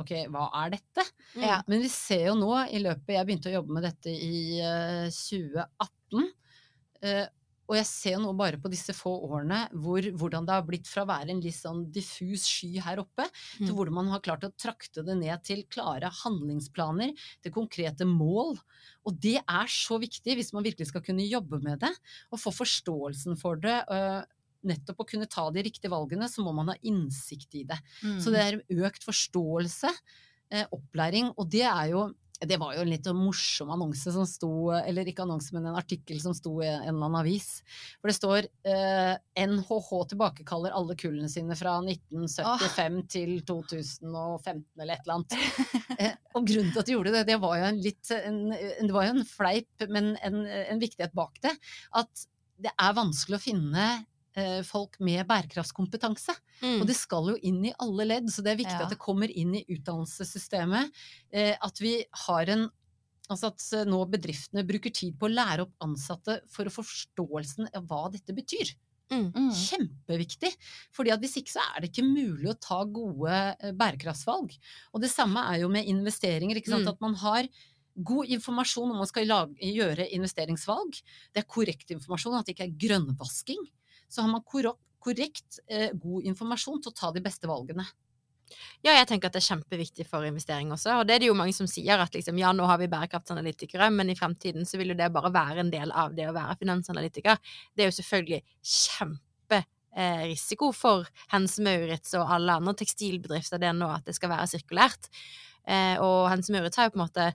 ok, 0.00 0.14
hva 0.32 0.46
er 0.62 0.76
dette? 0.76 1.04
Ja. 1.40 1.60
Men 1.68 1.82
vi 1.82 1.90
ser 1.92 2.30
jo 2.30 2.36
nå 2.38 2.54
i 2.72 2.80
løpet 2.82 3.12
Jeg 3.14 3.26
begynte 3.28 3.50
å 3.50 3.58
jobbe 3.58 3.76
med 3.76 3.84
dette 3.86 4.14
i 4.14 4.62
uh, 4.62 5.10
2018. 5.12 6.30
eh, 7.02 7.26
og 7.70 7.76
jeg 7.78 7.86
ser 7.86 8.16
jo 8.16 8.22
nå 8.24 8.32
bare 8.34 8.58
på 8.58 8.70
disse 8.72 8.90
få 8.96 9.12
årene 9.30 9.60
hvor, 9.78 10.02
hvordan 10.18 10.48
det 10.48 10.56
har 10.56 10.64
blitt 10.66 10.90
fra 10.90 11.04
å 11.06 11.10
være 11.10 11.30
en 11.30 11.42
litt 11.44 11.54
sånn 11.54 11.84
diffus 11.94 12.48
sky 12.50 12.80
her 12.82 12.98
oppe, 13.04 13.28
til 13.60 13.70
Mm. 13.70 13.76
hvordan 13.78 13.94
man 14.00 14.10
har 14.10 14.24
klart 14.26 14.42
å 14.48 14.50
trakte 14.58 15.04
det 15.06 15.14
ned 15.20 15.44
til 15.46 15.62
klare 15.70 16.10
handlingsplaner, 16.24 17.14
til 17.42 17.54
konkrete 17.54 18.04
mål. 18.08 18.58
Og 19.06 19.20
det 19.22 19.38
er 19.38 19.70
så 19.70 20.00
viktig 20.02 20.34
hvis 20.36 20.52
man 20.52 20.66
virkelig 20.66 20.90
skal 20.90 21.04
kunne 21.06 21.28
jobbe 21.28 21.62
med 21.62 21.78
det, 21.86 21.92
og 22.32 22.42
få 22.42 22.50
forståelsen 22.50 23.38
for 23.38 23.56
det. 23.62 23.84
øh, 23.88 24.22
nettopp 24.60 24.98
å 25.00 25.08
kunne 25.08 25.24
ta 25.30 25.46
de 25.50 25.62
riktige 25.64 25.88
valgene, 25.88 26.26
så 26.28 26.42
må 26.44 26.52
man 26.52 26.68
ha 26.68 26.74
innsikt 26.84 27.54
i 27.56 27.62
det. 27.64 27.78
Mm. 28.04 28.18
Så 28.20 28.28
det 28.34 28.40
er 28.44 28.58
økt 28.84 29.06
forståelse, 29.06 29.88
eh, 30.50 30.66
opplæring, 30.76 31.30
og 31.38 31.48
det 31.48 31.62
er 31.64 31.86
jo 31.94 32.02
det 32.48 32.56
var 32.60 32.72
jo 32.72 32.84
en 32.84 32.88
litt 32.88 33.04
sånn 33.04 33.18
morsom 33.20 33.70
annonse 33.74 34.12
som 34.14 34.24
sto, 34.28 34.70
eller 34.72 35.08
ikke 35.10 35.26
annonse, 35.26 35.52
men 35.52 35.66
en 35.68 35.76
artikkel 35.76 36.20
som 36.22 36.32
sto 36.36 36.54
i 36.62 36.68
en 36.70 36.86
eller 36.86 36.94
annen 36.96 37.18
avis. 37.20 37.48
For 38.00 38.08
det 38.08 38.16
står 38.16 38.48
eh, 38.64 39.12
NHH 39.44 39.90
tilbakekaller 40.14 40.76
alle 40.76 40.96
kullene 41.00 41.28
sine 41.32 41.56
fra 41.58 41.76
1975 41.84 42.98
til 43.12 43.34
2015 43.48 44.64
eller 44.80 44.94
et 44.96 45.04
eller 45.04 45.18
annet. 45.18 45.38
Eh, 46.00 46.14
og 46.38 46.46
grunnen 46.48 46.70
til 46.72 46.80
at 46.80 46.88
de 46.88 46.94
gjorde 46.94 47.10
det, 47.12 47.24
det 47.28 47.36
var 47.42 47.58
jo 47.58 47.64
en 47.66 47.80
litt 47.84 48.10
en, 48.14 48.36
Det 48.54 48.92
var 48.94 49.04
jo 49.04 49.14
en 49.18 49.26
fleip, 49.26 49.82
men 49.92 50.14
en, 50.24 50.38
en 50.46 50.80
viktighet 50.80 51.12
bak 51.18 51.36
det. 51.44 51.52
At 51.98 52.22
det 52.60 52.72
er 52.72 52.96
vanskelig 52.96 53.36
å 53.36 53.42
finne 53.42 53.84
folk 54.66 54.98
med 55.02 55.26
bærekraftskompetanse. 55.26 56.34
Mm. 56.62 56.80
Og 56.80 56.84
det 56.86 56.94
skal 56.98 57.32
jo 57.32 57.38
inn 57.42 57.64
i 57.66 57.72
alle 57.82 58.06
ledd, 58.06 58.28
så 58.30 58.44
det 58.46 58.52
er 58.52 58.60
viktig 58.60 58.76
Ja. 58.78 58.84
at 58.86 58.92
det 58.94 59.00
kommer 59.02 59.30
inn 59.30 59.56
i 59.58 59.64
utdannelsessystemet. 59.68 60.92
Eh, 61.32 61.56
at 61.60 61.80
vi 61.82 62.04
har 62.26 62.46
en 62.48 62.70
Altså 63.30 63.46
at 63.46 63.62
eh, 63.78 63.84
nå 63.86 64.00
bedriftene 64.10 64.64
bruker 64.66 64.90
tid 64.90 65.14
på 65.14 65.28
å 65.28 65.30
lære 65.30 65.62
opp 65.62 65.84
ansatte 65.86 66.40
for 66.50 66.66
å 66.66 66.72
forståelsen 66.74 67.68
av 67.78 67.84
hva 67.86 68.08
dette 68.10 68.34
betyr. 68.34 68.72
Mm. 69.10 69.28
Mm. 69.30 69.50
Kjempeviktig. 69.54 70.50
fordi 70.94 71.12
at 71.14 71.20
hvis 71.22 71.36
ikke 71.38 71.52
så 71.54 71.62
er 71.62 71.80
det 71.80 71.90
ikke 71.92 72.06
mulig 72.06 72.50
å 72.50 72.58
ta 72.58 72.80
gode 72.84 73.30
eh, 73.60 73.70
bærekraftsvalg. 73.70 74.54
Og 74.94 75.02
det 75.02 75.10
samme 75.10 75.46
er 75.46 75.60
jo 75.62 75.68
med 75.70 75.86
investeringer. 75.86 76.58
ikke 76.58 76.74
sant? 76.74 76.86
Mm. 76.86 76.90
At 76.90 77.00
man 77.06 77.14
har 77.22 77.48
god 77.94 78.26
informasjon 78.34 78.88
når 78.90 78.98
man 78.98 79.10
skal 79.10 79.26
lage, 79.30 79.54
gjøre 79.78 80.10
investeringsvalg. 80.14 80.98
Det 81.34 81.42
er 81.42 81.50
korrekt 81.50 81.90
informasjon, 81.94 82.34
at 82.38 82.46
det 82.46 82.56
ikke 82.56 82.66
er 82.66 82.78
grønnvasking. 82.86 83.62
Så 84.10 84.24
har 84.24 84.32
man 84.32 84.44
korrekt, 84.44 84.82
korrekt 85.00 85.60
eh, 85.70 85.90
god 85.96 86.26
informasjon 86.28 86.82
til 86.82 86.92
å 86.92 86.98
ta 86.98 87.12
de 87.14 87.22
beste 87.24 87.48
valgene. 87.48 87.86
Ja, 88.82 88.96
jeg 88.96 89.06
tenker 89.06 89.30
at 89.30 89.36
det 89.36 89.42
er 89.44 89.52
kjempeviktig 89.52 90.06
for 90.10 90.26
investering 90.26 90.72
også. 90.74 90.98
Og 91.00 91.06
det 91.06 91.16
er 91.16 91.22
det 91.22 91.30
jo 91.30 91.38
mange 91.38 91.54
som 91.56 91.68
sier, 91.70 92.02
at 92.02 92.14
liksom, 92.16 92.38
ja, 92.40 92.50
nå 92.56 92.66
har 92.66 92.80
vi 92.82 92.90
bærekraftsanalytikere, 92.90 93.90
men 93.94 94.10
i 94.10 94.18
fremtiden 94.18 94.66
så 94.66 94.80
vil 94.80 94.92
jo 94.92 94.98
det 94.98 95.10
bare 95.14 95.32
være 95.34 95.64
en 95.64 95.72
del 95.72 95.94
av 95.94 96.16
det 96.16 96.26
å 96.28 96.36
være 96.36 96.58
finansanalytiker. 96.64 97.38
Det 97.76 97.86
er 97.86 97.92
jo 97.92 97.98
selvfølgelig 98.00 98.42
kjemperisiko 99.90 100.72
for 100.72 101.06
Hense 101.32 101.62
Maurits 101.62 102.14
og 102.14 102.30
alle 102.30 102.58
andre 102.58 102.74
tekstilbedrifter 102.78 103.58
det 103.58 103.72
nå 103.74 103.88
at 103.90 104.06
det 104.06 104.14
skal 104.14 104.30
være 104.30 104.48
sirkulært. 104.50 105.10
Eh, 105.68 106.00
og 106.00 106.30
Hense 106.30 106.52
Maurits 106.52 106.78
har 106.78 106.88
jo 106.88 106.94
på 106.94 106.98
en 106.98 107.04
måte 107.04 107.26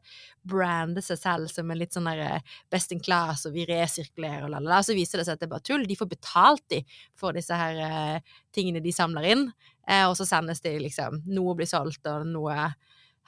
brandet 0.43 1.05
seg 1.05 1.19
selv 1.19 1.51
som 1.51 1.69
en 1.69 1.77
litt 1.77 1.93
sånn 1.93 2.09
der 2.09 2.23
eh, 2.23 2.55
best 2.73 2.91
in 2.91 2.99
class, 2.99 3.45
og 3.45 3.53
vi 3.53 3.67
resirkulerer 3.69 4.47
og 4.47 4.51
lalala. 4.55 4.81
Så 4.83 4.95
viser 4.97 5.19
det 5.19 5.27
seg 5.27 5.37
at 5.37 5.43
det 5.43 5.47
er 5.49 5.53
bare 5.53 5.67
tull. 5.67 5.85
De 5.85 5.95
får 5.99 6.09
betalt, 6.09 6.65
de, 6.73 6.81
for 7.15 7.35
disse 7.37 7.55
her 7.55 7.79
eh, 7.85 8.35
tingene 8.55 8.83
de 8.83 8.93
samler 8.95 9.29
inn. 9.35 9.47
Eh, 9.87 10.07
og 10.07 10.17
så 10.17 10.25
sendes 10.27 10.63
de 10.65 10.73
liksom 10.81 11.21
Noe 11.29 11.55
blir 11.55 11.69
solgt, 11.69 12.05
og 12.09 12.25
noe 12.27 12.71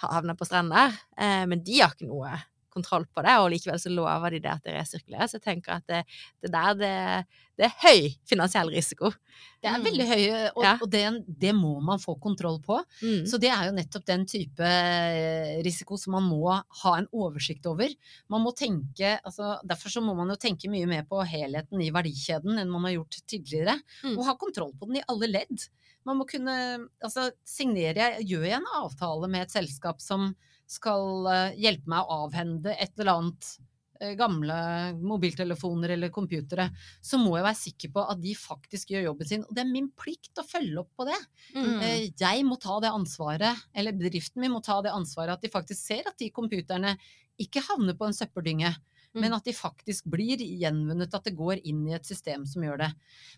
havner 0.02 0.38
på 0.38 0.48
strender. 0.50 0.98
Eh, 1.18 1.46
men 1.50 1.62
de 1.66 1.82
har 1.84 1.94
ikke 1.94 2.10
noe 2.10 2.34
kontroll 2.78 3.08
på 3.10 3.26
det, 3.26 3.34
og 3.42 3.50
likevel 3.54 3.82
så 3.82 3.92
lover 3.94 4.38
de 4.38 4.44
det 4.46 4.54
at 4.54 4.64
det 4.70 4.78
resirkuleres. 4.78 5.34
Jeg 5.38 5.44
tenker 5.50 5.78
at 5.80 5.88
det, 5.90 6.04
det 6.46 6.52
der, 6.54 6.78
det, 6.80 6.94
det 7.58 7.66
er 7.68 7.76
høy 7.84 8.08
finansiell 8.30 8.70
risiko. 8.74 9.10
Det 9.62 9.70
er 9.72 9.78
Mm. 9.82 9.86
veldig 9.90 10.08
høy, 10.12 10.24
og, 10.56 10.64
Ja. 10.64 10.74
og 10.82 10.90
det, 10.94 11.04
det 11.42 11.54
må 11.58 11.74
man 11.82 12.00
få 12.00 12.16
kontroll 12.22 12.60
på. 12.62 12.78
Mm. 13.02 13.26
Så 13.30 13.40
det 13.42 13.50
er 13.54 13.66
jo 13.70 13.76
nettopp 13.78 14.06
den 14.06 14.26
type 14.30 14.64
eh, 14.64 15.58
risiko 15.66 15.98
som 15.98 16.14
man 16.18 16.28
må 16.30 16.54
ha 16.84 16.94
en 17.02 17.08
oversikt 17.14 17.66
over. 17.70 17.90
Man 18.30 18.44
må 18.46 18.54
tenke, 18.58 19.18
altså 19.26 19.56
Derfor 19.68 19.90
så 19.94 20.02
må 20.06 20.14
man 20.18 20.30
jo 20.30 20.38
tenke 20.40 20.70
mye 20.72 20.88
mer 20.90 21.04
på 21.10 21.20
helheten 21.28 21.82
i 21.84 21.90
verdikjeden 21.94 22.58
enn 22.62 22.70
man 22.72 22.86
har 22.88 22.96
gjort 23.00 23.20
tidligere. 23.28 23.78
Mm. 24.04 24.16
Og 24.18 24.26
ha 24.30 24.36
kontroll 24.40 24.74
på 24.78 24.88
den 24.90 25.02
i 25.02 25.06
alle 25.10 25.28
ledd. 25.32 25.68
Man 26.08 26.18
må 26.22 26.28
kunne 26.30 26.54
altså 27.04 27.26
Signerer 27.44 27.98
jeg, 28.00 28.28
gjør 28.30 28.46
jeg 28.48 28.60
en 28.62 28.70
avtale 28.80 29.28
med 29.28 29.42
et 29.48 29.52
selskap 29.52 30.00
som 30.04 30.30
skal 30.68 31.32
eh, 31.32 31.56
hjelpe 31.64 31.90
meg 31.92 32.04
å 32.04 32.24
avhende 32.26 32.76
et 32.76 32.94
eller 32.98 33.14
annet 33.14 33.50
eh, 34.02 34.14
gamle 34.20 34.58
mobiltelefoner 35.00 35.96
eller 35.96 36.12
computere, 36.14 36.68
så 37.02 37.20
må 37.22 37.38
jeg 37.38 37.48
være 37.48 37.62
sikker 37.62 37.94
på 37.96 38.04
at 38.14 38.22
de 38.24 38.34
faktisk 38.38 38.92
gjør 38.94 39.08
jobben 39.10 39.32
sin. 39.32 39.46
Og 39.48 39.56
det 39.56 39.64
er 39.64 39.72
min 39.72 39.88
plikt 39.96 40.42
å 40.42 40.46
følge 40.48 40.84
opp 40.84 40.92
på 41.00 41.08
det. 41.08 41.20
Mm. 41.56 41.72
Eh, 41.78 42.02
Jeg 42.12 42.44
må 42.48 42.60
ta 42.62 42.80
det 42.84 42.92
ansvaret, 42.92 43.64
eller 43.74 43.96
bedriften 43.98 44.44
min 44.44 44.54
må 44.58 44.62
ta 44.66 44.82
det 44.86 44.94
ansvaret 44.96 45.38
at 45.38 45.48
de 45.48 45.54
faktisk 45.54 45.82
ser 45.82 46.12
at 46.12 46.20
de 46.20 46.30
computerne 46.36 46.98
ikke 47.42 47.64
havner 47.70 47.98
på 47.98 48.08
en 48.08 48.18
søppeldynge. 48.18 48.74
Men 49.22 49.36
at 49.38 49.48
de 49.48 49.54
faktisk 49.56 50.08
blir 50.12 50.42
gjenvunnet, 50.42 51.14
at 51.14 51.28
det 51.28 51.36
går 51.38 51.62
inn 51.68 51.86
i 51.90 51.96
et 51.98 52.08
system 52.08 52.46
som 52.50 52.66
gjør 52.66 52.82
det. 52.84 52.92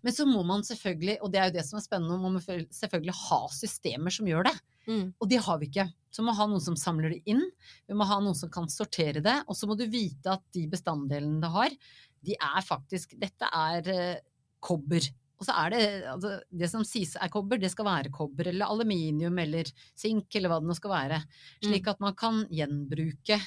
Men 0.05 0.15
så 0.15 0.25
må 0.29 0.43
man 0.47 0.65
selvfølgelig, 0.67 1.19
og 1.23 1.31
det 1.33 1.41
er 1.41 1.49
jo 1.49 1.57
det 1.57 1.65
som 1.67 1.79
er 1.79 1.85
spennende, 1.85 2.19
man 2.21 2.37
må 2.37 2.43
selvfølgelig 2.43 3.15
ha 3.23 3.39
systemer 3.55 4.15
som 4.15 4.29
gjør 4.29 4.49
det. 4.49 4.55
Mm. 4.89 5.05
Og 5.19 5.29
det 5.29 5.41
har 5.45 5.61
vi 5.61 5.69
ikke. 5.69 5.87
Så 6.09 6.23
vi 6.23 6.27
må 6.29 6.35
ha 6.37 6.49
noen 6.49 6.63
som 6.63 6.77
samler 6.79 7.13
det 7.13 7.21
inn, 7.29 7.43
vi 7.87 7.97
må 7.97 8.07
ha 8.09 8.19
noen 8.23 8.37
som 8.37 8.51
kan 8.53 8.69
sortere 8.71 9.21
det, 9.25 9.37
og 9.45 9.57
så 9.57 9.69
må 9.69 9.77
du 9.77 9.85
vite 9.89 10.33
at 10.33 10.45
de 10.55 10.65
bestanddelene 10.71 11.41
det 11.43 11.53
har, 11.53 11.79
de 12.25 12.35
er 12.35 12.65
faktisk 12.65 13.15
Dette 13.19 13.47
er 13.55 13.89
eh, 13.93 14.21
kobber. 14.63 15.05
Og 15.39 15.47
så 15.47 15.55
er 15.61 15.71
det 15.71 15.83
altså, 16.11 16.33
Det 16.51 16.67
som 16.71 16.83
sies 16.87 17.15
er 17.15 17.31
kobber, 17.31 17.61
det 17.61 17.71
skal 17.71 17.87
være 17.87 18.11
kobber 18.11 18.49
eller 18.51 18.67
aluminium 18.67 19.37
eller 19.39 19.69
sink 19.97 20.35
eller 20.35 20.51
hva 20.51 20.59
det 20.59 20.69
nå 20.69 20.75
skal 20.75 20.95
være. 20.95 21.21
Slik 21.63 21.87
at 21.87 22.03
man 22.03 22.17
kan 22.19 22.43
gjenbruke, 22.51 23.39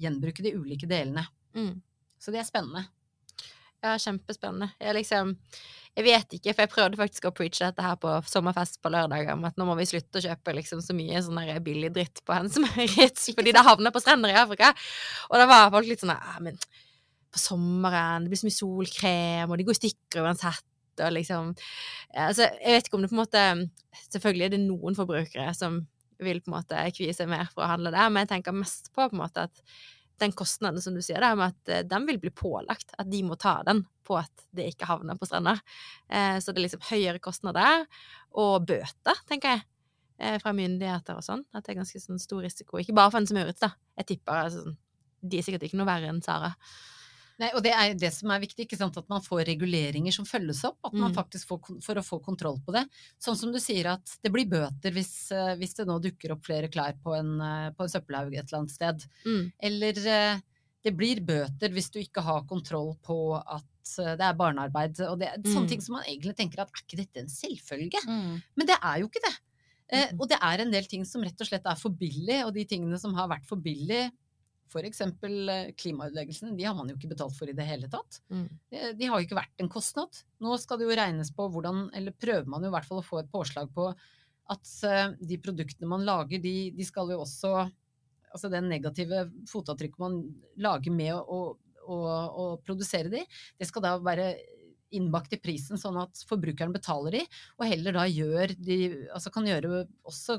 gjenbruke 0.00 0.44
de 0.44 0.54
ulike 0.56 0.88
delene. 0.90 1.26
Mm. 1.56 1.76
Så 2.20 2.32
det 2.32 2.42
er 2.42 2.48
spennende. 2.48 2.86
Ja, 3.80 3.94
kjempespennende. 3.96 4.74
Jeg 4.80 4.96
liksom 4.98 5.36
Jeg 5.96 6.04
vet 6.06 6.34
ikke, 6.36 6.52
for 6.54 6.62
jeg 6.62 6.70
prøvde 6.70 6.98
faktisk 7.00 7.24
å 7.26 7.32
preache 7.34 7.66
dette 7.66 7.82
her 7.82 7.96
på 7.98 8.12
sommerfest 8.30 8.78
på 8.78 8.92
lørdag 8.94 9.32
om 9.32 9.42
at 9.48 9.56
nå 9.58 9.64
må 9.66 9.74
vi 9.74 9.88
slutte 9.90 10.20
å 10.20 10.22
kjøpe 10.22 10.52
liksom 10.54 10.84
så 10.84 10.94
mye 10.94 11.18
sånn 11.26 11.40
billig 11.66 11.90
dritt 11.96 12.20
på 12.22 12.36
Hennes 12.36 12.60
Maurits, 12.62 13.26
fordi 13.36 13.50
det 13.56 13.64
havner 13.66 13.90
på 13.90 14.02
strender 14.02 14.30
i 14.30 14.38
Afrika. 14.38 14.70
Og 15.32 15.42
da 15.42 15.48
var 15.50 15.72
folk 15.74 15.90
litt 15.90 16.04
sånn 16.04 16.14
ja, 16.14 16.36
men 16.44 16.60
på 17.30 17.42
sommeren, 17.42 18.22
det 18.22 18.30
blir 18.30 18.38
så 18.38 18.46
mye 18.46 18.58
solkrem, 18.60 19.50
og 19.50 19.58
de 19.58 19.66
går 19.66 19.78
i 19.78 19.80
stykker 19.80 20.22
uansett. 20.22 20.66
Og 21.00 21.14
liksom 21.16 21.50
altså, 22.12 22.46
Jeg 22.60 22.74
vet 22.76 22.86
ikke 22.86 22.98
om 22.98 23.04
det 23.04 23.08
på 23.08 23.14
en 23.14 23.20
måte 23.22 23.42
Selvfølgelig 24.10 24.44
er 24.44 24.50
det 24.52 24.58
noen 24.60 24.96
forbrukere 24.98 25.46
som 25.56 25.78
vil 26.24 26.42
på 26.42 26.50
en 26.50 26.58
måte 26.58 26.84
kvie 26.96 27.14
seg 27.16 27.30
mer 27.30 27.48
for 27.52 27.64
å 27.64 27.70
handle 27.72 27.92
der. 27.94 28.10
men 28.10 28.24
jeg 28.24 28.34
tenker 28.34 28.56
mest 28.56 28.92
på 28.92 29.06
på 29.08 29.16
en 29.16 29.22
måte 29.22 29.48
at 29.48 29.64
den 30.20 30.34
kostnaden 30.36 30.82
som 30.84 30.94
du 30.94 31.00
sier 31.02 31.22
der, 31.22 31.36
med 31.38 31.54
at 31.54 31.72
eh, 31.72 31.86
den 31.88 32.06
vil 32.08 32.20
bli 32.20 32.32
pålagt, 32.34 32.92
at 32.98 33.08
de 33.10 33.22
må 33.24 33.38
ta 33.40 33.60
den 33.66 33.82
på 34.06 34.18
at 34.20 34.44
det 34.56 34.68
ikke 34.72 34.88
havner 34.90 35.16
på 35.16 35.28
strender. 35.28 35.62
Eh, 36.12 36.36
så 36.42 36.52
det 36.52 36.60
er 36.60 36.66
liksom 36.66 36.84
høyere 36.90 37.22
kostnader, 37.24 37.86
og 38.36 38.66
bøter, 38.68 39.22
tenker 39.30 39.56
jeg, 39.56 39.64
eh, 40.20 40.36
fra 40.42 40.52
myndigheter 40.56 41.18
og 41.18 41.24
sånn. 41.24 41.46
At 41.54 41.64
det 41.64 41.74
er 41.74 41.80
ganske 41.80 42.02
sånn 42.02 42.20
stor 42.22 42.44
risiko. 42.44 42.80
Ikke 42.80 42.96
bare 42.96 43.14
for 43.14 43.22
en 43.22 43.30
som 43.30 43.40
Maurits, 43.40 43.62
da. 43.64 43.72
Jeg 44.00 44.12
tipper 44.12 44.44
altså, 44.44 44.66
sånn, 44.66 44.78
de 45.20 45.40
er 45.40 45.46
sikkert 45.46 45.68
ikke 45.68 45.80
noe 45.80 45.88
verre 45.88 46.12
enn 46.12 46.22
Sara. 46.24 46.52
Nei, 47.40 47.48
og 47.56 47.62
det 47.64 47.72
er 47.72 47.94
det 47.96 48.10
som 48.12 48.30
er 48.34 48.42
viktig, 48.42 48.66
ikke 48.66 48.76
sant? 48.76 48.96
at 49.00 49.08
man 49.08 49.22
får 49.24 49.46
reguleringer 49.48 50.12
som 50.12 50.26
følges 50.28 50.60
opp. 50.68 50.76
At 50.84 50.92
man 50.92 51.10
Mm. 51.10 51.16
faktisk 51.16 51.48
får, 51.48 51.80
For 51.82 51.94
å 51.96 52.04
få 52.04 52.18
kontroll 52.22 52.58
på 52.60 52.72
det. 52.76 52.84
Sånn 53.18 53.36
som 53.36 53.50
du 53.52 53.58
sier 53.58 53.86
at 53.94 54.18
det 54.22 54.30
blir 54.32 54.44
bøter 54.46 54.92
hvis, 54.92 55.32
eh, 55.32 55.54
hvis 55.56 55.74
det 55.74 55.86
nå 55.88 55.98
dukker 56.04 56.32
opp 56.32 56.44
flere 56.44 56.68
klær 56.68 56.94
på 57.02 57.16
en, 57.18 57.40
eh, 57.40 57.70
på 57.72 57.80
en 57.86 57.88
søppelhaug 57.88 58.34
et 58.36 58.44
eller 58.44 58.58
annet 58.60 58.70
sted. 58.70 59.06
Mm. 59.24 59.52
Eller 59.60 59.92
eh, 60.06 60.40
det 60.84 60.96
blir 60.96 61.20
bøter 61.24 61.72
hvis 61.72 61.90
du 61.90 61.98
ikke 62.00 62.22
har 62.22 62.42
kontroll 62.44 62.94
på 63.02 63.36
at 63.40 63.64
det 63.96 64.20
er 64.22 64.34
barnearbeid. 64.38 65.00
Og 65.10 65.18
det 65.18 65.28
er 65.28 65.38
sånne 65.42 65.64
Mm. 65.64 65.68
ting 65.68 65.80
som 65.80 65.94
man 65.96 66.04
egentlig 66.04 66.36
tenker 66.36 66.60
at 66.60 66.68
er 66.70 66.82
ikke 66.84 66.96
dette 67.06 67.16
en 67.24 67.26
selvfølge? 67.26 67.98
Mm. 68.06 68.42
Men 68.56 68.66
det 68.66 68.76
er 68.82 69.00
jo 69.00 69.08
ikke 69.08 69.24
det. 69.24 69.36
Eh, 69.92 70.12
og 70.20 70.28
det 70.28 70.38
er 70.40 70.60
en 70.60 70.70
del 70.70 70.84
ting 70.84 71.04
som 71.04 71.20
rett 71.22 71.40
og 71.40 71.46
slett 71.48 71.66
er 71.66 71.74
for 71.74 71.90
billig, 71.90 72.44
og 72.46 72.54
de 72.54 72.64
tingene 72.64 72.98
som 73.00 73.12
har 73.14 73.26
vært 73.28 73.44
for 73.46 73.56
billig, 73.56 74.12
f.eks. 74.70 75.02
klimaødeleggelsene, 75.80 76.54
de 76.56 76.66
har 76.66 76.76
man 76.78 76.90
jo 76.90 76.96
ikke 76.96 77.10
betalt 77.12 77.34
for 77.36 77.50
i 77.50 77.56
det 77.56 77.66
hele 77.66 77.90
tatt. 77.90 78.20
Mm. 78.30 78.46
Eh, 78.70 78.92
De 78.98 79.10
har 79.10 79.18
jo 79.18 79.26
ikke 79.26 79.38
vært 79.40 79.64
en 79.64 79.70
kostnad. 79.72 80.22
Nå 80.40 80.56
skal 80.62 80.80
det 80.80 80.88
jo 80.88 80.96
regnes 81.00 81.32
på 81.34 81.48
hvordan, 81.52 81.88
eller 81.96 82.16
prøver 82.16 82.48
man 82.50 82.64
jo 82.64 82.70
i 82.70 82.74
hvert 82.76 82.88
fall 82.88 83.02
å 83.02 83.06
få 83.06 83.20
et 83.22 83.32
påslag 83.32 83.72
på 83.74 83.90
at 84.50 84.72
eh, 84.86 85.16
de 85.32 85.38
produktene 85.42 85.90
man 85.90 86.06
lager, 86.06 86.42
de, 86.42 86.54
de 86.76 86.86
skal 86.86 87.12
jo 87.14 87.22
også 87.26 87.68
Altså 88.30 88.46
det 88.46 88.60
negative 88.62 89.24
fotavtrykket 89.50 89.98
man 89.98 90.20
lager 90.62 90.92
med 90.94 91.16
å, 91.18 91.38
å, 91.90 91.96
å 92.30 92.44
produsere 92.62 93.10
de, 93.10 93.24
det 93.58 93.66
skal 93.66 93.82
da 93.82 93.96
være 93.98 94.28
innbakt 94.94 95.34
i 95.34 95.40
prisen, 95.42 95.78
sånn 95.78 95.98
at 95.98 96.22
forbrukeren 96.28 96.70
betaler 96.74 97.16
de, 97.18 97.24
og 97.58 97.66
heller 97.66 97.98
da 97.98 98.04
gjør 98.06 98.54
de 98.54 98.78
Altså 99.14 99.32
kan 99.34 99.46
gjøre 99.50 99.84
også 100.06 100.38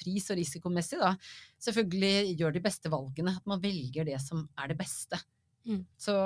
pris- 0.00 0.30
og 0.32 0.38
risikomessig, 0.38 0.98
da. 1.00 1.14
Selvfølgelig 1.62 2.36
gjør 2.40 2.56
de 2.56 2.64
beste 2.64 2.92
valgene. 2.92 3.36
At 3.38 3.48
man 3.48 3.62
velger 3.62 4.08
det 4.08 4.18
som 4.22 4.44
er 4.58 4.72
det 4.72 4.78
beste. 4.80 5.20
Mm. 5.68 5.82
Så 6.00 6.16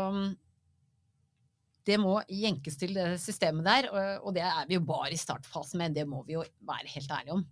det 1.87 2.01
må 2.03 2.17
jenkes 2.33 2.79
til 2.81 2.97
det 2.97 3.13
systemet 3.23 3.67
der, 3.69 3.89
og, 3.95 4.33
det 4.35 4.43
er 4.43 4.65
vi 4.67 4.75
jo 4.75 4.83
bare 4.87 5.13
i 5.15 5.21
startfasen 5.21 5.79
med. 5.79 5.95
Det 5.95 6.07
må 6.09 6.25
vi 6.27 6.35
jo 6.35 6.43
være 6.67 6.91
helt 6.97 7.13
ærlige 7.15 7.37
om. 7.37 7.47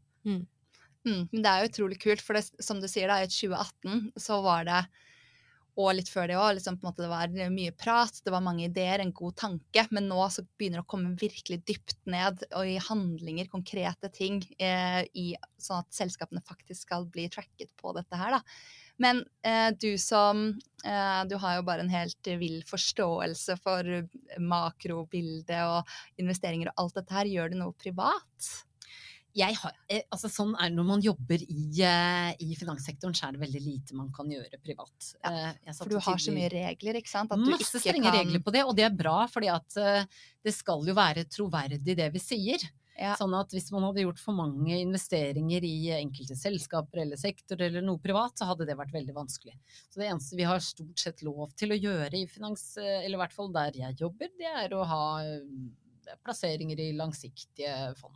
Mm, 1.05 1.25
men 1.31 1.43
det 1.45 1.51
er 1.51 1.63
jo 1.63 1.71
utrolig 1.71 1.99
kult, 2.01 2.23
for 2.25 2.37
det, 2.39 2.47
som 2.65 2.81
du 2.81 2.89
sier, 2.89 3.11
da, 3.11 3.21
i 3.21 3.29
2018 3.29 4.15
så 4.25 4.41
var 4.45 4.65
det 4.67 4.81
og 5.81 5.91
litt 5.97 6.11
før 6.11 6.29
det 6.31 6.37
òg. 6.39 6.53
Liksom, 6.59 6.79
det 6.79 7.09
var 7.11 7.33
mye 7.53 7.75
prat, 7.77 8.21
det 8.25 8.33
var 8.35 8.45
mange 8.45 8.69
ideer, 8.69 9.03
en 9.03 9.15
god 9.15 9.37
tanke. 9.41 9.87
Men 9.95 10.09
nå 10.11 10.21
så 10.31 10.45
begynner 10.45 10.81
det 10.81 10.87
å 10.87 10.93
komme 10.95 11.15
virkelig 11.21 11.61
dypt 11.67 11.99
ned 12.11 12.45
og 12.53 12.71
i 12.71 12.79
handlinger, 12.83 13.51
konkrete 13.53 14.11
ting, 14.15 14.41
eh, 14.59 15.03
i, 15.19 15.33
sånn 15.59 15.83
at 15.83 15.97
selskapene 15.97 16.45
faktisk 16.47 16.87
skal 16.87 17.09
bli 17.11 17.27
tracket 17.33 17.73
på 17.81 17.95
dette 17.97 18.21
her. 18.21 18.39
Da. 18.39 18.43
Men 19.03 19.25
eh, 19.43 19.73
du 19.75 19.97
som 19.99 20.47
eh, 20.87 21.23
Du 21.27 21.35
har 21.43 21.57
jo 21.57 21.65
bare 21.67 21.83
en 21.83 21.91
helt 21.91 22.29
vill 22.39 22.61
forståelse 22.69 23.57
for 23.65 23.89
makrobildet 24.39 25.65
og 25.67 26.23
investeringer 26.23 26.71
og 26.71 26.85
alt 26.85 27.01
dette 27.01 27.19
her. 27.19 27.33
Gjør 27.35 27.51
du 27.51 27.59
noe 27.65 27.75
privat? 27.75 28.55
Jeg 29.35 29.57
har, 29.59 29.73
eh, 29.91 30.05
altså 30.15 30.29
sånn 30.31 30.53
er 30.63 30.71
det 30.71 30.77
når 30.79 30.87
man 30.87 31.01
jobber 31.03 31.43
i, 31.43 31.65
eh, 31.83 32.35
i 32.39 32.55
finanssektoren, 32.55 33.17
så 33.19 33.27
er 33.27 33.33
det 33.35 33.41
veldig 33.43 33.63
lite 33.65 33.97
man 33.99 34.13
kan 34.15 34.31
gjøre 34.31 34.61
privat. 34.63 35.09
Ja, 35.25 35.33
Eh, 35.67 35.73
For 35.75 35.91
du 35.91 35.99
har 35.99 36.21
så 36.23 36.31
mye 36.31 36.51
regler, 36.53 37.01
ikke 37.01 37.11
sant? 37.11 37.33
At 37.35 37.43
du 37.43 37.51
Masse 37.51 37.81
strenge 37.83 38.03
kan 38.07 38.15
regler 38.15 38.39
på 38.45 38.53
det, 38.55 38.63
og 38.65 38.77
det 38.77 38.85
er 38.87 38.95
bra, 38.95 39.27
fordi 39.27 39.51
at 39.51 40.07
det 40.45 40.55
skal 40.55 40.87
jo 40.87 40.95
være 40.95 41.25
troverdig 41.27 41.97
det 41.97 42.13
vi 42.15 42.23
sier. 42.23 42.63
Ja. 42.97 43.17
Sånn 43.19 43.35
at 43.35 43.51
hvis 43.51 43.73
man 43.73 43.83
hadde 43.83 44.05
gjort 44.05 44.21
for 44.23 44.33
mange 44.39 44.71
investeringer 44.79 45.65
i 45.67 45.91
enkelte 45.99 46.37
selskaper 46.39 47.03
eller 47.03 47.17
sektorer 47.19 47.67
eller 47.67 47.83
noe 47.83 47.99
privat, 47.99 48.39
så 48.39 48.47
hadde 48.47 48.69
det 48.69 48.77
vært 48.79 48.95
veldig 48.95 49.17
vanskelig. 49.17 49.57
Så 49.91 49.99
det 49.99 50.13
eneste 50.13 50.37
vi 50.39 50.47
har 50.47 50.63
stort 50.63 50.97
sett 50.97 51.23
lov 51.27 51.51
til 51.59 51.75
å 51.75 51.81
gjøre 51.81 52.15
i 52.15 52.29
finans, 52.31 52.77
eller 52.79 53.19
i 53.19 53.23
hvert 53.25 53.35
fall 53.35 53.51
der 53.51 53.73
jeg 53.75 53.99
jobber, 53.99 54.31
det 54.39 54.47
er 54.47 54.69
å 54.79 54.85
ha 54.87 55.07
plasseringer 56.23 56.79
i 56.79 56.93
langsiktige 56.95 57.97
fond. 57.99 58.15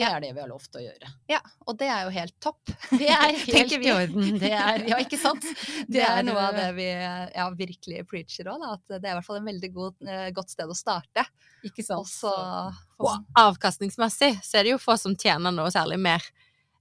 Det 0.00 0.08
er 0.08 0.22
det 0.24 0.30
vi 0.32 0.40
har 0.40 0.48
lov 0.48 0.62
til 0.64 0.80
å 0.80 0.82
gjøre. 0.82 1.08
Ja, 1.28 1.38
og 1.68 1.76
det 1.80 1.88
er 1.92 2.06
jo 2.06 2.12
helt 2.14 2.34
topp. 2.40 2.72
Det 2.88 3.08
er 3.12 3.34
helt 3.54 3.74
i 3.76 3.92
orden. 3.92 4.28
Det 4.40 4.52
er, 4.56 4.84
ja, 4.88 4.98
ikke 5.02 5.18
sant? 5.20 5.44
Det 5.92 6.00
er 6.06 6.22
noe 6.24 6.40
av 6.40 6.56
eh, 6.56 6.60
det 6.60 6.68
vi 6.78 6.86
ja, 6.88 7.48
virkelig 7.58 8.04
preacher 8.08 8.48
òg, 8.52 8.64
at 8.64 8.84
det 8.96 9.02
er 9.02 9.12
i 9.12 9.18
hvert 9.18 9.26
fall 9.26 9.40
en 9.42 9.50
veldig 9.50 9.70
god, 9.74 9.98
eh, 10.08 10.28
godt 10.36 10.54
sted 10.54 10.72
å 10.72 10.76
starte. 10.76 11.26
Ikke 11.66 11.84
sant? 11.84 12.00
Også, 12.06 12.32
Og 13.04 13.36
avkastningsmessig 13.42 14.32
så 14.46 14.60
er 14.60 14.66
det 14.66 14.74
jo 14.74 14.80
få 14.80 14.96
som 15.00 15.16
tjener 15.18 15.52
noe 15.52 15.68
særlig 15.74 16.00
mer. 16.00 16.24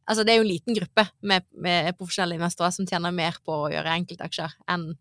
Altså 0.09 0.24
det 0.26 0.34
er 0.34 0.39
jo 0.39 0.47
en 0.47 0.53
liten 0.53 0.78
gruppe 0.78 1.05
med, 1.20 1.45
med 1.51 1.91
profesjonelle 1.99 2.39
investorer 2.39 2.74
som 2.74 2.88
tjener 2.88 3.13
mer 3.13 3.38
på 3.45 3.65
å 3.65 3.70
gjøre 3.74 3.99
enkeltaksjer 3.99 4.55
enn 4.72 4.93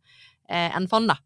en 0.48 0.86
fond, 0.88 1.04
da. 1.10 1.18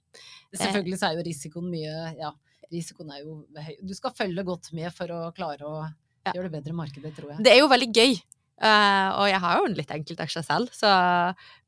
Selvfølgelig 0.50 0.96
så 0.98 1.08
er 1.08 1.18
jo 1.20 1.22
risikoen 1.22 1.68
mye 1.70 1.98
Ja, 2.18 2.32
risikoen 2.72 3.12
er 3.14 3.20
jo 3.22 3.36
høy. 3.54 3.74
Du 3.86 3.92
skal 3.94 4.14
følge 4.16 4.44
godt 4.46 4.72
med 4.74 4.90
for 4.94 5.12
å 5.14 5.20
klare 5.36 5.68
å 5.68 5.82
Ja. 6.22 6.34
gjør 6.36 6.48
det 6.48 6.54
bedre 6.60 6.76
markedet, 6.78 7.14
tror 7.16 7.32
jeg. 7.34 7.42
Det 7.44 7.54
er 7.54 7.62
jo 7.62 7.70
veldig 7.72 7.90
gøy. 7.90 8.20
Uh, 8.62 9.08
og 9.18 9.26
jeg 9.26 9.40
har 9.42 9.58
jo 9.58 9.66
en 9.66 9.74
litt 9.74 9.90
enkeltaksjer 9.90 10.44
selv, 10.46 10.70
så 10.76 10.90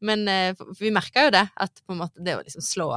Men 0.05 0.29
for 0.55 0.79
vi 0.79 0.93
merker 0.95 1.27
jo 1.27 1.33
det, 1.35 1.49
at 1.51 1.83
måte 1.91 2.23
det 2.23 2.37
å 2.37 2.45
liksom 2.45 2.63
slå 2.63 2.93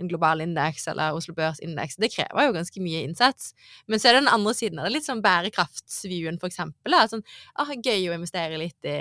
en 0.00 0.08
global 0.08 0.40
indeks 0.40 0.86
eller 0.90 1.16
Oslo 1.16 1.34
Børs-indeks, 1.36 1.98
det 2.00 2.12
krever 2.14 2.48
jo 2.48 2.56
ganske 2.56 2.82
mye 2.82 3.02
innsats. 3.06 3.52
Men 3.90 4.00
så 4.00 4.08
er 4.08 4.16
det 4.16 4.24
den 4.24 4.32
andre 4.32 4.54
siden 4.56 4.80
av 4.80 4.88
det, 4.88 4.94
litt 4.96 5.08
sånn 5.08 5.22
bærekraftsviewen, 5.24 6.40
for 6.40 6.52
eksempel. 6.52 6.94
Da. 6.94 7.04
Sånn, 7.10 7.24
ah, 7.60 7.72
gøy 7.76 8.08
å 8.08 8.16
investere 8.16 8.60
litt 8.60 8.88
i 8.88 8.98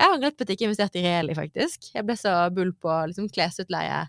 Jeg 0.00 0.06
har 0.06 0.14
angret 0.14 0.36
på 0.38 0.46
at 0.46 0.50
jeg 0.52 0.56
ikke 0.56 0.68
investerte 0.70 1.00
i 1.00 1.04
Reli, 1.04 1.34
faktisk. 1.36 1.90
Jeg 1.92 2.06
ble 2.08 2.14
så 2.16 2.32
bull 2.56 2.70
på 2.72 2.92
liksom, 3.10 3.26
klesutleie. 3.28 4.06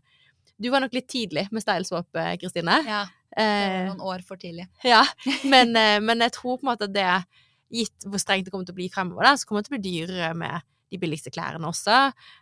Du 0.62 0.70
var 0.72 0.84
nok 0.84 0.94
litt 0.96 1.10
tidlig 1.12 1.48
med 1.52 1.64
styleswap, 1.64 2.08
eh, 2.16 2.38
Kristine. 2.40 2.78
ja, 2.88 3.02
noen 3.38 4.02
år 4.04 4.24
for 4.28 4.38
tidlig. 4.42 4.68
ja, 4.94 5.04
men, 5.48 5.76
eh, 5.80 6.00
men 6.04 6.20
jeg 6.26 6.34
tror 6.36 6.58
på 6.60 6.66
en 6.66 6.72
måte 6.74 6.90
at 6.90 6.94
det, 6.96 7.08
gitt 7.72 8.04
hvor 8.08 8.20
strengt 8.20 8.46
det 8.46 8.52
kommer 8.52 8.68
til 8.68 8.76
å 8.76 8.82
bli 8.82 8.90
fremover, 8.92 9.24
da, 9.30 9.38
så 9.40 9.48
kommer 9.48 9.64
det 9.64 9.70
til 9.70 9.78
å 9.78 9.80
bli 9.80 9.92
dyrere 9.92 10.34
med 10.36 10.68
de 10.92 11.00
billigste 11.00 11.32
klærne 11.32 11.70
også. 11.70 11.98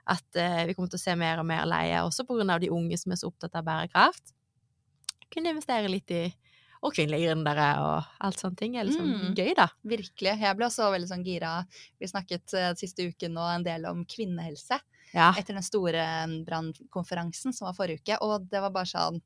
At 0.10 0.40
eh, 0.42 0.64
vi 0.66 0.74
kommer 0.74 0.90
til 0.90 0.98
å 0.98 1.04
se 1.04 1.14
mer 1.20 1.42
og 1.42 1.46
mer 1.46 1.68
leie, 1.70 2.02
også 2.02 2.26
av 2.26 2.60
de 2.64 2.72
unge 2.74 2.98
som 2.98 3.14
er 3.14 3.22
så 3.22 3.30
opptatt 3.30 3.54
av 3.60 3.68
bærekraft. 3.68 4.34
Kunne 5.30 5.54
investere 5.54 5.92
litt 5.92 6.10
i 6.12 6.24
Og 6.80 6.94
kvinnelige 6.96 7.28
gründere 7.28 7.66
og 7.84 8.06
alt 8.24 8.40
sånne 8.40 8.56
ting. 8.56 8.78
er 8.80 8.86
liksom 8.88 9.04
Mm. 9.04 9.34
gøy, 9.36 9.54
da. 9.54 9.66
Virkelig. 9.84 10.40
Jeg 10.40 10.56
ble 10.56 10.66
også 10.66 10.86
veldig 10.94 11.10
sånn 11.10 11.26
gira. 11.26 11.66
Vi 12.00 12.08
snakket 12.08 12.54
uh, 12.56 12.74
siste 12.74 13.04
uken 13.04 13.34
nå 13.36 13.44
en 13.52 13.66
del 13.66 13.84
om 13.86 14.06
kvinnehelse. 14.06 14.80
Ja. 15.12 15.34
etter 15.36 15.58
den 15.58 15.64
store 15.66 16.04
brannkonferansen 16.46 17.52
som 17.52 17.66
var 17.68 17.74
forrige 17.76 18.00
uke. 18.00 18.18
Og 18.22 18.48
det 18.50 18.62
var 18.62 18.72
bare 18.72 18.90
sånn 18.90 19.20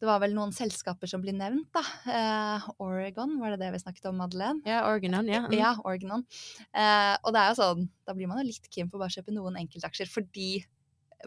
Det 0.00 0.08
var 0.08 0.20
vel 0.22 0.32
noen 0.32 0.52
selskaper 0.56 1.10
som 1.10 1.20
ble 1.20 1.34
nevnt, 1.36 1.68
da. 1.76 1.82
Eh, 2.08 2.68
Oregon, 2.80 3.34
var 3.40 3.52
det 3.52 3.60
det 3.60 3.72
vi 3.74 3.82
snakket 3.82 4.06
om, 4.08 4.16
Madeleine? 4.22 4.62
ja, 4.64 4.80
Organon, 4.88 5.28
ja. 5.28 5.42
Mm. 5.44 5.56
Ja, 5.58 5.74
Organon. 5.84 6.24
Eh, 6.72 7.16
og 7.20 7.34
det 7.36 7.42
er 7.42 7.50
jo 7.52 7.58
sånn, 7.60 7.84
da 8.08 8.14
blir 8.16 8.30
man 8.30 8.40
jo 8.40 8.46
litt 8.48 8.70
keen 8.72 8.88
på 8.88 8.96
å 8.96 9.02
bare 9.04 9.12
kjøpe 9.12 9.34
noen 9.36 9.60
enkeltaksjer, 9.60 10.08
fordi 10.08 10.64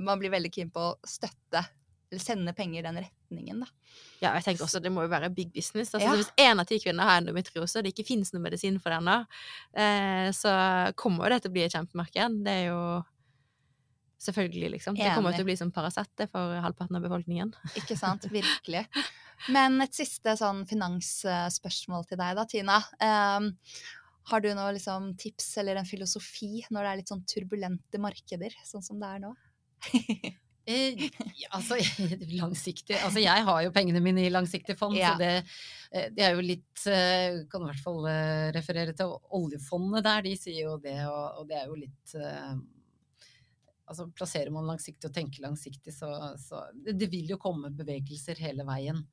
man 0.02 0.18
blir 0.18 0.34
veldig 0.34 0.50
keen 0.56 0.74
på 0.74 0.88
å 0.90 0.98
støtte, 1.06 1.62
eller 2.10 2.22
sende 2.22 2.54
penger 2.58 2.82
i 2.82 2.86
den 2.88 2.98
retningen, 3.04 3.62
da. 3.62 3.70
Ja, 4.24 4.34
jeg 4.40 4.48
tenker 4.48 4.66
også 4.66 4.82
det 4.82 4.90
må 4.94 5.06
jo 5.06 5.14
være 5.14 5.30
big 5.34 5.54
business. 5.54 5.94
Altså, 5.94 6.10
Ja. 6.10 6.18
Hvis 6.18 6.34
én 6.42 6.60
av 6.62 6.66
ti 6.66 6.80
kvinner 6.82 7.06
har 7.06 7.22
endometriose, 7.22 7.78
og 7.78 7.86
det 7.86 7.94
ikke 7.94 8.08
finnes 8.10 8.34
noen 8.34 8.48
medisin 8.50 8.82
for 8.82 8.90
ennå, 8.98 9.20
eh, 9.78 10.34
så 10.34 10.94
kommer 10.98 11.26
jo 11.30 11.36
det 11.36 11.44
til 11.44 11.52
å 11.52 11.54
bli 11.60 11.66
et 11.70 11.78
kjempemarked. 11.78 12.44
Det 12.46 12.58
er 12.58 12.66
jo 12.74 13.04
selvfølgelig, 14.26 14.70
liksom. 14.78 14.98
Det 15.00 15.12
kommer 15.16 15.36
til 15.36 15.46
å 15.46 15.50
bli 15.50 15.58
som 15.60 15.72
Paracet 15.74 16.26
for 16.32 16.56
halvparten 16.64 17.00
av 17.00 17.04
befolkningen. 17.06 17.54
Ikke 17.80 17.98
sant? 18.00 18.26
Virkelig. 18.34 18.86
Men 19.54 19.82
et 19.84 19.96
siste 19.96 20.36
sånn 20.40 20.64
finansspørsmål 20.70 22.08
til 22.10 22.22
deg 22.22 22.38
da, 22.40 22.46
Tina. 22.50 22.80
Um, 23.04 23.52
har 24.32 24.44
du 24.44 24.54
noe 24.56 24.72
liksom 24.78 25.12
tips 25.20 25.50
eller 25.60 25.82
en 25.82 25.88
filosofi 25.88 26.64
når 26.72 26.80
det 26.86 26.92
er 26.92 27.02
litt 27.02 27.12
sånn 27.12 27.26
turbulente 27.28 28.00
markeder, 28.00 28.56
sånn 28.64 28.86
som 28.86 29.02
det 29.02 29.12
er 29.18 29.26
nå? 29.26 29.34
Eh, 30.64 31.10
altså, 31.52 31.76
langsiktig 32.40 32.96
Altså, 32.96 33.20
jeg 33.20 33.44
har 33.44 33.58
jo 33.66 33.72
pengene 33.76 34.00
mine 34.00 34.22
i 34.24 34.30
langsiktig 34.32 34.78
fond, 34.80 34.96
Ja. 34.96 35.10
så 35.12 35.20
det, 35.20 35.32
eh, 35.92 36.06
det 36.16 36.24
er 36.24 36.38
jo 36.38 36.46
litt 36.46 36.86
eh, 36.88 37.42
Kan 37.52 37.66
i 37.66 37.68
hvert 37.68 37.82
fall 37.84 38.08
eh, 38.08 38.48
referere 38.56 38.94
til 38.96 39.12
oljefondet 39.36 40.06
der, 40.08 40.24
de 40.24 40.38
sier 40.40 40.70
jo 40.70 40.78
det, 40.80 40.96
og, 41.04 41.42
og 41.42 41.50
det 41.50 41.58
er 41.60 41.68
jo 41.68 41.76
litt 41.82 42.16
Altså, 43.94 44.08
plasserer 44.10 44.50
man 44.54 44.66
langsiktig 44.66 45.06
og 45.10 45.14
tenker 45.14 45.46
langsiktig, 45.46 45.94
så, 45.94 46.10
så 46.42 46.66
det, 46.74 46.98
det 46.98 47.12
vil 47.14 47.30
jo 47.30 47.38
komme 47.42 47.70
bevegelser 47.78 48.42
hele 48.42 48.66
veien. 48.66 49.04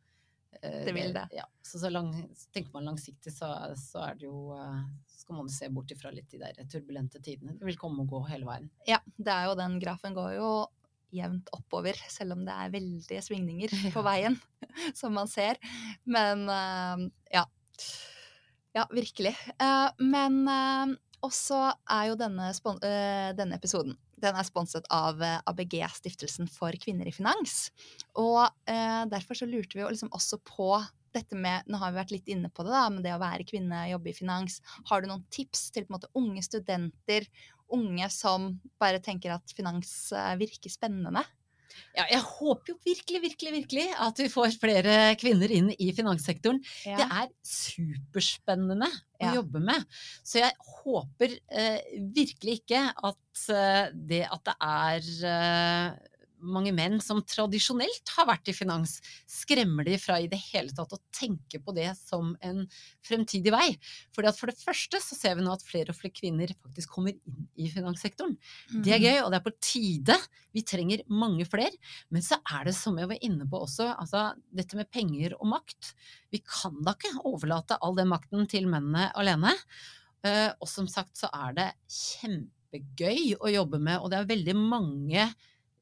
Eh, 0.63 0.85
Det 0.85 0.95
vil 0.97 1.13
det. 1.15 1.27
Ja, 1.37 1.45
så, 1.63 1.79
så 1.79 1.91
lang, 1.91 2.11
tenker 2.53 2.73
man 2.73 2.89
langsiktig, 2.91 3.33
så, 3.33 3.53
så 3.79 4.03
er 4.09 4.19
det 4.19 4.27
jo 4.27 4.51
eh, 4.57 4.83
skal 5.21 5.39
man 5.39 5.51
se 5.53 5.69
bort 5.73 5.93
ifra 5.95 6.13
litt 6.15 6.31
de 6.33 6.41
der 6.43 6.59
turbulente 6.71 7.23
tidene. 7.23 7.57
Det 7.59 7.69
vil 7.69 7.79
komme 7.81 8.05
og 8.05 8.13
gå 8.13 8.23
hele 8.33 8.49
veien. 8.49 8.71
Ja, 8.89 9.01
det 9.17 9.35
er 9.35 9.51
jo 9.51 9.59
den 9.61 9.79
grafen 9.83 10.17
går 10.17 10.37
jo 10.39 10.51
jevnt 11.15 11.51
oppover, 11.57 11.97
selv 12.11 12.37
om 12.37 12.45
det 12.47 12.55
er 12.55 12.73
veldige 12.73 13.23
svingninger 13.27 13.73
på 13.97 14.05
veien, 14.07 14.39
som 15.01 15.15
man 15.17 15.31
ser. 15.31 15.61
Men 16.07 16.47
eh, 16.49 17.07
ja. 17.37 17.47
Ja, 18.71 18.85
virkelig. 18.95 19.33
Men 19.99 20.45
også 21.27 21.57
er 21.91 22.05
jo 22.07 22.15
denne, 22.21 22.53
denne 23.35 23.57
episoden 23.59 23.97
den 24.23 24.39
er 24.39 24.47
sponset 24.47 24.87
av 24.93 25.21
eh, 25.25 25.41
ABG, 25.51 25.81
Stiftelsen 25.97 26.49
for 26.51 26.75
kvinner 26.81 27.09
i 27.09 27.15
finans. 27.15 27.71
Og 28.21 28.43
eh, 28.71 29.03
derfor 29.11 29.39
så 29.39 29.49
lurte 29.49 29.79
vi 29.79 29.85
jo 29.85 29.91
liksom 29.93 30.13
også 30.17 30.41
på 30.47 30.73
dette 31.11 31.35
med 31.35 31.67
Nå 31.67 31.81
har 31.81 31.91
vi 31.91 31.99
vært 31.99 32.13
litt 32.15 32.29
inne 32.31 32.51
på 32.55 32.63
det, 32.63 32.71
da, 32.71 32.85
med 32.93 33.03
det 33.07 33.17
å 33.17 33.23
være 33.23 33.47
kvinne, 33.49 33.89
jobbe 33.91 34.13
i 34.13 34.17
finans. 34.17 34.61
Har 34.91 35.03
du 35.03 35.11
noen 35.11 35.25
tips 35.35 35.69
til 35.75 35.87
på 35.87 35.93
en 35.93 35.99
måte, 35.99 36.13
unge 36.19 36.45
studenter, 36.47 37.27
unge 37.75 38.07
som 38.15 38.53
bare 38.83 39.03
tenker 39.03 39.35
at 39.35 39.57
finans 39.57 40.13
eh, 40.15 40.35
virker 40.41 40.73
spennende? 40.73 41.25
Ja, 41.97 42.05
jeg 42.11 42.21
håper 42.23 42.73
jo 42.73 42.77
virkelig, 42.87 43.21
virkelig, 43.25 43.53
virkelig 43.61 43.87
at 44.07 44.21
vi 44.23 44.29
får 44.33 44.57
flere 44.61 44.97
kvinner 45.21 45.51
inn 45.55 45.71
i 45.79 45.91
finanssektoren. 45.97 46.61
Det 46.85 47.07
er 47.07 47.29
superspennende 47.47 48.89
å 49.21 49.25
Ja. 49.27 49.35
jobbe 49.41 49.61
med. 49.61 49.85
Så 50.25 50.39
jeg 50.41 50.53
håper 50.85 51.39
eh, 51.51 51.81
virkelig 52.15 52.61
ikke 52.63 52.85
at 52.95 53.45
eh, 53.51 53.91
det 53.95 54.23
at 54.31 54.45
det 54.49 54.57
er 54.61 55.11
eh, 55.31 55.99
mange 56.43 56.73
menn 56.77 56.99
som 57.05 57.23
tradisjonelt 57.27 58.13
har 58.17 58.29
vært 58.29 58.51
i 58.51 58.55
finans, 58.57 58.99
skremmer 59.29 59.87
de 59.87 59.97
fra 60.01 60.19
i 60.21 60.29
det 60.31 60.41
hele 60.51 60.75
tatt 60.77 60.93
å 60.97 61.01
tenke 61.15 61.61
på 61.63 61.75
det 61.77 61.89
som 61.99 62.33
en 62.47 62.65
fremtidig 63.07 63.53
vei. 63.55 63.69
Fordi 64.17 64.31
at 64.31 64.41
for 64.41 64.53
det 64.53 64.61
første 64.61 65.01
så 65.05 65.19
ser 65.19 65.39
vi 65.39 65.47
nå 65.47 65.53
at 65.55 65.65
flere 65.67 65.95
og 65.95 65.99
flere 65.99 66.17
kvinner 66.17 66.53
faktisk 66.57 66.97
kommer 66.97 67.15
inn 67.15 67.47
i 67.61 67.71
finanssektoren. 67.73 68.37
Det 68.85 68.97
er 68.97 69.05
gøy, 69.05 69.19
og 69.25 69.31
det 69.33 69.41
er 69.41 69.47
på 69.47 69.55
tide. 69.61 70.17
Vi 70.57 70.65
trenger 70.67 71.05
mange 71.13 71.47
flere. 71.49 71.73
Men 72.11 72.25
så 72.27 72.41
er 72.41 72.69
det 72.69 72.77
som 72.79 72.99
jeg 72.99 73.11
var 73.11 73.25
inne 73.27 73.47
på 73.51 73.63
også, 73.67 73.93
altså 73.95 74.31
dette 74.57 74.79
med 74.79 74.91
penger 74.93 75.37
og 75.39 75.49
makt. 75.53 75.95
Vi 76.33 76.43
kan 76.47 76.79
da 76.87 76.97
ikke 76.97 77.25
overlate 77.29 77.79
all 77.85 77.97
den 77.99 78.11
makten 78.13 78.49
til 78.51 78.69
mennene 78.71 79.11
alene. 79.19 79.55
Eh, 80.27 80.51
og 80.61 80.69
som 80.69 80.89
sagt 80.91 81.17
så 81.21 81.31
er 81.33 81.55
det 81.57 81.69
kjempegøy 81.89 83.39
å 83.41 83.53
jobbe 83.53 83.81
med, 83.81 84.01
og 84.01 84.13
det 84.13 84.21
er 84.21 84.29
veldig 84.29 84.57
mange 84.59 85.31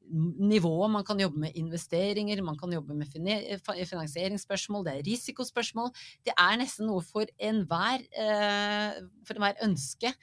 nivåer. 0.09 0.89
Man 0.91 1.05
kan 1.05 1.19
jobbe 1.21 1.43
med 1.45 1.57
investeringer, 1.59 2.41
man 2.45 2.57
kan 2.59 2.73
jobbe 2.73 2.95
med 2.97 3.09
finansieringsspørsmål, 3.11 4.85
det 4.87 4.95
er 4.95 5.05
risikospørsmål. 5.07 5.91
Det 6.25 6.35
er 6.35 6.57
nesten 6.61 6.89
noe 6.89 7.03
for 7.05 7.29
enhver, 7.37 8.05
eh, 8.13 8.99
for 9.27 9.37
enhver 9.37 9.59
ønske 9.65 10.13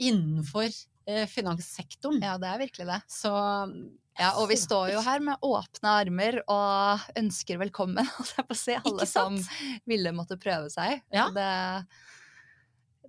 innenfor 0.00 0.68
eh, 0.68 1.26
finanssektoren. 1.30 2.22
Ja, 2.22 2.38
det 2.40 2.52
er 2.52 2.62
virkelig 2.66 2.88
det. 2.92 3.02
Så 3.10 3.34
Ja, 4.20 4.34
og 4.36 4.50
vi 4.50 4.58
står 4.60 4.90
jo 4.92 5.00
her 5.00 5.22
med 5.24 5.40
åpne 5.40 5.92
armer 6.02 6.36
og 6.44 7.04
ønsker 7.16 7.56
velkommen, 7.62 8.04
holdt 8.18 8.34
jeg 8.36 8.48
på 8.48 8.52
å 8.52 8.60
si, 8.60 8.74
alle 8.76 9.06
som 9.08 9.38
ville 9.88 10.12
måtte 10.12 10.36
prøve 10.36 10.68
seg. 10.68 11.00
Ja. 11.14 11.30
Det, 11.32 11.46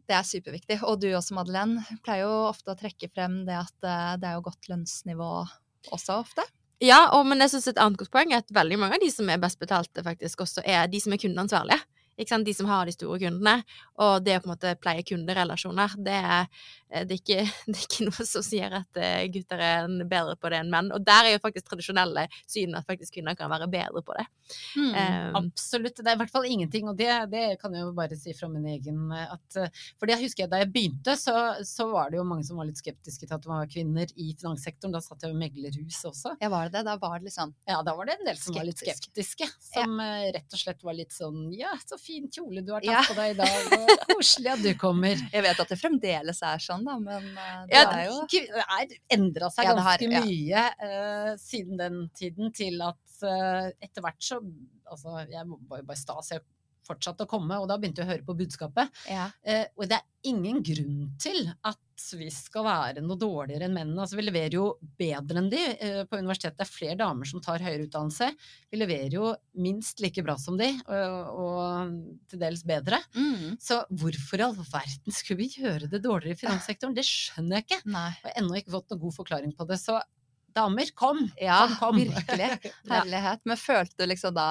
det 0.07 0.15
er 0.15 0.29
superviktig. 0.29 0.79
Og 0.87 1.01
du 1.03 1.09
også, 1.11 1.35
Madeleine, 1.35 1.83
pleier 2.05 2.23
jo 2.23 2.45
ofte 2.47 2.71
å 2.71 2.79
trekke 2.79 3.11
frem 3.11 3.41
det 3.47 3.59
at 3.65 3.89
eh, 3.89 4.15
det 4.21 4.29
er 4.31 4.39
jo 4.39 4.47
godt 4.47 4.71
lønnsnivå 4.71 5.33
også 5.91 6.19
ofte. 6.23 6.45
Ja, 6.83 7.05
og, 7.15 7.25
men 7.27 7.39
jeg 7.43 7.53
synes 7.53 7.69
et 7.71 7.79
annet 7.79 7.99
godt 8.01 8.11
poeng 8.11 8.33
er 8.33 8.41
at 8.43 8.53
veldig 8.53 8.79
mange 8.79 8.97
av 8.97 9.03
de 9.03 9.11
som 9.13 9.29
er 9.31 9.41
best 9.41 9.59
betalte, 9.61 10.03
faktisk 10.03 10.43
også 10.43 10.63
er 10.65 10.87
de 10.91 10.99
som 11.03 11.15
er 11.15 11.21
kundeansvarlige. 11.21 11.79
Ikke 12.17 12.29
sant? 12.35 12.45
De 12.45 12.53
som 12.53 12.69
har 12.69 12.85
de 12.85 12.93
store 12.95 13.19
kundene. 13.21 13.63
Og 14.03 14.23
det 14.25 14.37
å 14.37 14.43
på 14.43 14.49
en 14.49 14.53
måte 14.53 14.73
pleie 14.81 15.03
kunderelasjoner, 15.07 15.95
det 16.05 16.15
er, 16.17 16.47
eh, 16.89 17.05
det 17.07 17.17
er, 17.17 17.21
ikke, 17.21 17.39
det 17.71 17.75
er 17.77 17.87
ikke 17.87 18.07
noe 18.09 18.27
som 18.29 18.45
sier 18.45 18.77
at 18.79 18.99
eh, 19.01 19.25
gutter 19.33 19.63
er 19.63 19.89
bedre 20.09 20.35
på 20.39 20.51
det 20.53 20.61
enn 20.61 20.71
menn. 20.73 20.91
Og 20.95 21.03
der 21.05 21.29
er 21.29 21.35
jo 21.35 21.43
faktisk 21.43 21.69
tradisjonelle 21.71 22.27
syn 22.41 22.77
at 22.77 22.87
faktisk 22.89 23.17
kvinner 23.17 23.37
kan 23.39 23.51
være 23.53 23.69
bedre 23.71 24.03
på 24.05 24.17
det. 24.17 24.27
Mm. 24.77 24.91
Um, 24.93 25.39
Absolutt. 25.43 26.01
Det 26.01 26.09
er 26.09 26.17
i 26.17 26.21
hvert 26.21 26.33
fall 26.33 26.47
ingenting, 26.49 26.89
og 26.91 26.97
det, 26.99 27.09
det 27.31 27.45
kan 27.61 27.73
jeg 27.73 27.85
jo 27.85 27.93
bare 27.97 28.17
si 28.19 28.35
fra 28.37 28.49
min 28.51 28.67
egen 28.75 29.09
eh, 29.13 29.33
at 29.33 29.59
For 29.99 30.09
det 30.09 30.19
husker 30.21 30.45
jeg 30.45 30.51
da 30.51 30.61
jeg 30.61 30.71
begynte, 30.73 31.15
så, 31.19 31.35
så 31.65 31.87
var 31.91 32.11
det 32.11 32.19
jo 32.19 32.27
mange 32.27 32.45
som 32.45 32.59
var 32.59 32.69
litt 32.69 32.81
skeptiske 32.81 33.25
til 33.25 33.35
at 33.35 33.45
det 33.45 33.51
var 33.51 33.69
kvinner 33.71 34.13
i 34.17 34.31
finanssektoren. 34.37 34.93
Da 34.93 35.01
satt 35.03 35.23
jeg 35.23 35.33
jo 35.33 35.37
i 35.37 35.41
meglerhuset 35.41 36.09
også. 36.11 36.35
Ja, 36.41 36.51
var 36.53 36.69
det 36.69 36.77
det? 36.77 36.85
Da 36.89 36.97
var 37.01 37.17
det 37.17 37.29
litt 37.29 37.37
sånn 37.37 37.53
Ja, 37.69 37.81
da 37.85 37.95
var 37.97 38.09
det 38.09 38.17
en 38.19 38.27
del 38.27 38.39
som 38.39 38.57
var 38.57 38.67
litt 38.67 38.81
skeptiske. 38.81 39.49
Som 39.63 39.97
ja. 40.01 40.33
rett 40.35 40.53
og 40.55 40.61
slett 40.61 40.83
var 40.85 40.97
litt 40.97 41.13
sånn 41.15 41.47
Ja, 41.55 41.71
så 41.81 41.97
fin 42.03 42.27
kjole 42.31 42.61
du 42.65 42.71
har 42.75 42.83
tatt 42.83 42.91
Ja. 42.91 43.01
på 43.07 43.15
deg 43.17 43.33
i 43.33 43.37
dag, 43.39 43.73
og 43.77 44.05
koselig 44.11 44.51
at 44.53 44.63
du 44.65 44.69
kommer. 44.79 45.15
Jeg 45.35 45.45
vet 45.47 45.61
at 45.63 45.71
det 45.73 45.79
fremdeles 45.79 46.41
er 46.43 46.63
sånn, 46.63 46.83
da, 46.87 46.97
men 47.01 47.29
eh, 47.31 47.61
det 47.69 47.77
Ja, 47.77 47.83
er 47.95 48.05
jo 48.09 48.19
det 48.29 48.65
har 48.67 48.95
endra 49.17 49.49
seg 49.55 49.69
Ja, 49.69 49.75
ganske 49.77 50.11
har- 50.11 50.27
mye 50.27 50.65
uh, 50.83 51.31
siden 51.41 51.79
den 51.79 52.01
tiden 52.19 52.51
til 52.55 52.81
at 52.85 53.19
uh, 53.23 53.71
etter 53.81 54.03
hvert 54.03 54.19
så 54.23 54.41
Altså, 54.93 55.13
jeg 55.31 55.47
var 55.47 55.79
jo 55.79 55.85
bare 55.87 55.97
stas, 55.97 56.27
jeg 56.35 56.43
fortsatte 56.87 57.25
å 57.25 57.29
komme, 57.29 57.57
og 57.61 57.69
da 57.71 57.77
begynte 57.79 58.03
jeg 58.03 58.09
å 58.09 58.13
høre 58.13 58.27
på 58.27 58.35
budskapet. 58.43 59.03
ja. 59.09 59.29
Eh, 59.43 59.65
og 59.77 59.87
det 59.89 59.97
er 59.99 60.09
ingen 60.29 60.61
grunn 60.63 61.09
til 61.19 61.49
at 61.67 61.79
vi 62.15 62.29
skal 62.31 62.63
være 62.65 63.01
noe 63.03 63.17
dårligere 63.19 63.67
enn 63.67 63.73
mennene. 63.75 63.99
Altså, 64.03 64.15
vi 64.19 64.23
leverer 64.25 64.55
jo 64.55 64.65
bedre 64.99 65.41
enn 65.41 65.49
de. 65.51 65.59
Eh, 65.83 65.99
på 66.07 66.19
universitetet 66.19 66.57
det 66.61 66.65
er 66.65 66.71
flere 66.71 66.97
damer 66.99 67.27
som 67.27 67.41
tar 67.43 67.63
høyere 67.63 67.85
utdannelse. 67.89 68.29
Vi 68.71 68.79
leverer 68.79 69.17
jo 69.17 69.33
minst 69.59 69.99
like 70.03 70.23
bra 70.25 70.37
som 70.39 70.57
de, 70.59 70.69
og, 70.87 71.43
og 71.43 71.93
til 72.31 72.41
dels 72.41 72.63
bedre. 72.67 72.99
Mm. 73.15 73.59
Så 73.61 73.81
hvorfor 73.91 74.39
i 74.41 74.47
all 74.47 74.57
verden 74.59 75.15
skulle 75.15 75.43
vi 75.43 75.51
gjøre 75.63 75.91
det 75.91 76.03
dårligere 76.03 76.37
i 76.37 76.41
finanssektoren? 76.45 76.95
Det 76.97 77.05
skjønner 77.07 77.59
jeg 77.59 77.67
ikke. 77.67 77.81
Nei. 77.93 78.09
Og 78.15 78.27
jeg 78.29 78.35
har 78.35 78.41
ennå 78.43 78.59
ikke 78.61 78.75
fått 78.79 78.91
noen 78.95 79.03
god 79.05 79.17
forklaring 79.21 79.55
på 79.59 79.67
det. 79.69 79.79
Så 79.83 79.99
damer, 80.53 80.91
kom! 80.95 81.23
Ja, 81.41 81.63
Kom, 81.79 81.97
kom. 81.97 82.01
virkelig. 82.15 82.71
Herlighet. 82.91 83.43
Men 83.49 83.59
følte 83.59 84.03
du 84.03 84.09
liksom 84.11 84.35
da 84.37 84.49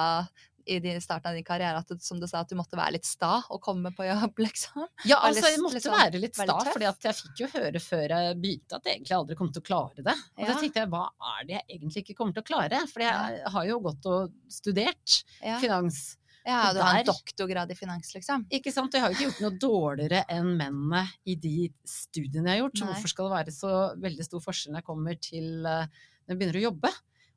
i 0.65 0.79
din- 0.79 1.01
starten 1.03 1.29
av 1.31 1.35
din 1.37 1.43
karriere 1.43 1.77
at 1.81 1.91
som 2.03 2.19
du 2.19 2.27
sa, 2.27 2.39
at 2.41 2.49
du 2.49 2.55
måtte 2.55 2.77
være 2.79 2.93
litt 2.95 3.05
sta 3.05 3.41
og 3.49 3.61
komme 3.61 3.91
på 3.95 4.05
jobb, 4.07 4.37
liksom? 4.47 4.85
Ja, 5.05 5.17
altså 5.27 5.49
jeg 5.51 5.59
måtte 5.63 5.77
liksom 5.79 5.95
være 5.97 6.21
litt 6.23 6.35
sta, 6.39 6.57
for 6.71 6.79
jeg 6.85 7.15
fikk 7.19 7.43
jo 7.43 7.47
høre 7.57 7.79
før 7.83 8.07
jeg 8.15 8.39
begynte 8.41 8.75
at 8.79 8.83
jeg 8.89 8.97
egentlig 8.99 9.17
aldri 9.17 9.35
kom 9.39 9.51
til 9.53 9.63
å 9.63 9.67
klare 9.69 10.03
det. 10.05 10.17
Og 10.37 10.43
Ja. 10.45 10.49
da 10.53 10.57
tenkte 10.61 10.83
jeg, 10.83 10.89
hva 10.93 11.05
er 11.37 11.45
det 11.47 11.55
jeg 11.59 11.65
egentlig 11.77 12.03
ikke 12.05 12.17
kommer 12.19 12.33
til 12.37 12.43
å 12.43 12.49
klare? 12.53 12.83
For 12.91 13.03
jeg 13.05 13.47
har 13.55 13.65
jo 13.69 13.79
gått 13.87 14.05
og 14.11 14.33
studert 14.51 15.23
Ja, 15.43 15.59
finans. 15.59 16.01
ja 16.45 16.73
du 16.75 16.79
har 16.83 16.99
en 16.99 17.05
doktorgrad 17.07 17.71
i 17.71 17.75
finans, 17.79 18.13
liksom? 18.15 18.45
Ikke 18.51 18.71
sant? 18.73 18.93
Jeg 18.93 19.01
har 19.03 19.11
jo 19.11 19.15
ikke 19.17 19.29
gjort 19.29 19.43
noe 19.45 19.59
dårligere 19.63 20.25
enn 20.29 20.53
mennene 20.59 21.05
i 21.25 21.35
de 21.35 21.69
studiene 21.87 22.49
jeg 22.51 22.59
har 22.59 22.63
gjort. 22.65 22.77
Så 22.79 22.85
Nei. 22.85 22.93
hvorfor 22.93 23.13
skal 23.13 23.29
det 23.29 23.37
være 23.37 23.55
så 23.55 23.73
veldig 24.03 24.25
stor 24.27 24.43
forskjell 24.43 24.73
når 24.75 24.81
jeg 24.83 24.87
kommer 24.89 25.19
til 25.19 25.49
eh, 25.65 25.87
når 26.23 26.33
jeg 26.35 26.39
begynner 26.39 26.59
å 26.61 26.65
jobbe? 26.69 26.91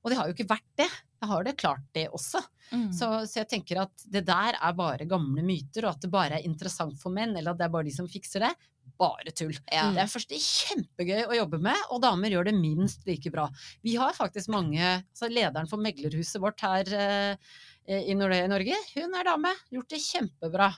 Og 0.07 0.11
det 0.13 0.19
har 0.21 0.29
jo 0.31 0.35
ikke 0.37 0.51
vært 0.53 0.69
det. 0.79 0.87
Jeg 1.27 1.33
har 1.35 1.47
det 1.47 1.57
klart 1.59 1.83
det 1.97 2.07
også. 2.15 2.41
Mm. 2.71 2.89
Så, 2.95 3.09
så 3.27 3.43
jeg 3.43 3.51
tenker 3.51 3.83
at 3.85 4.07
det 4.11 4.25
der 4.27 4.57
er 4.59 4.79
bare 4.79 5.07
gamle 5.11 5.43
myter, 5.47 5.85
og 5.87 5.97
at 5.97 6.07
det 6.07 6.11
bare 6.11 6.39
er 6.39 6.47
interessant 6.47 6.97
for 6.99 7.15
menn, 7.15 7.35
eller 7.37 7.53
at 7.53 7.61
det 7.61 7.67
er 7.67 7.75
bare 7.75 7.87
de 7.87 7.95
som 7.95 8.09
fikser 8.11 8.47
det. 8.47 8.55
bare 8.97 9.33
tull. 9.37 9.55
Ja. 9.69 9.91
Det 9.93 10.01
er 10.05 10.09
først 10.09 10.33
kjempegøy 10.33 11.27
å 11.27 11.37
jobbe 11.37 11.59
med, 11.61 11.77
og 11.93 12.01
damer 12.05 12.33
gjør 12.33 12.49
det 12.49 12.57
minst 12.57 13.05
like 13.09 13.31
bra. 13.35 13.49
Vi 13.85 13.97
har 14.01 14.15
faktisk 14.17 14.49
mange 14.55 14.81
altså 14.81 15.29
Lederen 15.29 15.69
for 15.69 15.83
meglerhuset 15.83 16.41
vårt 16.41 16.63
her 16.65 16.91
eh, 16.97 17.37
i 18.07 18.17
Norge, 18.17 18.79
hun 18.95 19.15
er 19.19 19.29
dame. 19.29 19.53
Gjort 19.75 19.93
det 19.93 20.03
kjempebra. 20.03 20.71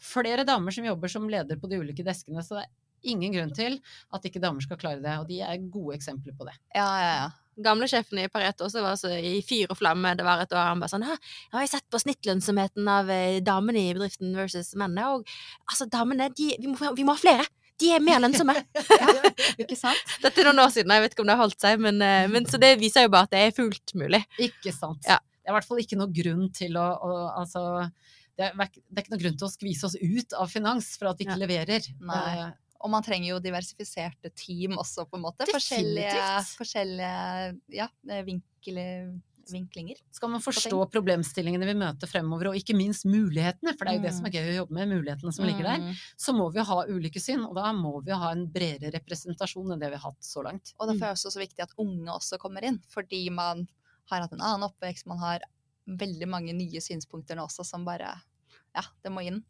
Flere 0.00 0.44
damer 0.48 0.74
som 0.74 0.88
jobber 0.88 1.12
som 1.12 1.28
leder 1.30 1.60
på 1.60 1.68
de 1.70 1.78
ulike 1.80 2.04
deskene, 2.06 2.42
så 2.42 2.58
det 2.58 2.64
er 2.64 2.72
ingen 3.02 3.32
grunn 3.36 3.52
til 3.56 3.78
at 4.12 4.24
ikke 4.26 4.40
damer 4.42 4.60
skal 4.64 4.78
klare 4.80 5.00
det. 5.04 5.14
Og 5.22 5.28
de 5.28 5.40
er 5.44 5.62
gode 5.70 5.96
eksempler 5.96 6.34
på 6.36 6.46
det. 6.48 6.56
Ja, 6.74 6.88
ja, 7.02 7.12
ja. 7.24 7.28
Gamle 7.60 7.84
sjefen 7.90 8.16
i 8.22 8.28
Pareto 8.32 8.64
også 8.64 8.80
var 8.80 8.94
så 8.96 9.10
i 9.12 9.42
fyr 9.44 9.68
og 9.72 9.76
flamme 9.76 10.14
det 10.16 10.24
var 10.24 10.40
et 10.40 10.52
år. 10.54 10.70
Han 10.70 10.80
bare 10.80 10.92
sånn 10.94 11.04
«Hæ, 11.04 11.16
Jeg 11.18 11.52
har 11.52 11.64
jeg 11.66 11.72
sett 11.74 11.88
på 11.92 12.00
snittlønnsomheten 12.00 12.88
av 12.88 13.10
eh, 13.12 13.40
damene 13.44 13.82
i 13.82 13.90
bedriften 13.92 14.32
versus 14.38 14.70
mennene, 14.80 15.10
og 15.12 15.26
altså, 15.68 15.84
damene, 15.92 16.30
de, 16.32 16.54
vi, 16.56 16.70
må, 16.72 16.94
vi 16.96 17.04
må 17.04 17.16
ha 17.18 17.20
flere! 17.20 17.44
De 17.80 17.90
er 17.96 18.00
mer 18.04 18.20
lønnsomme! 18.20 18.54
Ikke 19.62 19.76
sant? 19.76 20.00
Dette 20.22 20.40
er 20.40 20.48
noen 20.48 20.62
år 20.64 20.72
siden, 20.72 20.92
jeg 20.94 21.04
vet 21.04 21.14
ikke 21.16 21.24
om 21.24 21.28
det 21.30 21.36
har 21.36 21.42
holdt 21.42 21.60
seg, 21.60 21.80
men, 21.84 22.00
eh, 22.04 22.26
men 22.32 22.48
så 22.48 22.60
det 22.60 22.74
viser 22.80 23.04
jo 23.06 23.12
bare 23.12 23.28
at 23.28 23.34
det 23.34 23.42
er 23.48 23.54
fullt 23.56 23.94
mulig. 23.98 24.22
Ikke 24.40 24.72
sant. 24.76 25.04
Ja. 25.08 25.18
Det 25.40 25.48
er 25.48 25.52
i 25.52 25.56
hvert 25.58 25.68
fall 25.68 25.80
ikke 25.82 25.96
noe 26.00 26.12
grunn 26.16 26.48
til 26.56 26.76
å, 26.80 26.86
å 27.00 27.12
altså 27.40 27.62
det 28.40 28.46
er, 28.50 28.56
det 28.56 28.96
er 28.96 29.04
ikke 29.04 29.12
noe 29.16 29.20
grunn 29.24 29.36
til 29.40 29.48
å 29.48 29.52
skvise 29.52 29.88
oss 29.88 29.96
ut 30.00 30.36
av 30.38 30.48
finans 30.52 30.94
for 31.00 31.10
at 31.10 31.18
vi 31.20 31.26
ikke 31.26 31.36
Ja. 31.36 31.40
leverer. 31.44 31.88
Nei. 32.08 32.50
Eh, 32.80 32.84
Og 32.84 32.90
man 32.90 33.02
trenger 33.02 33.28
jo 33.34 33.40
diversifiserte 33.40 34.30
team 34.34 34.78
også, 34.78 35.04
på 35.08 35.16
en 35.18 35.22
måte. 35.26 35.46
Forskjellige, 35.52 36.44
forskjellige 36.56 37.58
ja, 37.76 37.88
vinkler, 38.24 39.20
vinklinger. 39.50 39.96
skal 40.14 40.30
man 40.30 40.40
forstå 40.40 40.78
problemstillingene 40.92 41.66
vi 41.66 41.74
møter 41.74 42.06
fremover, 42.06 42.48
og 42.52 42.54
ikke 42.56 42.76
minst 42.76 43.04
mulighetene, 43.04 43.76
for 43.76 43.84
det 43.84 43.92
er 43.92 43.96
jo 43.98 44.02
det 44.04 44.12
som 44.14 44.22
Mm. 44.24 44.26
er 44.26 44.36
gøy 44.36 44.48
å 44.52 44.58
jobbe 44.64 44.72
med, 44.78 44.88
mulighetene 44.88 45.32
som 45.34 45.44
ligger 45.44 45.62
der, 45.64 45.78
Mm. 45.80 45.94
så 46.16 46.32
må 46.32 46.52
vi 46.52 46.60
ha 46.60 46.84
ulike 46.86 47.20
syn, 47.20 47.44
og 47.44 47.54
da 47.56 47.72
må 47.72 48.00
vi 48.04 48.12
ha 48.12 48.30
en 48.30 48.46
bredere 48.46 48.92
representasjon 48.92 49.72
enn 49.72 49.80
det 49.80 49.90
vi 49.90 49.96
har 49.96 50.10
hatt 50.12 50.22
så 50.22 50.42
langt. 50.44 50.72
Og 50.78 50.86
derfor 50.88 51.02
er 51.06 51.14
det 51.14 51.18
også 51.18 51.32
så 51.32 51.40
viktig 51.40 51.60
at 51.62 51.74
unge 51.78 52.06
også 52.08 52.38
kommer 52.38 52.62
inn, 52.62 52.78
fordi 52.88 53.28
man 53.30 53.66
har 54.10 54.20
hatt 54.22 54.32
en 54.32 54.40
annen 54.40 54.70
oppvekst, 54.70 55.06
man 55.06 55.18
har 55.18 55.40
veldig 55.88 56.28
mange 56.28 56.52
nye 56.54 56.78
synspunkter 56.80 57.34
nå 57.34 57.42
også 57.48 57.64
som 57.66 57.84
bare 57.84 58.22
Ja, 58.76 58.84
det 59.02 59.12
må 59.12 59.20
inn. 59.26 59.40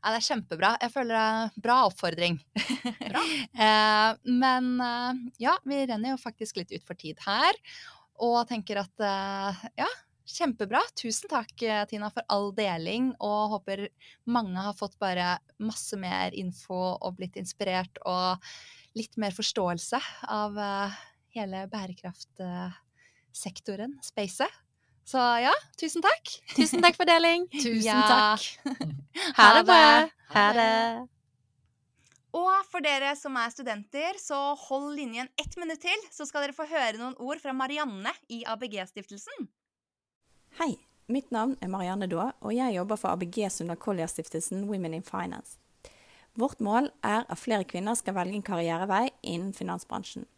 Ja, 0.00 0.12
det 0.12 0.18
er 0.20 0.28
kjempebra. 0.30 0.74
Jeg 0.80 0.92
føler 0.94 1.14
det 1.14 1.22
er 1.22 1.64
bra 1.68 1.76
oppfordring. 1.88 2.36
Bra. 3.00 3.22
eh, 3.66 4.10
men 4.32 4.64
eh, 4.84 5.14
ja, 5.44 5.54
vi 5.68 5.76
renner 5.84 6.10
jo 6.14 6.22
faktisk 6.22 6.52
litt 6.60 6.72
ut 6.72 6.86
for 6.86 6.96
tid 7.00 7.16
her, 7.26 7.52
og 8.20 8.48
tenker 8.48 8.76
at 8.82 8.96
eh, 9.04 9.50
ja, 9.82 9.90
Kjempebra. 10.30 10.78
Tusen 10.94 11.26
takk, 11.30 11.62
eh, 11.62 11.86
Tina, 11.90 12.10
for 12.14 12.22
all 12.30 12.54
deling, 12.54 13.14
og 13.18 13.50
håper 13.56 13.88
mange 14.30 14.60
har 14.62 14.74
fått 14.78 14.94
bare 15.02 15.38
masse 15.58 15.96
mer 15.98 16.30
info 16.38 16.94
og 16.94 17.16
blitt 17.18 17.36
inspirert 17.40 17.98
og 18.06 18.38
litt 18.98 19.16
mer 19.18 19.30
forståelse 19.34 19.98
av 20.30 20.58
eh, 20.58 20.90
hele 21.34 21.66
bærekraftsektoren, 21.72 23.98
spacet. 24.06 24.50
Så 25.06 25.18
ja, 25.42 25.52
tusen 25.80 26.02
takk. 26.04 26.34
Tusen 26.54 26.82
takk 26.84 26.96
for 26.98 27.08
deling. 27.08 27.46
Tusen 27.64 27.82
Ja. 27.86 28.02
takk! 28.36 28.44
Ha 29.36 29.46
det 29.56 29.64
bra. 29.66 30.08
Ha 30.34 30.44
det. 30.54 30.68
Og 32.38 32.50
for 32.70 32.78
dere 32.84 33.16
som 33.18 33.34
er 33.40 33.50
studenter, 33.50 34.14
så 34.22 34.36
hold 34.68 34.92
linjen 34.94 35.26
ett 35.40 35.56
minutt 35.58 35.80
til, 35.82 36.04
så 36.14 36.22
skal 36.28 36.44
dere 36.46 36.54
få 36.54 36.66
høre 36.70 37.00
noen 37.00 37.16
ord 37.18 37.40
fra 37.42 37.50
Marianne 37.56 38.12
i 38.30 38.44
ABG-stiftelsen. 38.46 39.48
Hei, 40.60 40.76
mitt 41.10 41.32
navn 41.34 41.56
er 41.60 41.72
Marianne 41.72 42.06
Daa, 42.10 42.28
og 42.40 42.54
jeg 42.54 42.76
jobber 42.76 43.00
for 43.02 43.16
ABG 43.16 43.48
Sunda 43.50 43.74
Collier-stiftelsen 43.74 44.62
Women 44.70 44.94
in 44.94 45.02
Finance. 45.02 45.58
Vårt 46.38 46.60
mål 46.62 46.86
er 47.02 47.26
at 47.26 47.38
flere 47.42 47.66
kvinner 47.66 47.98
skal 47.98 48.14
velge 48.14 48.38
en 48.38 48.46
karrierevei 48.46 49.08
innen 49.26 49.50
finansbransjen. 49.56 50.28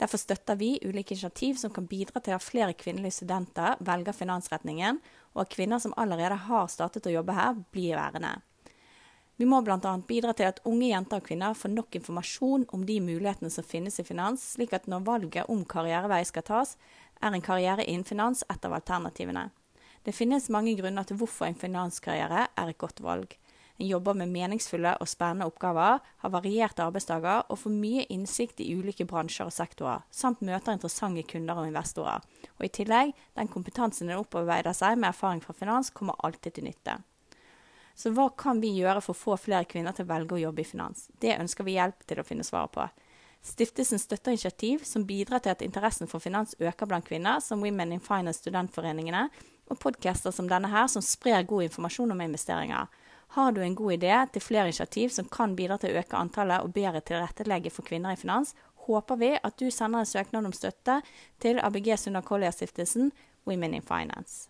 Derfor 0.00 0.16
støtter 0.16 0.56
vi 0.56 0.78
ulike 0.80 1.12
initiativ 1.12 1.58
som 1.60 1.72
kan 1.76 1.86
bidra 1.86 2.22
til 2.24 2.32
at 2.32 2.44
flere 2.44 2.72
kvinnelige 2.72 3.18
studenter 3.18 3.76
velger 3.84 4.16
finansretningen, 4.16 5.00
og 5.34 5.42
at 5.44 5.52
kvinner 5.52 5.78
som 5.78 5.92
allerede 6.00 6.38
har 6.46 6.70
startet 6.72 7.06
å 7.06 7.12
jobbe 7.12 7.36
her, 7.36 7.58
blir 7.74 7.98
værende. 7.98 8.38
Vi 9.40 9.46
må 9.48 9.60
bl.a. 9.64 9.92
bidra 10.08 10.34
til 10.36 10.48
at 10.50 10.58
unge 10.68 10.90
jenter 10.90 11.20
og 11.20 11.24
kvinner 11.24 11.54
får 11.56 11.72
nok 11.72 11.96
informasjon 11.96 12.66
om 12.76 12.82
de 12.88 12.98
mulighetene 13.00 13.52
som 13.52 13.64
finnes 13.64 13.96
i 14.00 14.04
finans, 14.04 14.42
slik 14.56 14.74
at 14.76 14.88
når 14.88 15.06
valget 15.06 15.52
om 15.52 15.62
karrierevei 15.64 16.20
skal 16.28 16.44
tas, 16.44 16.74
er 17.20 17.36
en 17.36 17.44
karriere 17.44 17.86
innen 17.88 18.04
finans 18.04 18.42
et 18.52 18.68
av 18.68 18.76
alternativene. 18.76 19.46
Det 20.04 20.16
finnes 20.16 20.48
mange 20.52 20.74
grunner 20.76 21.08
til 21.08 21.20
hvorfor 21.20 21.48
en 21.48 21.56
finanskarriere 21.56 22.46
er 22.52 22.72
et 22.72 22.80
godt 22.80 23.00
valg. 23.04 23.32
En 23.80 23.88
jobber 23.88 24.12
med 24.14 24.28
meningsfulle 24.28 24.90
og 25.00 25.08
spennende 25.08 25.46
oppgaver, 25.48 26.02
har 26.20 26.32
varierte 26.34 26.84
arbeidsdager 26.84 27.46
og 27.48 27.58
får 27.62 27.72
mye 27.72 28.02
innsikt 28.12 28.60
i 28.60 28.74
ulike 28.76 29.06
bransjer 29.08 29.48
og 29.48 29.54
sektorer, 29.56 30.02
samt 30.12 30.42
møter 30.44 30.76
interessante 30.76 31.24
kunder 31.30 31.62
og 31.62 31.70
investorer. 31.70 32.20
Og 32.58 32.66
i 32.66 32.72
tillegg, 32.76 33.14
den 33.40 33.48
kompetansen 33.48 34.10
en 34.10 34.20
opparbeider 34.20 34.76
seg 34.76 35.00
med 35.00 35.14
erfaring 35.14 35.40
fra 35.40 35.56
finans, 35.56 35.88
kommer 35.96 36.20
alltid 36.20 36.58
til 36.58 36.68
nytte. 36.68 36.98
Så 37.96 38.12
hva 38.12 38.28
kan 38.36 38.60
vi 38.60 38.74
gjøre 38.76 39.00
for 39.00 39.16
å 39.16 39.22
få 39.22 39.40
flere 39.40 39.64
kvinner 39.68 39.96
til 39.96 40.04
å 40.04 40.12
velge 40.12 40.36
å 40.36 40.44
jobbe 40.44 40.60
i 40.60 40.68
finans? 40.68 41.08
Det 41.20 41.38
ønsker 41.40 41.64
vi 41.64 41.78
hjelp 41.78 42.04
til 42.04 42.20
å 42.20 42.28
finne 42.28 42.44
svaret 42.44 42.76
på. 42.76 42.84
Stiftelsen 43.48 44.00
støtter 44.00 44.36
initiativ 44.36 44.84
som 44.84 45.08
bidrar 45.08 45.40
til 45.40 45.56
at 45.56 45.64
interessen 45.64 46.08
for 46.08 46.20
finans 46.20 46.52
øker 46.60 46.88
blant 46.88 47.08
kvinner, 47.08 47.40
som 47.40 47.64
Women 47.64 47.96
in 47.96 48.04
Finance 48.04 48.44
studentforeningene, 48.44 49.30
og 49.72 49.80
podcaster 49.80 50.34
som 50.36 50.48
denne 50.50 50.68
her, 50.68 50.84
som 50.92 51.00
sprer 51.00 51.48
god 51.48 51.70
informasjon 51.70 52.12
om 52.12 52.20
investeringer. 52.20 52.90
Har 53.36 53.52
du 53.54 53.60
en 53.62 53.74
god 53.78 53.92
idé 53.92 54.14
til 54.32 54.42
flere 54.42 54.66
initiativ 54.66 55.12
som 55.14 55.28
kan 55.30 55.54
bidra 55.56 55.78
til 55.78 55.94
å 55.94 56.02
øke 56.02 56.18
antallet 56.18 56.66
og 56.66 56.74
bedre 56.74 57.00
tilrettelegge 57.00 57.70
for 57.70 57.86
kvinner 57.86 58.16
i 58.16 58.18
finans, 58.18 58.56
håper 58.90 59.20
vi 59.20 59.32
at 59.38 59.58
du 59.60 59.68
sender 59.70 60.02
en 60.02 60.12
søknad 60.12 60.48
om 60.48 60.56
støtte 60.56 60.98
til 61.42 61.62
ABG 61.62 61.94
Sunda 61.94 62.24
Collier-stiftelsen 62.26 63.12
Women 63.46 63.78
in 63.78 63.86
Finance. 63.86 64.49